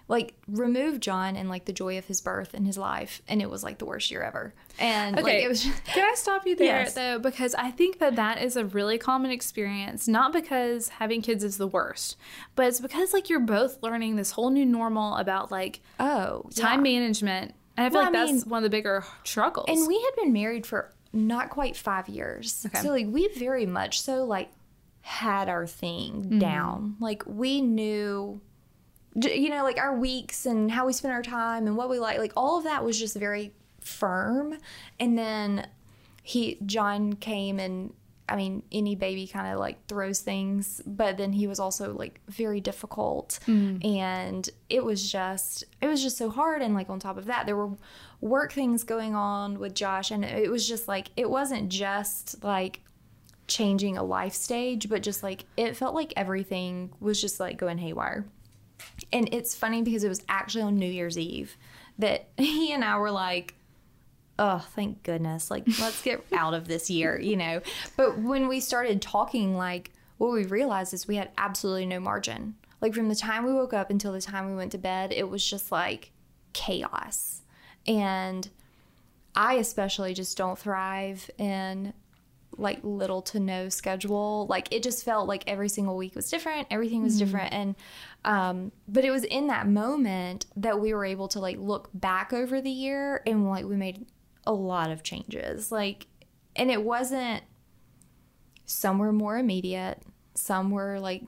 like 0.08 0.34
remove 0.48 0.98
John 0.98 1.36
and 1.36 1.48
like 1.48 1.66
the 1.66 1.72
joy 1.72 1.96
of 1.96 2.06
his 2.06 2.20
birth 2.20 2.52
and 2.52 2.66
his 2.66 2.76
life, 2.76 3.22
and 3.28 3.40
it 3.40 3.48
was 3.48 3.62
like 3.62 3.78
the 3.78 3.84
worst 3.84 4.10
year 4.10 4.22
ever. 4.22 4.52
And 4.78 5.14
like 5.14 5.24
Okay. 5.24 5.44
it 5.44 5.48
was 5.48 5.62
just, 5.62 5.84
Can 5.84 6.02
I 6.10 6.14
stop 6.16 6.46
you 6.46 6.56
there 6.56 6.80
Yes. 6.80 6.94
though? 6.94 7.20
Because 7.20 7.54
I 7.54 7.70
think 7.70 7.98
that 8.00 8.16
that 8.16 8.42
is 8.42 8.56
a 8.56 8.64
really 8.64 8.98
common 8.98 9.30
experience, 9.30 10.08
not 10.08 10.32
because 10.32 10.88
having 10.88 11.22
kids 11.22 11.44
is 11.44 11.58
the 11.58 11.68
worst, 11.68 12.16
but 12.56 12.66
it's 12.66 12.80
because 12.80 13.12
like 13.12 13.30
you're 13.30 13.38
both 13.38 13.80
learning 13.84 14.16
this 14.16 14.32
whole 14.32 14.50
new 14.50 14.66
normal 14.66 15.14
about 15.16 15.52
like 15.52 15.80
oh 16.00 16.44
time 16.56 16.84
yeah. 16.84 16.92
management. 16.98 17.54
And 17.76 17.86
I 17.86 17.90
feel 17.90 18.00
Well, 18.00 18.10
like 18.10 18.14
I 18.16 18.26
that's 18.26 18.32
mean- 18.44 18.50
one 18.50 18.58
of 18.64 18.70
the 18.70 18.76
bigger 18.76 19.04
struggles. 19.22 19.66
And 19.68 19.86
we 19.86 19.94
had 20.02 20.16
been 20.24 20.32
married 20.32 20.66
for 20.66 20.90
not 21.12 21.50
quite 21.50 21.76
five 21.76 22.08
years. 22.08 22.66
Okay. 22.66 22.80
So 22.80 22.88
like 22.90 23.06
we 23.08 23.28
very 23.38 23.64
much 23.66 24.00
so 24.02 24.24
like 24.24 24.50
had 25.10 25.48
our 25.48 25.66
thing 25.66 26.22
mm-hmm. 26.22 26.38
down. 26.38 26.96
Like 27.00 27.24
we 27.26 27.60
knew 27.60 28.40
you 29.16 29.50
know, 29.50 29.64
like 29.64 29.76
our 29.76 29.96
weeks 29.96 30.46
and 30.46 30.70
how 30.70 30.86
we 30.86 30.92
spent 30.92 31.12
our 31.12 31.22
time 31.22 31.66
and 31.66 31.76
what 31.76 31.90
we 31.90 31.98
like, 31.98 32.18
like 32.18 32.32
all 32.36 32.58
of 32.58 32.64
that 32.64 32.84
was 32.84 32.96
just 32.96 33.16
very 33.16 33.52
firm. 33.80 34.56
And 35.00 35.18
then 35.18 35.66
he 36.22 36.58
John 36.64 37.14
came 37.14 37.58
and 37.58 37.92
I 38.28 38.36
mean, 38.36 38.62
any 38.70 38.94
baby 38.94 39.26
kind 39.26 39.52
of 39.52 39.58
like 39.58 39.84
throws 39.88 40.20
things, 40.20 40.80
but 40.86 41.16
then 41.16 41.32
he 41.32 41.48
was 41.48 41.58
also 41.58 41.92
like 41.92 42.20
very 42.28 42.60
difficult. 42.60 43.40
Mm-hmm. 43.48 43.84
And 43.84 44.48
it 44.68 44.84
was 44.84 45.10
just, 45.10 45.64
it 45.80 45.88
was 45.88 46.00
just 46.00 46.16
so 46.16 46.30
hard. 46.30 46.62
And 46.62 46.72
like 46.72 46.88
on 46.88 47.00
top 47.00 47.16
of 47.18 47.24
that, 47.24 47.46
there 47.46 47.56
were 47.56 47.70
work 48.20 48.52
things 48.52 48.84
going 48.84 49.16
on 49.16 49.58
with 49.58 49.74
Josh. 49.74 50.12
And 50.12 50.24
it 50.24 50.48
was 50.48 50.68
just 50.68 50.86
like, 50.86 51.08
it 51.16 51.28
wasn't 51.28 51.68
just 51.70 52.44
like 52.44 52.82
changing 53.50 53.98
a 53.98 54.02
life 54.02 54.32
stage, 54.32 54.88
but 54.88 55.02
just 55.02 55.22
like, 55.22 55.44
it 55.56 55.76
felt 55.76 55.94
like 55.94 56.14
everything 56.16 56.92
was 57.00 57.20
just 57.20 57.38
like 57.38 57.58
going 57.58 57.76
haywire. 57.76 58.24
And 59.12 59.28
it's 59.32 59.54
funny 59.54 59.82
because 59.82 60.04
it 60.04 60.08
was 60.08 60.22
actually 60.28 60.62
on 60.62 60.78
New 60.78 60.90
Year's 60.90 61.18
Eve 61.18 61.58
that 61.98 62.28
he 62.38 62.72
and 62.72 62.82
I 62.82 62.96
were 62.98 63.10
like, 63.10 63.54
oh, 64.38 64.66
thank 64.74 65.02
goodness. 65.02 65.50
Like, 65.50 65.64
let's 65.80 66.00
get 66.00 66.24
out 66.32 66.54
of 66.54 66.66
this 66.66 66.88
year, 66.88 67.20
you 67.20 67.36
know? 67.36 67.60
But 67.96 68.18
when 68.18 68.48
we 68.48 68.60
started 68.60 69.02
talking, 69.02 69.56
like, 69.56 69.92
what 70.16 70.32
we 70.32 70.44
realized 70.44 70.94
is 70.94 71.06
we 71.06 71.16
had 71.16 71.30
absolutely 71.36 71.86
no 71.86 72.00
margin. 72.00 72.54
Like, 72.80 72.94
from 72.94 73.10
the 73.10 73.16
time 73.16 73.44
we 73.44 73.52
woke 73.52 73.74
up 73.74 73.90
until 73.90 74.12
the 74.12 74.20
time 74.22 74.48
we 74.48 74.56
went 74.56 74.72
to 74.72 74.78
bed, 74.78 75.12
it 75.12 75.28
was 75.28 75.44
just 75.44 75.70
like 75.70 76.12
chaos. 76.54 77.42
And 77.86 78.48
I 79.34 79.54
especially 79.54 80.14
just 80.14 80.36
don't 80.38 80.58
thrive 80.58 81.30
in 81.36 81.92
like 82.60 82.78
little 82.82 83.22
to 83.22 83.40
no 83.40 83.68
schedule. 83.68 84.46
Like 84.48 84.72
it 84.72 84.82
just 84.82 85.04
felt 85.04 85.26
like 85.26 85.44
every 85.46 85.68
single 85.68 85.96
week 85.96 86.14
was 86.14 86.30
different. 86.30 86.68
Everything 86.70 87.02
was 87.02 87.18
different. 87.18 87.52
And, 87.52 87.74
um, 88.24 88.72
but 88.86 89.04
it 89.04 89.10
was 89.10 89.24
in 89.24 89.46
that 89.48 89.66
moment 89.66 90.46
that 90.56 90.78
we 90.78 90.92
were 90.92 91.04
able 91.04 91.28
to 91.28 91.40
like 91.40 91.56
look 91.58 91.88
back 91.94 92.32
over 92.32 92.60
the 92.60 92.70
year 92.70 93.22
and 93.26 93.48
like 93.48 93.64
we 93.64 93.76
made 93.76 94.06
a 94.46 94.52
lot 94.52 94.90
of 94.90 95.02
changes. 95.02 95.72
Like, 95.72 96.06
and 96.54 96.70
it 96.70 96.82
wasn't, 96.82 97.42
some 98.66 98.98
were 98.98 99.12
more 99.12 99.38
immediate, 99.38 100.02
some 100.34 100.70
were 100.70 101.00
like 101.00 101.24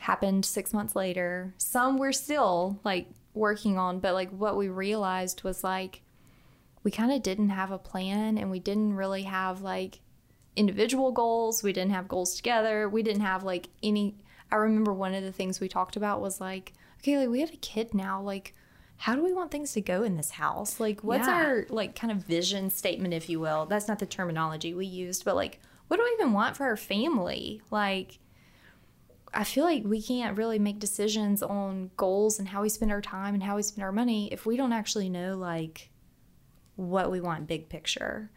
happened 0.00 0.44
six 0.44 0.72
months 0.72 0.94
later, 0.94 1.54
some 1.58 1.98
were 1.98 2.12
still 2.12 2.80
like 2.84 3.08
working 3.34 3.78
on, 3.78 4.00
but 4.00 4.14
like 4.14 4.30
what 4.30 4.56
we 4.56 4.68
realized 4.68 5.42
was 5.42 5.62
like, 5.64 6.02
we 6.84 6.90
kind 6.90 7.12
of 7.12 7.22
didn't 7.22 7.50
have 7.50 7.70
a 7.70 7.78
plan 7.78 8.38
and 8.38 8.50
we 8.50 8.60
didn't 8.60 8.94
really 8.94 9.24
have 9.24 9.60
like 9.60 10.00
individual 10.58 11.12
goals. 11.12 11.62
We 11.62 11.72
didn't 11.72 11.92
have 11.92 12.08
goals 12.08 12.34
together. 12.34 12.88
We 12.88 13.02
didn't 13.02 13.22
have 13.22 13.44
like 13.44 13.68
any. 13.82 14.16
I 14.50 14.56
remember 14.56 14.92
one 14.92 15.14
of 15.14 15.22
the 15.22 15.32
things 15.32 15.60
we 15.60 15.68
talked 15.68 15.96
about 15.96 16.20
was 16.20 16.40
like, 16.40 16.72
okay, 17.00 17.18
like 17.18 17.28
we 17.28 17.40
have 17.40 17.52
a 17.52 17.56
kid 17.58 17.94
now. 17.94 18.20
Like, 18.20 18.54
how 18.96 19.14
do 19.14 19.22
we 19.22 19.32
want 19.32 19.50
things 19.50 19.72
to 19.74 19.80
go 19.80 20.02
in 20.02 20.16
this 20.16 20.30
house? 20.30 20.80
Like, 20.80 21.02
what's 21.02 21.28
Yeah. 21.28 21.44
our 21.44 21.66
like 21.68 21.94
kind 21.94 22.10
of 22.10 22.18
vision 22.18 22.70
statement, 22.70 23.14
if 23.14 23.28
you 23.28 23.40
will? 23.40 23.66
That's 23.66 23.88
not 23.88 23.98
the 24.00 24.06
terminology 24.06 24.74
we 24.74 24.86
used, 24.86 25.24
but 25.24 25.36
like, 25.36 25.60
what 25.86 25.98
do 25.98 26.02
we 26.02 26.10
even 26.18 26.32
want 26.32 26.56
for 26.56 26.64
our 26.64 26.76
family? 26.76 27.62
Like, 27.70 28.18
I 29.32 29.44
feel 29.44 29.64
like 29.64 29.84
we 29.84 30.02
can't 30.02 30.36
really 30.36 30.58
make 30.58 30.78
decisions 30.78 31.42
on 31.42 31.90
goals 31.96 32.38
and 32.38 32.48
how 32.48 32.62
we 32.62 32.68
spend 32.70 32.90
our 32.90 33.02
time 33.02 33.34
and 33.34 33.42
how 33.42 33.56
we 33.56 33.62
spend 33.62 33.84
our 33.84 33.92
money 33.92 34.32
if 34.32 34.46
we 34.46 34.56
don't 34.56 34.72
actually 34.72 35.10
know 35.10 35.36
like 35.36 35.90
what 36.76 37.10
we 37.10 37.20
want 37.20 37.46
big 37.46 37.68
picture. 37.68 38.30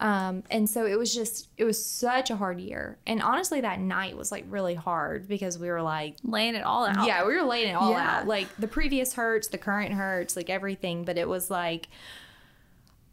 Um, 0.00 0.44
and 0.50 0.70
so 0.70 0.86
it 0.86 0.96
was 0.96 1.12
just, 1.12 1.48
it 1.56 1.64
was 1.64 1.84
such 1.84 2.30
a 2.30 2.36
hard 2.36 2.60
year. 2.60 2.98
And 3.06 3.20
honestly, 3.20 3.60
that 3.62 3.80
night 3.80 4.16
was 4.16 4.30
like 4.30 4.44
really 4.48 4.76
hard 4.76 5.26
because 5.26 5.58
we 5.58 5.68
were 5.68 5.82
like, 5.82 6.14
laying 6.22 6.54
it 6.54 6.62
all 6.62 6.86
out. 6.86 7.04
yeah, 7.06 7.26
we 7.26 7.34
were 7.34 7.42
laying 7.42 7.68
it 7.68 7.72
all 7.72 7.90
Yeah. 7.90 8.20
out. 8.20 8.26
Like 8.28 8.46
the 8.58 8.68
previous 8.68 9.14
hurts, 9.14 9.48
the 9.48 9.58
current 9.58 9.92
hurts, 9.94 10.36
like 10.36 10.50
everything. 10.50 11.04
But 11.04 11.18
it 11.18 11.28
was 11.28 11.50
like, 11.50 11.88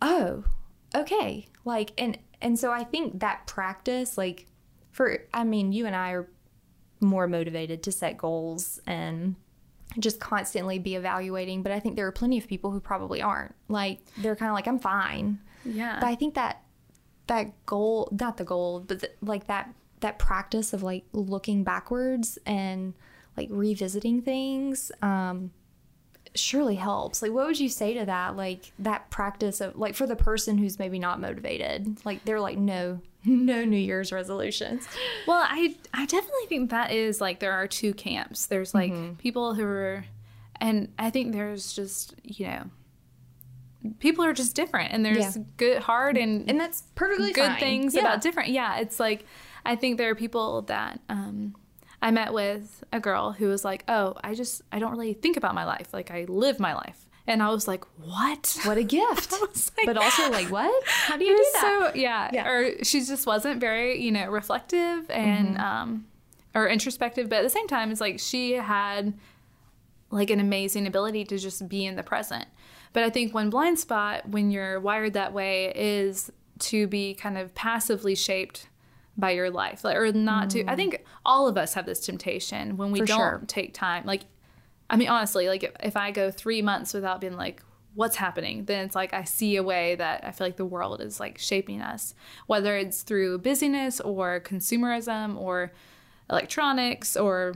oh, 0.01 0.43
okay. 0.93 1.47
Like, 1.63 1.91
and, 1.97 2.17
and 2.41 2.59
so 2.59 2.71
I 2.71 2.83
think 2.83 3.19
that 3.21 3.47
practice, 3.47 4.17
like, 4.17 4.45
for, 4.91 5.23
I 5.33 5.43
mean, 5.43 5.71
you 5.71 5.85
and 5.87 5.95
I 5.95 6.11
are 6.11 6.29
more 7.01 7.27
motivated 7.27 7.81
to 7.83 7.91
set 7.91 8.17
goals 8.17 8.79
and 8.85 9.35
just 9.97 10.19
constantly 10.19 10.77
be 10.79 10.95
evaluating. 10.95 11.63
But 11.63 11.71
I 11.71 11.79
think 11.79 11.95
there 11.95 12.05
are 12.05 12.11
plenty 12.11 12.37
of 12.37 12.47
people 12.47 12.71
who 12.71 12.79
probably 12.79 13.21
aren't. 13.23 13.55
Like, 13.67 13.99
they're 14.19 14.35
kind 14.35 14.49
of 14.49 14.53
like, 14.55 14.67
I'm 14.67 14.79
fine. 14.79 15.39
Yeah. 15.65 15.97
But 15.99 16.07
I 16.07 16.15
think 16.15 16.35
that 16.35 16.61
that 17.27 17.65
goal, 17.65 18.09
not 18.11 18.37
the 18.37 18.43
goal, 18.43 18.81
but 18.81 18.99
the, 19.01 19.11
like 19.21 19.47
that 19.47 19.73
that 20.01 20.19
practice 20.19 20.73
of 20.73 20.83
like 20.83 21.03
looking 21.13 21.63
backwards 21.63 22.37
and 22.45 22.93
like 23.37 23.47
revisiting 23.51 24.21
things 24.21 24.91
um 25.01 25.51
surely 26.35 26.75
helps. 26.75 27.21
Like 27.21 27.31
what 27.31 27.45
would 27.47 27.59
you 27.59 27.69
say 27.69 27.93
to 27.93 28.05
that? 28.05 28.35
Like 28.35 28.71
that 28.79 29.09
practice 29.09 29.61
of 29.61 29.77
like 29.77 29.95
for 29.95 30.05
the 30.05 30.15
person 30.17 30.57
who's 30.57 30.77
maybe 30.77 30.99
not 30.99 31.19
motivated. 31.21 31.97
Like 32.05 32.25
they're 32.25 32.41
like 32.41 32.57
no 32.57 32.99
no 33.25 33.63
New 33.65 33.77
Year's 33.77 34.11
resolutions. 34.11 34.87
Well, 35.27 35.43
I 35.47 35.75
I 35.93 36.05
definitely 36.05 36.45
think 36.47 36.69
that 36.71 36.91
is 36.91 37.21
like 37.21 37.39
there 37.39 37.53
are 37.53 37.67
two 37.67 37.93
camps. 37.93 38.45
There's 38.47 38.73
like 38.73 38.91
Mm-hmm. 38.91 39.13
people 39.15 39.53
who 39.55 39.63
are, 39.65 40.05
and 40.61 40.89
I 40.99 41.09
think 41.09 41.31
there's 41.33 41.73
just 41.73 42.13
you 42.23 42.47
know, 42.47 42.63
people 43.99 44.23
are 44.25 44.33
just 44.33 44.55
different, 44.55 44.91
and 44.93 45.05
there's 45.05 45.35
Yeah. 45.37 45.43
good, 45.57 45.81
hard, 45.83 46.17
and, 46.17 46.49
And 46.49 46.59
that's 46.59 46.83
perfectly 46.95 47.31
good 47.31 47.47
fine. 47.51 47.59
things 47.59 47.95
Yeah. 47.95 48.01
about 48.01 48.21
different. 48.21 48.49
Yeah, 48.49 48.77
it's 48.77 48.99
like 48.99 49.25
I 49.65 49.75
think 49.75 49.97
there 49.97 50.09
are 50.11 50.15
people 50.15 50.61
that 50.63 50.99
um, 51.09 51.55
I 52.01 52.11
met 52.11 52.33
with 52.33 52.83
a 52.93 52.99
girl 52.99 53.31
who 53.31 53.47
was 53.47 53.65
like, 53.65 53.83
"Oh, 53.87 54.15
I 54.23 54.35
just 54.35 54.61
I 54.71 54.79
don't 54.79 54.91
really 54.91 55.13
think 55.13 55.37
about 55.37 55.55
my 55.55 55.65
life. 55.65 55.93
Like 55.93 56.11
I 56.11 56.25
live 56.27 56.59
my 56.59 56.73
life." 56.73 57.01
And 57.27 57.41
I 57.41 57.49
was 57.49 57.67
like, 57.67 57.83
"What? 57.97 58.55
What 58.65 58.77
a 58.77 58.83
gift!" 58.97 59.31
like- 59.31 59.85
but 59.87 59.97
also, 59.97 60.29
like, 60.29 60.51
what? 60.51 60.83
How 60.87 61.17
do 61.17 61.25
you 61.25 61.35
do 61.35 61.45
that? 61.53 61.61
So 61.93 61.99
yeah, 61.99 62.29
Yeah. 62.31 62.47
or 62.47 62.83
she 62.83 62.99
just 63.03 63.25
wasn't 63.25 63.59
very 63.59 63.99
you 64.01 64.11
know 64.11 64.27
reflective 64.29 65.09
and 65.09 65.57
um, 65.57 66.05
or 66.53 66.67
introspective, 66.69 67.27
but 67.29 67.37
at 67.37 67.43
the 67.43 67.49
same 67.49 67.67
time, 67.67 67.89
it's 67.91 67.99
like 68.01 68.19
she 68.19 68.51
had 68.53 69.13
like 70.11 70.29
an 70.29 70.39
amazing 70.39 70.85
ability 70.85 71.25
to 71.25 71.37
just 71.39 71.67
be 71.67 71.85
in 71.85 71.95
the 71.95 72.03
present. 72.03 72.45
But 72.95 73.03
I 73.03 73.09
think 73.09 73.33
one 73.33 73.49
blind 73.49 73.77
spot 73.77 74.29
when 74.29 74.51
you're 74.51 74.79
wired 74.79 75.13
that 75.13 75.33
way 75.33 75.73
is 75.75 76.31
to 76.59 76.87
be 76.87 77.13
kind 77.13 77.37
of 77.37 77.53
passively 77.53 78.15
shaped 78.15 78.69
by 79.17 79.31
your 79.31 79.49
life, 79.49 79.83
like, 79.83 79.97
or 79.97 80.13
not 80.13 80.51
to. 80.51 80.61
I 80.63 80.73
mm. 80.73 80.75
think 80.77 81.05
all 81.25 81.49
of 81.49 81.57
us 81.57 81.73
have 81.73 81.85
this 81.85 81.99
temptation 81.99 82.77
when 82.77 82.93
we 82.93 82.99
For 82.99 83.05
don't 83.05 83.17
sure. 83.17 83.43
take 83.47 83.73
time. 83.73 84.05
Like, 84.05 84.21
I 84.89 84.95
mean, 84.95 85.09
honestly, 85.09 85.49
like 85.49 85.63
if, 85.63 85.71
if 85.83 85.97
I 85.97 86.11
go 86.11 86.31
three 86.31 86.61
months 86.61 86.93
without 86.93 87.19
being 87.19 87.35
like, 87.35 87.61
what's 87.95 88.15
happening, 88.15 88.63
then 88.63 88.85
it's 88.85 88.95
like 88.95 89.13
I 89.13 89.25
see 89.25 89.57
a 89.57 89.63
way 89.63 89.95
that 89.95 90.23
I 90.23 90.31
feel 90.31 90.47
like 90.47 90.55
the 90.55 90.63
world 90.63 91.01
is 91.01 91.19
like 91.19 91.37
shaping 91.37 91.81
us, 91.81 92.15
whether 92.47 92.77
it's 92.77 93.01
through 93.01 93.39
busyness 93.39 93.99
or 93.99 94.39
consumerism 94.39 95.35
or 95.35 95.73
electronics 96.29 97.17
or 97.17 97.55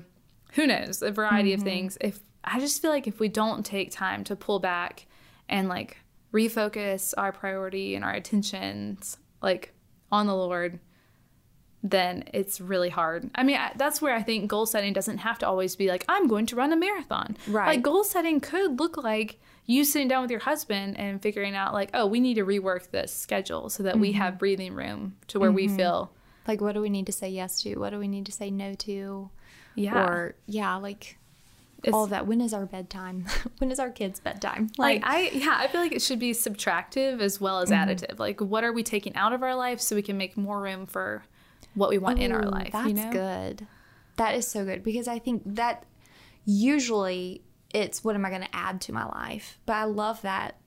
who 0.52 0.68
knows, 0.68 1.02
a 1.02 1.12
variety 1.12 1.54
of 1.54 1.62
mm-hmm. 1.62 1.70
things. 1.70 1.98
If 2.02 2.20
I 2.44 2.60
just 2.60 2.82
feel 2.82 2.92
like 2.92 3.08
if 3.08 3.22
we 3.22 3.30
don't 3.30 3.66
take 3.66 3.90
time 3.90 4.26
to 4.26 4.36
pull 4.36 4.60
back 4.60 5.06
and 5.50 5.68
like 5.68 5.97
refocus 6.34 7.14
our 7.18 7.32
priority 7.32 7.95
and 7.95 8.06
our 8.06 8.14
attentions 8.14 9.18
like 9.41 9.74
on 10.12 10.28
the 10.28 10.36
Lord, 10.36 10.80
then 11.82 12.24
it's 12.34 12.60
really 12.60 12.89
hard. 12.89 13.30
I 13.36 13.43
mean, 13.43 13.58
I, 13.58 13.72
that's 13.76 14.02
where 14.02 14.14
I 14.14 14.22
think 14.22 14.50
goal 14.50 14.66
setting 14.66 14.93
doesn't 14.93 15.20
have 15.20 15.39
to 15.39 15.47
always 15.47 15.76
be 15.76 15.88
like, 15.88 16.04
I'm 16.10 16.28
going 16.28 16.45
to 16.47 16.56
run 16.56 16.74
a 16.74 16.76
marathon. 16.76 17.38
Right. 17.47 17.68
Like, 17.68 17.82
goal 17.82 18.04
setting 18.04 18.39
could 18.41 18.80
look 18.80 18.97
like 18.97 19.39
you 19.66 19.86
sitting 19.86 20.08
down 20.08 20.24
with 20.24 20.32
your 20.32 20.41
husband 20.41 21.00
and 21.00 21.22
figuring 21.22 21.56
out, 21.56 21.74
like, 21.74 21.91
oh, 21.93 22.06
we 22.06 22.20
need 22.20 22.34
to 22.36 22.45
rework 22.45 22.91
this 22.91 23.14
schedule 23.14 23.70
so 23.70 23.84
that 23.84 23.97
we 23.97 24.10
mm-hmm. 24.10 24.18
have 24.18 24.39
breathing 24.39 24.74
room 24.74 25.16
to 25.28 25.39
where 25.39 25.52
we 25.52 25.68
mm-hmm. 25.68 25.78
feel, 25.78 26.12
Like, 26.47 26.62
what 26.62 26.74
do 26.74 26.82
we 26.82 26.89
need 26.89 27.06
to 27.06 27.12
say 27.12 27.30
yes 27.30 27.62
to? 27.62 27.76
What 27.76 27.91
do 27.91 28.00
we 28.00 28.08
need 28.08 28.26
to 28.26 28.32
say 28.32 28.50
no 28.52 28.74
to? 28.74 29.30
yeah. 29.76 30.04
Or, 30.04 30.36
yeah, 30.47 30.76
like, 30.76 31.18
It's- 31.84 31.94
all 31.94 32.08
that. 32.08 32.28
When 32.28 32.42
is 32.42 32.54
our 32.54 32.66
bedtime? 32.66 33.26
when 33.60 33.72
is 33.72 33.80
our 33.80 33.90
kids' 33.90 34.20
bedtime? 34.20 34.70
like 34.78 35.02
I 35.06 35.30
yeah, 35.30 35.56
I 35.60 35.68
feel 35.68 35.82
like 35.82 35.92
it 35.94 36.02
should 36.02 36.20
be 36.20 36.32
subtractive 36.32 37.22
as 37.22 37.40
well 37.42 37.60
as 37.60 37.70
Mm-hmm. 37.70 37.90
additive. 37.90 38.20
Like 38.20 38.42
what 38.42 38.64
are 38.64 38.74
we 38.74 38.84
taking 38.84 39.16
out 39.16 39.34
of 39.34 39.44
our 39.44 39.56
life 39.56 39.80
so 39.80 39.96
we 39.96 40.02
can 40.02 40.18
make 40.18 40.36
more 40.38 40.62
room 40.62 40.86
for 40.86 41.24
what 41.76 41.90
we 41.90 41.98
want 41.98 42.20
in 42.20 42.32
our 42.32 42.44
life, 42.44 42.72
That's 42.74 42.88
you 42.88 42.94
know? 42.96 43.12
good. 43.12 43.66
That 44.18 44.36
is 44.36 44.46
so 44.48 44.66
good 44.66 44.84
because 44.84 45.08
I 45.08 45.20
think 45.20 45.44
that 45.46 45.86
usually 46.46 47.44
it's 47.74 48.04
what 48.04 48.16
am 48.16 48.26
I 48.26 48.30
going 48.30 48.42
to 48.42 48.56
add 48.56 48.82
to 48.82 48.94
my 48.94 49.06
life? 49.06 49.60
But 49.66 49.74
I 49.74 49.84
love 49.86 50.22
that 50.24 50.58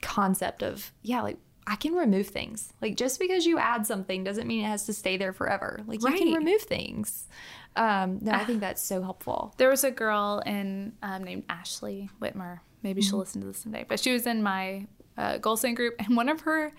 concept 0.00 0.62
of, 0.62 0.92
yeah, 1.02 1.22
like 1.22 1.38
I 1.66 1.76
can 1.76 1.94
remove 1.94 2.26
things. 2.26 2.72
Like 2.82 2.96
just 2.96 3.20
because 3.20 3.46
you 3.46 3.58
add 3.58 3.86
something 3.86 4.24
doesn't 4.24 4.46
mean 4.48 4.64
it 4.64 4.68
has 4.68 4.84
to 4.86 4.92
stay 4.92 5.16
there 5.16 5.32
forever. 5.32 5.80
Like 5.86 6.02
you 6.02 6.12
can 6.12 6.32
remove 6.32 6.62
things. 6.62 7.28
Um, 7.76 8.18
no, 8.22 8.32
I 8.32 8.44
think 8.44 8.60
that's 8.66 8.82
so 8.82 9.02
helpful. 9.02 9.54
There 9.56 9.68
was 9.70 9.84
a 9.84 9.90
girl 9.90 10.42
in 10.44 10.92
um, 11.02 11.24
named 11.24 11.44
Ashley 11.48 12.10
Whitmer. 12.20 12.60
Maybe 12.82 13.00
Mm-hmm. 13.00 13.08
she'll 13.10 13.18
listen 13.18 13.40
to 13.42 13.46
this 13.48 13.58
someday. 13.58 13.84
But 13.88 14.00
she 14.00 14.12
was 14.12 14.26
in 14.26 14.42
my 14.42 14.86
uh, 15.16 15.38
goal 15.38 15.56
setting 15.56 15.74
group, 15.74 15.94
and 15.98 16.16
one 16.16 16.28
of 16.28 16.40
her 16.42 16.72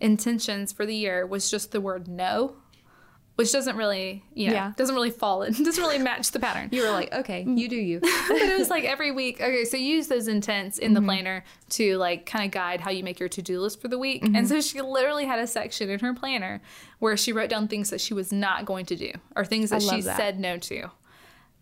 intentions 0.00 0.72
for 0.72 0.84
the 0.84 0.94
year 0.94 1.26
was 1.26 1.50
just 1.50 1.72
the 1.72 1.80
word 1.80 2.08
no, 2.08 2.56
which 3.42 3.52
doesn't 3.52 3.76
really, 3.76 4.22
you 4.34 4.46
know, 4.48 4.54
Yeah. 4.54 4.72
doesn't 4.76 4.94
really 4.94 5.10
fall 5.10 5.42
in, 5.42 5.52
doesn't 5.64 5.82
really 5.82 5.98
match 5.98 6.30
the 6.30 6.38
pattern. 6.38 6.68
You 6.70 6.82
were 6.82 6.90
like, 6.90 7.12
okay, 7.12 7.42
you 7.46 7.68
do 7.68 7.76
you. 7.76 7.98
but 8.00 8.10
it 8.36 8.56
was 8.58 8.70
like 8.70 8.84
every 8.84 9.10
week. 9.10 9.40
Okay, 9.40 9.64
so 9.64 9.76
use 9.76 10.06
those 10.08 10.28
intents 10.28 10.78
in 10.78 10.86
Mm-hmm. 10.92 10.94
the 10.94 11.02
planner 11.02 11.44
to 11.70 11.96
like 11.98 12.24
kind 12.26 12.44
of 12.44 12.50
guide 12.52 12.80
how 12.80 12.90
you 12.90 13.02
make 13.02 13.18
your 13.18 13.28
to 13.30 13.42
do 13.42 13.60
list 13.60 13.80
for 13.80 13.88
the 13.88 13.98
week. 13.98 14.22
Mm-hmm. 14.22 14.36
And 14.36 14.48
so 14.48 14.60
she 14.60 14.80
literally 14.80 15.24
had 15.26 15.38
a 15.40 15.46
section 15.46 15.90
in 15.90 15.98
her 16.00 16.14
planner 16.14 16.60
where 17.00 17.16
she 17.16 17.32
wrote 17.32 17.50
down 17.50 17.66
things 17.68 17.90
that 17.90 18.00
she 18.00 18.14
was 18.14 18.32
not 18.32 18.64
going 18.64 18.86
to 18.86 18.96
do 18.96 19.10
or 19.34 19.44
things 19.44 19.70
that 19.70 19.82
she 19.82 20.00
that. 20.02 20.16
said 20.16 20.38
no 20.38 20.56
to, 20.58 20.90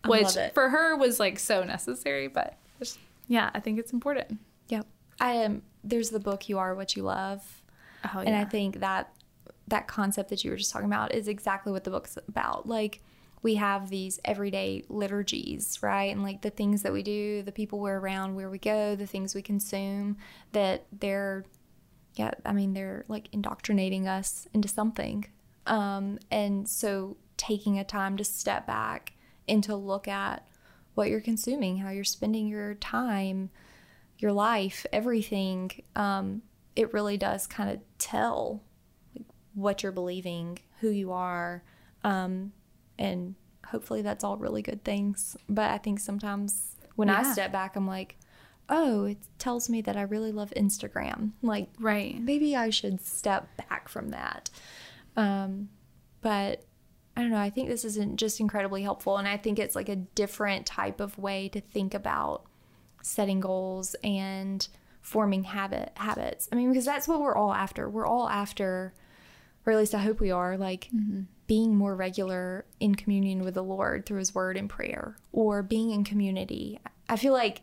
which 0.07 0.37
for 0.53 0.69
her 0.69 0.95
was 0.95 1.19
like 1.19 1.39
so 1.39 1.63
necessary. 1.63 2.27
But 2.27 2.57
just- 2.79 2.99
yeah, 3.27 3.49
I 3.53 3.59
think 3.59 3.79
it's 3.79 3.93
important. 3.93 4.39
Yep. 4.69 4.85
I 5.19 5.43
um, 5.45 5.61
there's 5.83 6.09
the 6.11 6.19
book 6.19 6.47
You 6.49 6.59
Are 6.59 6.75
What 6.75 6.95
You 6.95 7.03
Love. 7.03 7.61
Oh 8.13 8.19
and 8.19 8.35
I 8.35 8.45
think 8.45 8.79
that 8.79 9.11
that 9.71 9.87
concept 9.87 10.29
that 10.29 10.43
you 10.43 10.51
were 10.51 10.57
just 10.57 10.71
talking 10.71 10.87
about 10.87 11.13
is 11.13 11.27
exactly 11.27 11.71
what 11.71 11.83
the 11.83 11.89
book's 11.89 12.17
about. 12.27 12.67
Like 12.67 13.01
we 13.41 13.55
have 13.55 13.89
these 13.89 14.19
everyday 14.23 14.83
liturgies, 14.87 15.79
right? 15.81 16.11
And 16.11 16.21
like 16.21 16.41
the 16.41 16.49
things 16.51 16.83
that 16.83 16.93
we 16.93 17.01
do, 17.01 17.41
the 17.41 17.51
people 17.51 17.79
we're 17.79 17.99
around, 17.99 18.35
where 18.35 18.49
we 18.49 18.59
go, 18.59 18.95
the 18.95 19.07
things 19.07 19.33
we 19.33 19.41
consume, 19.41 20.17
that 20.51 20.85
they're 20.91 21.45
yeah, 22.15 22.31
I 22.45 22.51
mean 22.51 22.73
they're 22.73 23.05
like 23.07 23.29
indoctrinating 23.31 24.07
us 24.07 24.47
into 24.53 24.67
something. 24.67 25.25
Um 25.65 26.19
and 26.29 26.67
so 26.67 27.17
taking 27.37 27.79
a 27.79 27.83
time 27.83 28.17
to 28.17 28.23
step 28.23 28.67
back 28.67 29.13
and 29.47 29.63
to 29.63 29.75
look 29.75 30.07
at 30.07 30.45
what 30.93 31.09
you're 31.09 31.21
consuming, 31.21 31.77
how 31.77 31.89
you're 31.89 32.03
spending 32.03 32.47
your 32.47 32.75
time, 32.75 33.49
your 34.17 34.33
life, 34.33 34.85
everything, 34.91 35.71
um, 35.95 36.41
it 36.75 36.93
really 36.93 37.17
does 37.17 37.47
kind 37.47 37.69
of 37.69 37.79
tell 37.97 38.61
what 39.53 39.83
you're 39.83 39.91
believing, 39.91 40.59
who 40.79 40.89
you 40.89 41.11
are, 41.11 41.63
um, 42.03 42.51
and 42.97 43.35
hopefully 43.65 44.01
that's 44.01 44.23
all 44.23 44.37
really 44.37 44.61
good 44.61 44.83
things. 44.83 45.37
But 45.47 45.71
I 45.71 45.77
think 45.77 45.99
sometimes 45.99 46.75
when 46.95 47.09
I 47.09 47.23
step 47.31 47.51
back, 47.51 47.75
I'm 47.75 47.87
like, 47.87 48.17
oh, 48.69 49.05
it 49.05 49.17
tells 49.37 49.69
me 49.69 49.81
that 49.81 49.97
I 49.97 50.03
really 50.03 50.31
love 50.31 50.53
Instagram. 50.55 51.31
Like, 51.41 51.69
right. 51.79 52.19
maybe 52.19 52.55
I 52.55 52.69
should 52.69 53.05
step 53.05 53.47
back 53.57 53.89
from 53.89 54.09
that. 54.09 54.49
Um, 55.17 55.69
but 56.21 56.63
I 57.15 57.21
don't 57.21 57.31
know. 57.31 57.37
I 57.37 57.49
think 57.49 57.67
this 57.67 57.83
isn't 57.83 58.17
just 58.17 58.39
incredibly 58.39 58.83
helpful, 58.83 59.17
and 59.17 59.27
I 59.27 59.37
think 59.37 59.59
it's 59.59 59.75
like 59.75 59.89
a 59.89 59.97
different 59.97 60.65
type 60.65 61.01
of 61.01 61.17
way 61.17 61.49
to 61.49 61.59
think 61.59 61.93
about 61.93 62.45
setting 63.03 63.39
goals 63.39 63.95
and 64.03 64.65
forming 65.01 65.43
habit 65.43 65.91
habits. 65.95 66.47
I 66.51 66.55
mean, 66.55 66.69
because 66.69 66.85
that's 66.85 67.07
what 67.07 67.19
we're 67.19 67.35
all 67.35 67.53
after. 67.53 67.89
We're 67.89 68.05
all 68.05 68.29
after, 68.29 68.93
or 69.65 69.73
at 69.73 69.79
least 69.79 69.93
I 69.95 69.99
hope 69.99 70.19
we 70.19 70.31
are, 70.31 70.57
like 70.57 70.89
being 71.47 71.75
more 71.75 71.95
regular 71.95 72.65
in 72.79 72.95
communion 72.95 73.43
with 73.43 73.53
the 73.55 73.63
Lord 73.63 74.05
through 74.05 74.19
His 74.19 74.33
Word 74.33 74.57
and 74.57 74.69
prayer, 74.69 75.17
or 75.31 75.61
being 75.61 75.91
in 75.91 76.03
community. 76.03 76.79
I 77.09 77.17
feel 77.17 77.33
like 77.33 77.61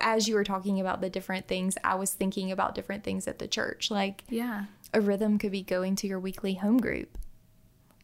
as 0.00 0.28
you 0.28 0.34
were 0.36 0.44
talking 0.44 0.80
about 0.80 1.00
the 1.00 1.10
different 1.10 1.48
things, 1.48 1.76
I 1.82 1.94
was 1.96 2.12
thinking 2.12 2.52
about 2.52 2.74
different 2.74 3.02
things 3.02 3.26
at 3.26 3.38
the 3.40 3.48
church. 3.48 3.90
Like 3.90 4.22
Yeah. 4.28 4.66
a 4.94 5.00
rhythm 5.00 5.38
could 5.38 5.50
be 5.52 5.62
going 5.62 5.96
to 5.96 6.06
your 6.06 6.20
weekly 6.20 6.54
home 6.54 6.78
group. 6.78 7.18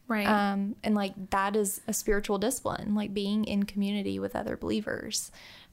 Right. 0.09 0.25
Um, 0.27 0.75
and 0.83 0.95
like 0.95 1.13
that 1.31 1.55
is 1.55 1.81
a 1.87 1.93
spiritual 1.93 2.37
discipline, 2.39 2.95
like 2.95 3.13
being 3.13 3.45
in 3.45 3.63
community 3.63 4.19
with 4.19 4.35
other 4.35 4.55
believers, 4.57 5.31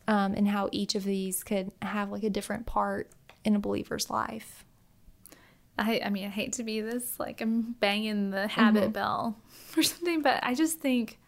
um, 0.09 0.35
and 0.35 0.47
how 0.49 0.68
each 0.72 0.95
of 0.95 1.05
these 1.05 1.43
could 1.43 1.72
have 1.83 2.11
like 2.12 2.22
a 2.25 2.31
different 2.31 2.66
part 2.66 3.11
in 3.45 3.55
a 3.57 3.61
believer's 3.61 4.11
life. 4.11 4.64
I, 5.79 6.01
I 6.05 6.11
mean, 6.11 6.27
I 6.27 6.29
hate 6.29 6.53
to 6.55 6.62
be 6.62 6.81
this, 6.81 7.18
like, 7.18 7.41
I'm 7.41 7.72
banging 7.81 8.31
the 8.31 8.39
mm-hmm. 8.39 8.49
habit 8.49 8.93
bell 8.93 9.37
or 9.77 9.83
something, 9.83 10.22
but 10.22 10.41
I 10.43 10.55
just 10.55 10.79
think 10.79 11.18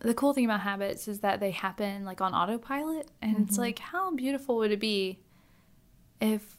the 0.00 0.14
cool 0.14 0.32
thing 0.32 0.44
about 0.44 0.60
habits 0.60 1.06
is 1.06 1.20
that 1.20 1.40
they 1.40 1.50
happen 1.50 2.04
like 2.04 2.20
on 2.20 2.34
autopilot. 2.34 3.10
And 3.22 3.36
it's 3.38 3.52
mm-hmm. 3.52 3.60
like, 3.60 3.78
how 3.78 4.10
beautiful 4.14 4.56
would 4.56 4.72
it 4.72 4.80
be 4.80 5.20
if 6.20 6.58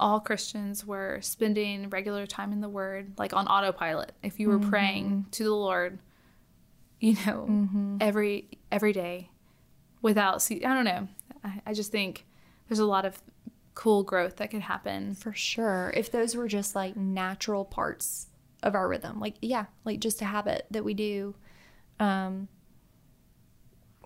all 0.00 0.18
Christians 0.18 0.84
were 0.84 1.18
spending 1.20 1.88
regular 1.90 2.26
time 2.26 2.52
in 2.52 2.60
the 2.60 2.68
Word, 2.68 3.12
like 3.18 3.32
on 3.32 3.46
autopilot? 3.46 4.12
If 4.22 4.40
you 4.40 4.48
were 4.48 4.58
mm-hmm. 4.58 4.70
praying 4.70 5.26
to 5.32 5.44
the 5.44 5.54
Lord, 5.54 5.98
you 7.00 7.16
know, 7.26 7.98
every 8.00 8.48
every 8.72 8.92
day 8.92 9.30
without, 10.00 10.42
see, 10.42 10.64
I 10.64 10.74
don't 10.74 10.84
know. 10.84 11.08
I, 11.44 11.60
I 11.66 11.72
just 11.74 11.92
think 11.92 12.24
there's 12.68 12.78
a 12.78 12.86
lot 12.86 13.04
of 13.04 13.20
cool 13.74 14.02
growth 14.04 14.36
that 14.36 14.50
could 14.50 14.62
happen 14.62 15.14
For 15.14 15.32
sure. 15.32 15.92
If 15.96 16.10
those 16.12 16.36
were 16.36 16.48
just 16.48 16.74
like 16.74 16.96
natural 16.96 17.64
parts 17.64 18.28
of 18.62 18.74
our 18.74 18.88
rhythm, 18.88 19.20
like, 19.20 19.34
yeah, 19.42 19.66
like 19.84 20.00
just 20.00 20.22
a 20.22 20.24
habit 20.24 20.66
that 20.70 20.84
we 20.84 20.94
do, 20.94 21.34
um, 22.00 22.48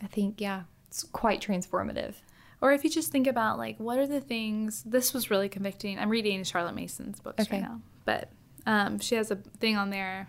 I 0.02 0.06
think, 0.06 0.40
yeah, 0.40 0.62
it's 0.88 1.04
quite 1.04 1.40
transformative. 1.40 2.14
Or 2.60 2.72
if 2.72 2.82
you 2.82 2.90
just 2.90 3.12
think 3.12 3.26
about 3.26 3.56
like 3.58 3.78
what 3.78 3.98
are 3.98 4.06
the 4.06 4.20
things 4.20 4.82
this 4.84 5.14
was 5.14 5.30
really 5.30 5.48
convicting. 5.48 5.98
I'm 5.98 6.10
reading 6.10 6.42
Charlotte 6.44 6.74
Mason's 6.74 7.20
books 7.20 7.42
Okay. 7.42 7.56
right 7.60 7.68
now. 7.68 7.80
But 8.04 8.30
um, 8.66 8.98
she 8.98 9.14
has 9.14 9.30
a 9.30 9.36
thing 9.36 9.76
on 9.76 9.90
there 9.90 10.28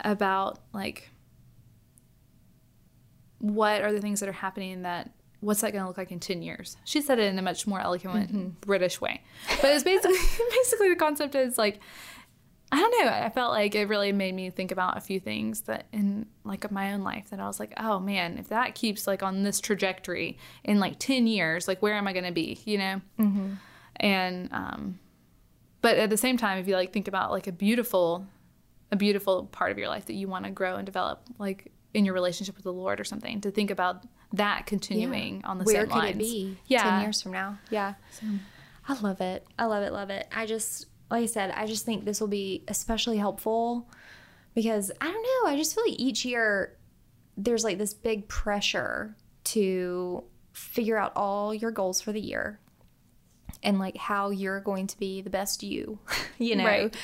about 0.00 0.58
like 0.72 1.10
what 3.38 3.82
are 3.82 3.92
the 3.92 4.00
things 4.00 4.20
that 4.20 4.28
are 4.28 4.32
happening 4.32 4.82
that 4.82 5.10
what's 5.40 5.60
that 5.60 5.72
going 5.72 5.82
to 5.82 5.88
look 5.88 5.98
like 5.98 6.10
in 6.10 6.20
10 6.20 6.42
years 6.42 6.76
she 6.84 7.00
said 7.00 7.18
it 7.18 7.24
in 7.24 7.38
a 7.38 7.42
much 7.42 7.66
more 7.66 7.80
eloquent 7.80 8.60
british 8.60 9.00
way 9.00 9.22
but 9.60 9.70
it's 9.70 9.84
basically 9.84 10.16
basically 10.50 10.88
the 10.88 10.96
concept 10.96 11.34
is 11.34 11.58
like 11.58 11.80
I 12.70 12.76
don't 12.76 13.04
know. 13.04 13.10
I 13.10 13.30
felt 13.30 13.52
like 13.52 13.74
it 13.74 13.88
really 13.88 14.12
made 14.12 14.34
me 14.34 14.50
think 14.50 14.70
about 14.70 14.98
a 14.98 15.00
few 15.00 15.20
things 15.20 15.62
that 15.62 15.86
in 15.92 16.26
like 16.44 16.70
my 16.70 16.92
own 16.92 17.02
life 17.02 17.30
that 17.30 17.40
I 17.40 17.46
was 17.46 17.58
like, 17.58 17.72
oh 17.78 17.98
man, 17.98 18.36
if 18.36 18.48
that 18.48 18.74
keeps 18.74 19.06
like 19.06 19.22
on 19.22 19.42
this 19.42 19.58
trajectory 19.58 20.36
in 20.64 20.78
like 20.78 20.98
10 20.98 21.26
years, 21.26 21.66
like 21.66 21.80
where 21.80 21.94
am 21.94 22.06
I 22.06 22.12
going 22.12 22.26
to 22.26 22.32
be, 22.32 22.60
you 22.66 22.76
know? 22.76 23.00
Mm-hmm. 23.18 23.52
And, 23.96 24.52
um, 24.52 24.98
but 25.80 25.96
at 25.96 26.10
the 26.10 26.18
same 26.18 26.36
time, 26.36 26.58
if 26.58 26.68
you 26.68 26.74
like 26.74 26.92
think 26.92 27.08
about 27.08 27.30
like 27.30 27.46
a 27.46 27.52
beautiful, 27.52 28.26
a 28.92 28.96
beautiful 28.96 29.44
part 29.46 29.70
of 29.70 29.78
your 29.78 29.88
life 29.88 30.04
that 30.06 30.14
you 30.14 30.28
want 30.28 30.44
to 30.44 30.50
grow 30.50 30.76
and 30.76 30.84
develop, 30.84 31.22
like 31.38 31.72
in 31.94 32.04
your 32.04 32.14
relationship 32.14 32.54
with 32.56 32.64
the 32.64 32.72
Lord 32.72 33.00
or 33.00 33.04
something, 33.04 33.40
to 33.40 33.50
think 33.50 33.70
about 33.70 34.04
that 34.34 34.66
continuing 34.66 35.42
on 35.44 35.58
the 35.58 35.64
Where 35.64 35.82
same 35.82 35.86
could 35.90 35.98
lines. 35.98 36.16
it 36.16 36.18
be 36.18 36.58
Yeah. 36.66 36.82
10 36.82 37.00
years 37.02 37.22
from 37.22 37.32
now? 37.32 37.58
Yeah. 37.70 37.94
I 38.88 38.94
love 39.00 39.20
it. 39.20 39.46
I 39.58 39.64
love 39.66 39.82
it. 39.82 39.92
Love 39.92 40.10
it. 40.10 40.28
I 40.34 40.46
just, 40.46 40.86
like 41.10 41.22
I 41.22 41.26
said, 41.26 41.50
I 41.52 41.66
just 41.66 41.84
think 41.86 42.04
this 42.04 42.20
will 42.20 42.28
be 42.28 42.64
especially 42.68 43.16
helpful 43.18 43.88
because 44.54 44.90
I 45.00 45.06
don't 45.06 45.22
know. 45.44 45.50
I 45.50 45.56
just 45.56 45.74
feel 45.74 45.84
like 45.88 45.98
each 45.98 46.24
year 46.24 46.76
there's 47.36 47.64
like 47.64 47.78
this 47.78 47.94
big 47.94 48.28
pressure 48.28 49.16
to 49.44 50.24
figure 50.52 50.98
out 50.98 51.12
all 51.16 51.54
your 51.54 51.70
goals 51.70 52.00
for 52.00 52.12
the 52.12 52.20
year 52.20 52.58
and 53.62 53.78
like 53.78 53.96
how 53.96 54.30
you're 54.30 54.60
going 54.60 54.86
to 54.88 54.98
be 54.98 55.20
the 55.22 55.30
best 55.30 55.62
you, 55.62 55.98
you 56.38 56.54
know? 56.56 56.64
Right. 56.64 56.96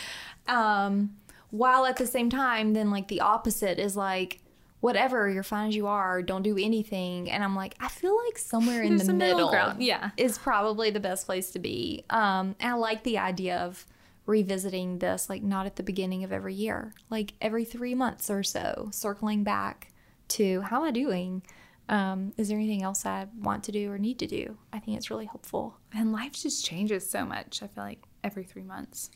Um, 0.47 1.17
while 1.51 1.87
at 1.87 1.97
the 1.97 2.07
same 2.07 2.29
time, 2.31 2.73
then 2.75 2.91
like 2.91 3.09
the 3.09 3.21
opposite 3.21 3.79
is 3.79 3.97
like, 3.97 4.41
whatever, 4.85 5.31
you're 5.31 5.43
fine 5.43 5.71
as 5.71 5.75
you 5.75 5.87
are, 5.87 6.21
don't 6.21 6.43
do 6.43 6.59
anything. 6.59 7.31
And 7.31 7.43
I'm 7.43 7.57
like, 7.57 7.75
I 7.81 7.89
feel 7.89 8.15
like 8.27 8.37
somewhere 8.37 8.83
in 8.83 8.99
the 8.99 9.15
middle 9.15 9.37
middle, 9.39 9.51
ground, 9.51 9.83
yeah. 9.83 10.11
is 10.19 10.37
probably 10.37 10.91
the 10.91 11.01
best 11.01 11.25
place 11.25 11.53
to 11.53 11.59
be. 11.59 12.05
Um, 12.11 12.55
and 12.61 12.73
I 12.73 12.75
like 12.75 13.03
the 13.03 13.17
idea 13.17 13.57
of 13.57 13.87
revisiting 14.27 14.99
this, 14.99 15.31
like 15.31 15.43
not 15.43 15.65
at 15.65 15.77
the 15.77 15.83
beginning 15.83 16.23
of 16.23 16.33
every 16.33 16.53
year, 16.53 16.93
like 17.09 17.33
every 17.41 17.65
three 17.65 17.95
months 17.95 18.29
or 18.29 18.43
so, 18.43 18.91
circling 18.93 19.43
back 19.43 19.91
to 20.29 20.61
how 20.61 20.83
am 20.83 20.89
I 20.89 20.91
doing? 20.91 21.43
Um, 21.89 22.35
is 22.37 22.49
there 22.49 22.59
anything 22.59 22.83
else 22.83 23.07
I 23.07 23.29
want 23.41 23.65
to 23.65 23.73
do 23.73 23.91
or 23.91 23.97
need 23.97 24.19
to 24.19 24.27
do? 24.27 24.59
I 24.71 24.81
think 24.81 24.99
it's 24.99 25.09
really 25.11 25.25
helpful. 25.25 25.79
And 25.95 26.13
life 26.13 26.33
just 26.33 26.63
changes 26.63 27.09
so 27.09 27.25
much. 27.25 27.63
I 27.63 27.69
feel 27.69 27.85
like 27.85 28.03
every 28.23 28.45
three 28.45 28.65
months, 28.65 29.11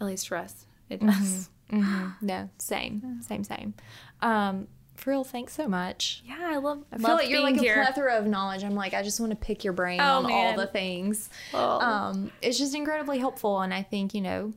at 0.00 0.06
least 0.06 0.26
for 0.26 0.38
us, 0.38 0.64
it 0.88 1.00
does. 1.04 1.50
No, 1.70 2.48
same, 2.58 3.20
same, 3.20 3.42
same. 3.42 3.74
Um, 4.22 4.68
for 4.96 5.10
real, 5.10 5.24
thanks 5.24 5.52
so 5.52 5.68
much. 5.68 6.22
Yeah, 6.24 6.38
I 6.40 6.56
love. 6.56 6.82
I 6.90 6.98
feel 6.98 7.14
like 7.14 7.28
you're 7.28 7.42
like 7.42 7.56
a 7.56 7.60
plethora 7.60 8.16
of 8.16 8.26
knowledge. 8.26 8.64
I'm 8.64 8.74
like, 8.74 8.94
I 8.94 9.02
just 9.02 9.20
want 9.20 9.30
to 9.30 9.36
pick 9.36 9.64
your 9.64 9.72
brain 9.72 10.00
Oh, 10.00 10.24
on 10.24 10.32
all 10.32 10.56
the 10.56 10.66
things. 10.66 11.30
Oh. 11.54 11.80
Um, 11.80 12.32
it's 12.42 12.58
just 12.58 12.74
incredibly 12.74 13.18
helpful. 13.18 13.60
And 13.60 13.72
I 13.72 13.82
think, 13.82 14.14
you 14.14 14.20
know, 14.20 14.52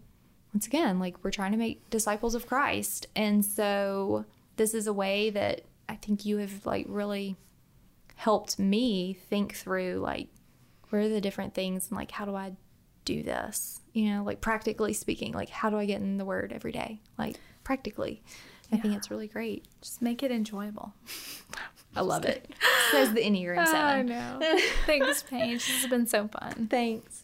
once 0.54 0.66
again, 0.66 1.00
like 1.00 1.24
we're 1.24 1.32
trying 1.32 1.52
to 1.52 1.58
make 1.58 1.90
disciples 1.90 2.36
of 2.36 2.48
Christ. 2.48 3.08
And 3.16 3.46
so 3.46 4.26
this 4.56 4.74
is 4.74 4.88
a 4.88 4.94
way 4.94 5.30
that 5.30 5.62
I 5.88 5.96
think 5.96 6.26
you 6.26 6.38
have 6.38 6.66
like 6.66 6.86
really 6.90 7.36
helped 8.16 8.60
me 8.60 9.14
think 9.30 9.56
through 9.56 9.96
like 9.96 10.28
where 10.90 11.02
are 11.04 11.10
the 11.10 11.22
different 11.22 11.54
things 11.54 11.88
and 11.90 11.98
like 11.98 12.12
how 12.12 12.26
do 12.26 12.36
I 12.36 12.54
do 13.06 13.24
this? 13.24 13.82
You 13.94 14.12
know, 14.14 14.24
like 14.24 14.42
practically 14.42 14.94
speaking, 14.94 15.34
like 15.34 15.50
how 15.50 15.70
do 15.70 15.78
I 15.78 15.86
get 15.86 16.02
in 16.02 16.18
the 16.18 16.26
word 16.26 16.52
every 16.54 16.72
day? 16.72 17.00
Like 17.18 17.38
practically. 17.64 18.22
I 18.72 18.78
think 18.78 18.96
it's 18.96 19.10
really 19.10 19.28
great. 19.28 19.66
Just 19.82 20.02
make 20.02 20.22
it 20.24 20.32
enjoyable. 20.32 20.94
I 21.96 22.02
love 22.02 22.24
it. 22.26 22.48
Says 22.92 23.14
the 23.14 23.22
Enneagram 23.22 23.66
7. 23.72 24.06
know. 24.06 24.40
Thanks, 24.86 25.24
Paige. 25.24 25.66
This 25.66 25.82
has 25.82 25.90
been 25.90 26.06
so 26.06 26.28
fun. 26.28 26.68
Thanks. 26.70 27.19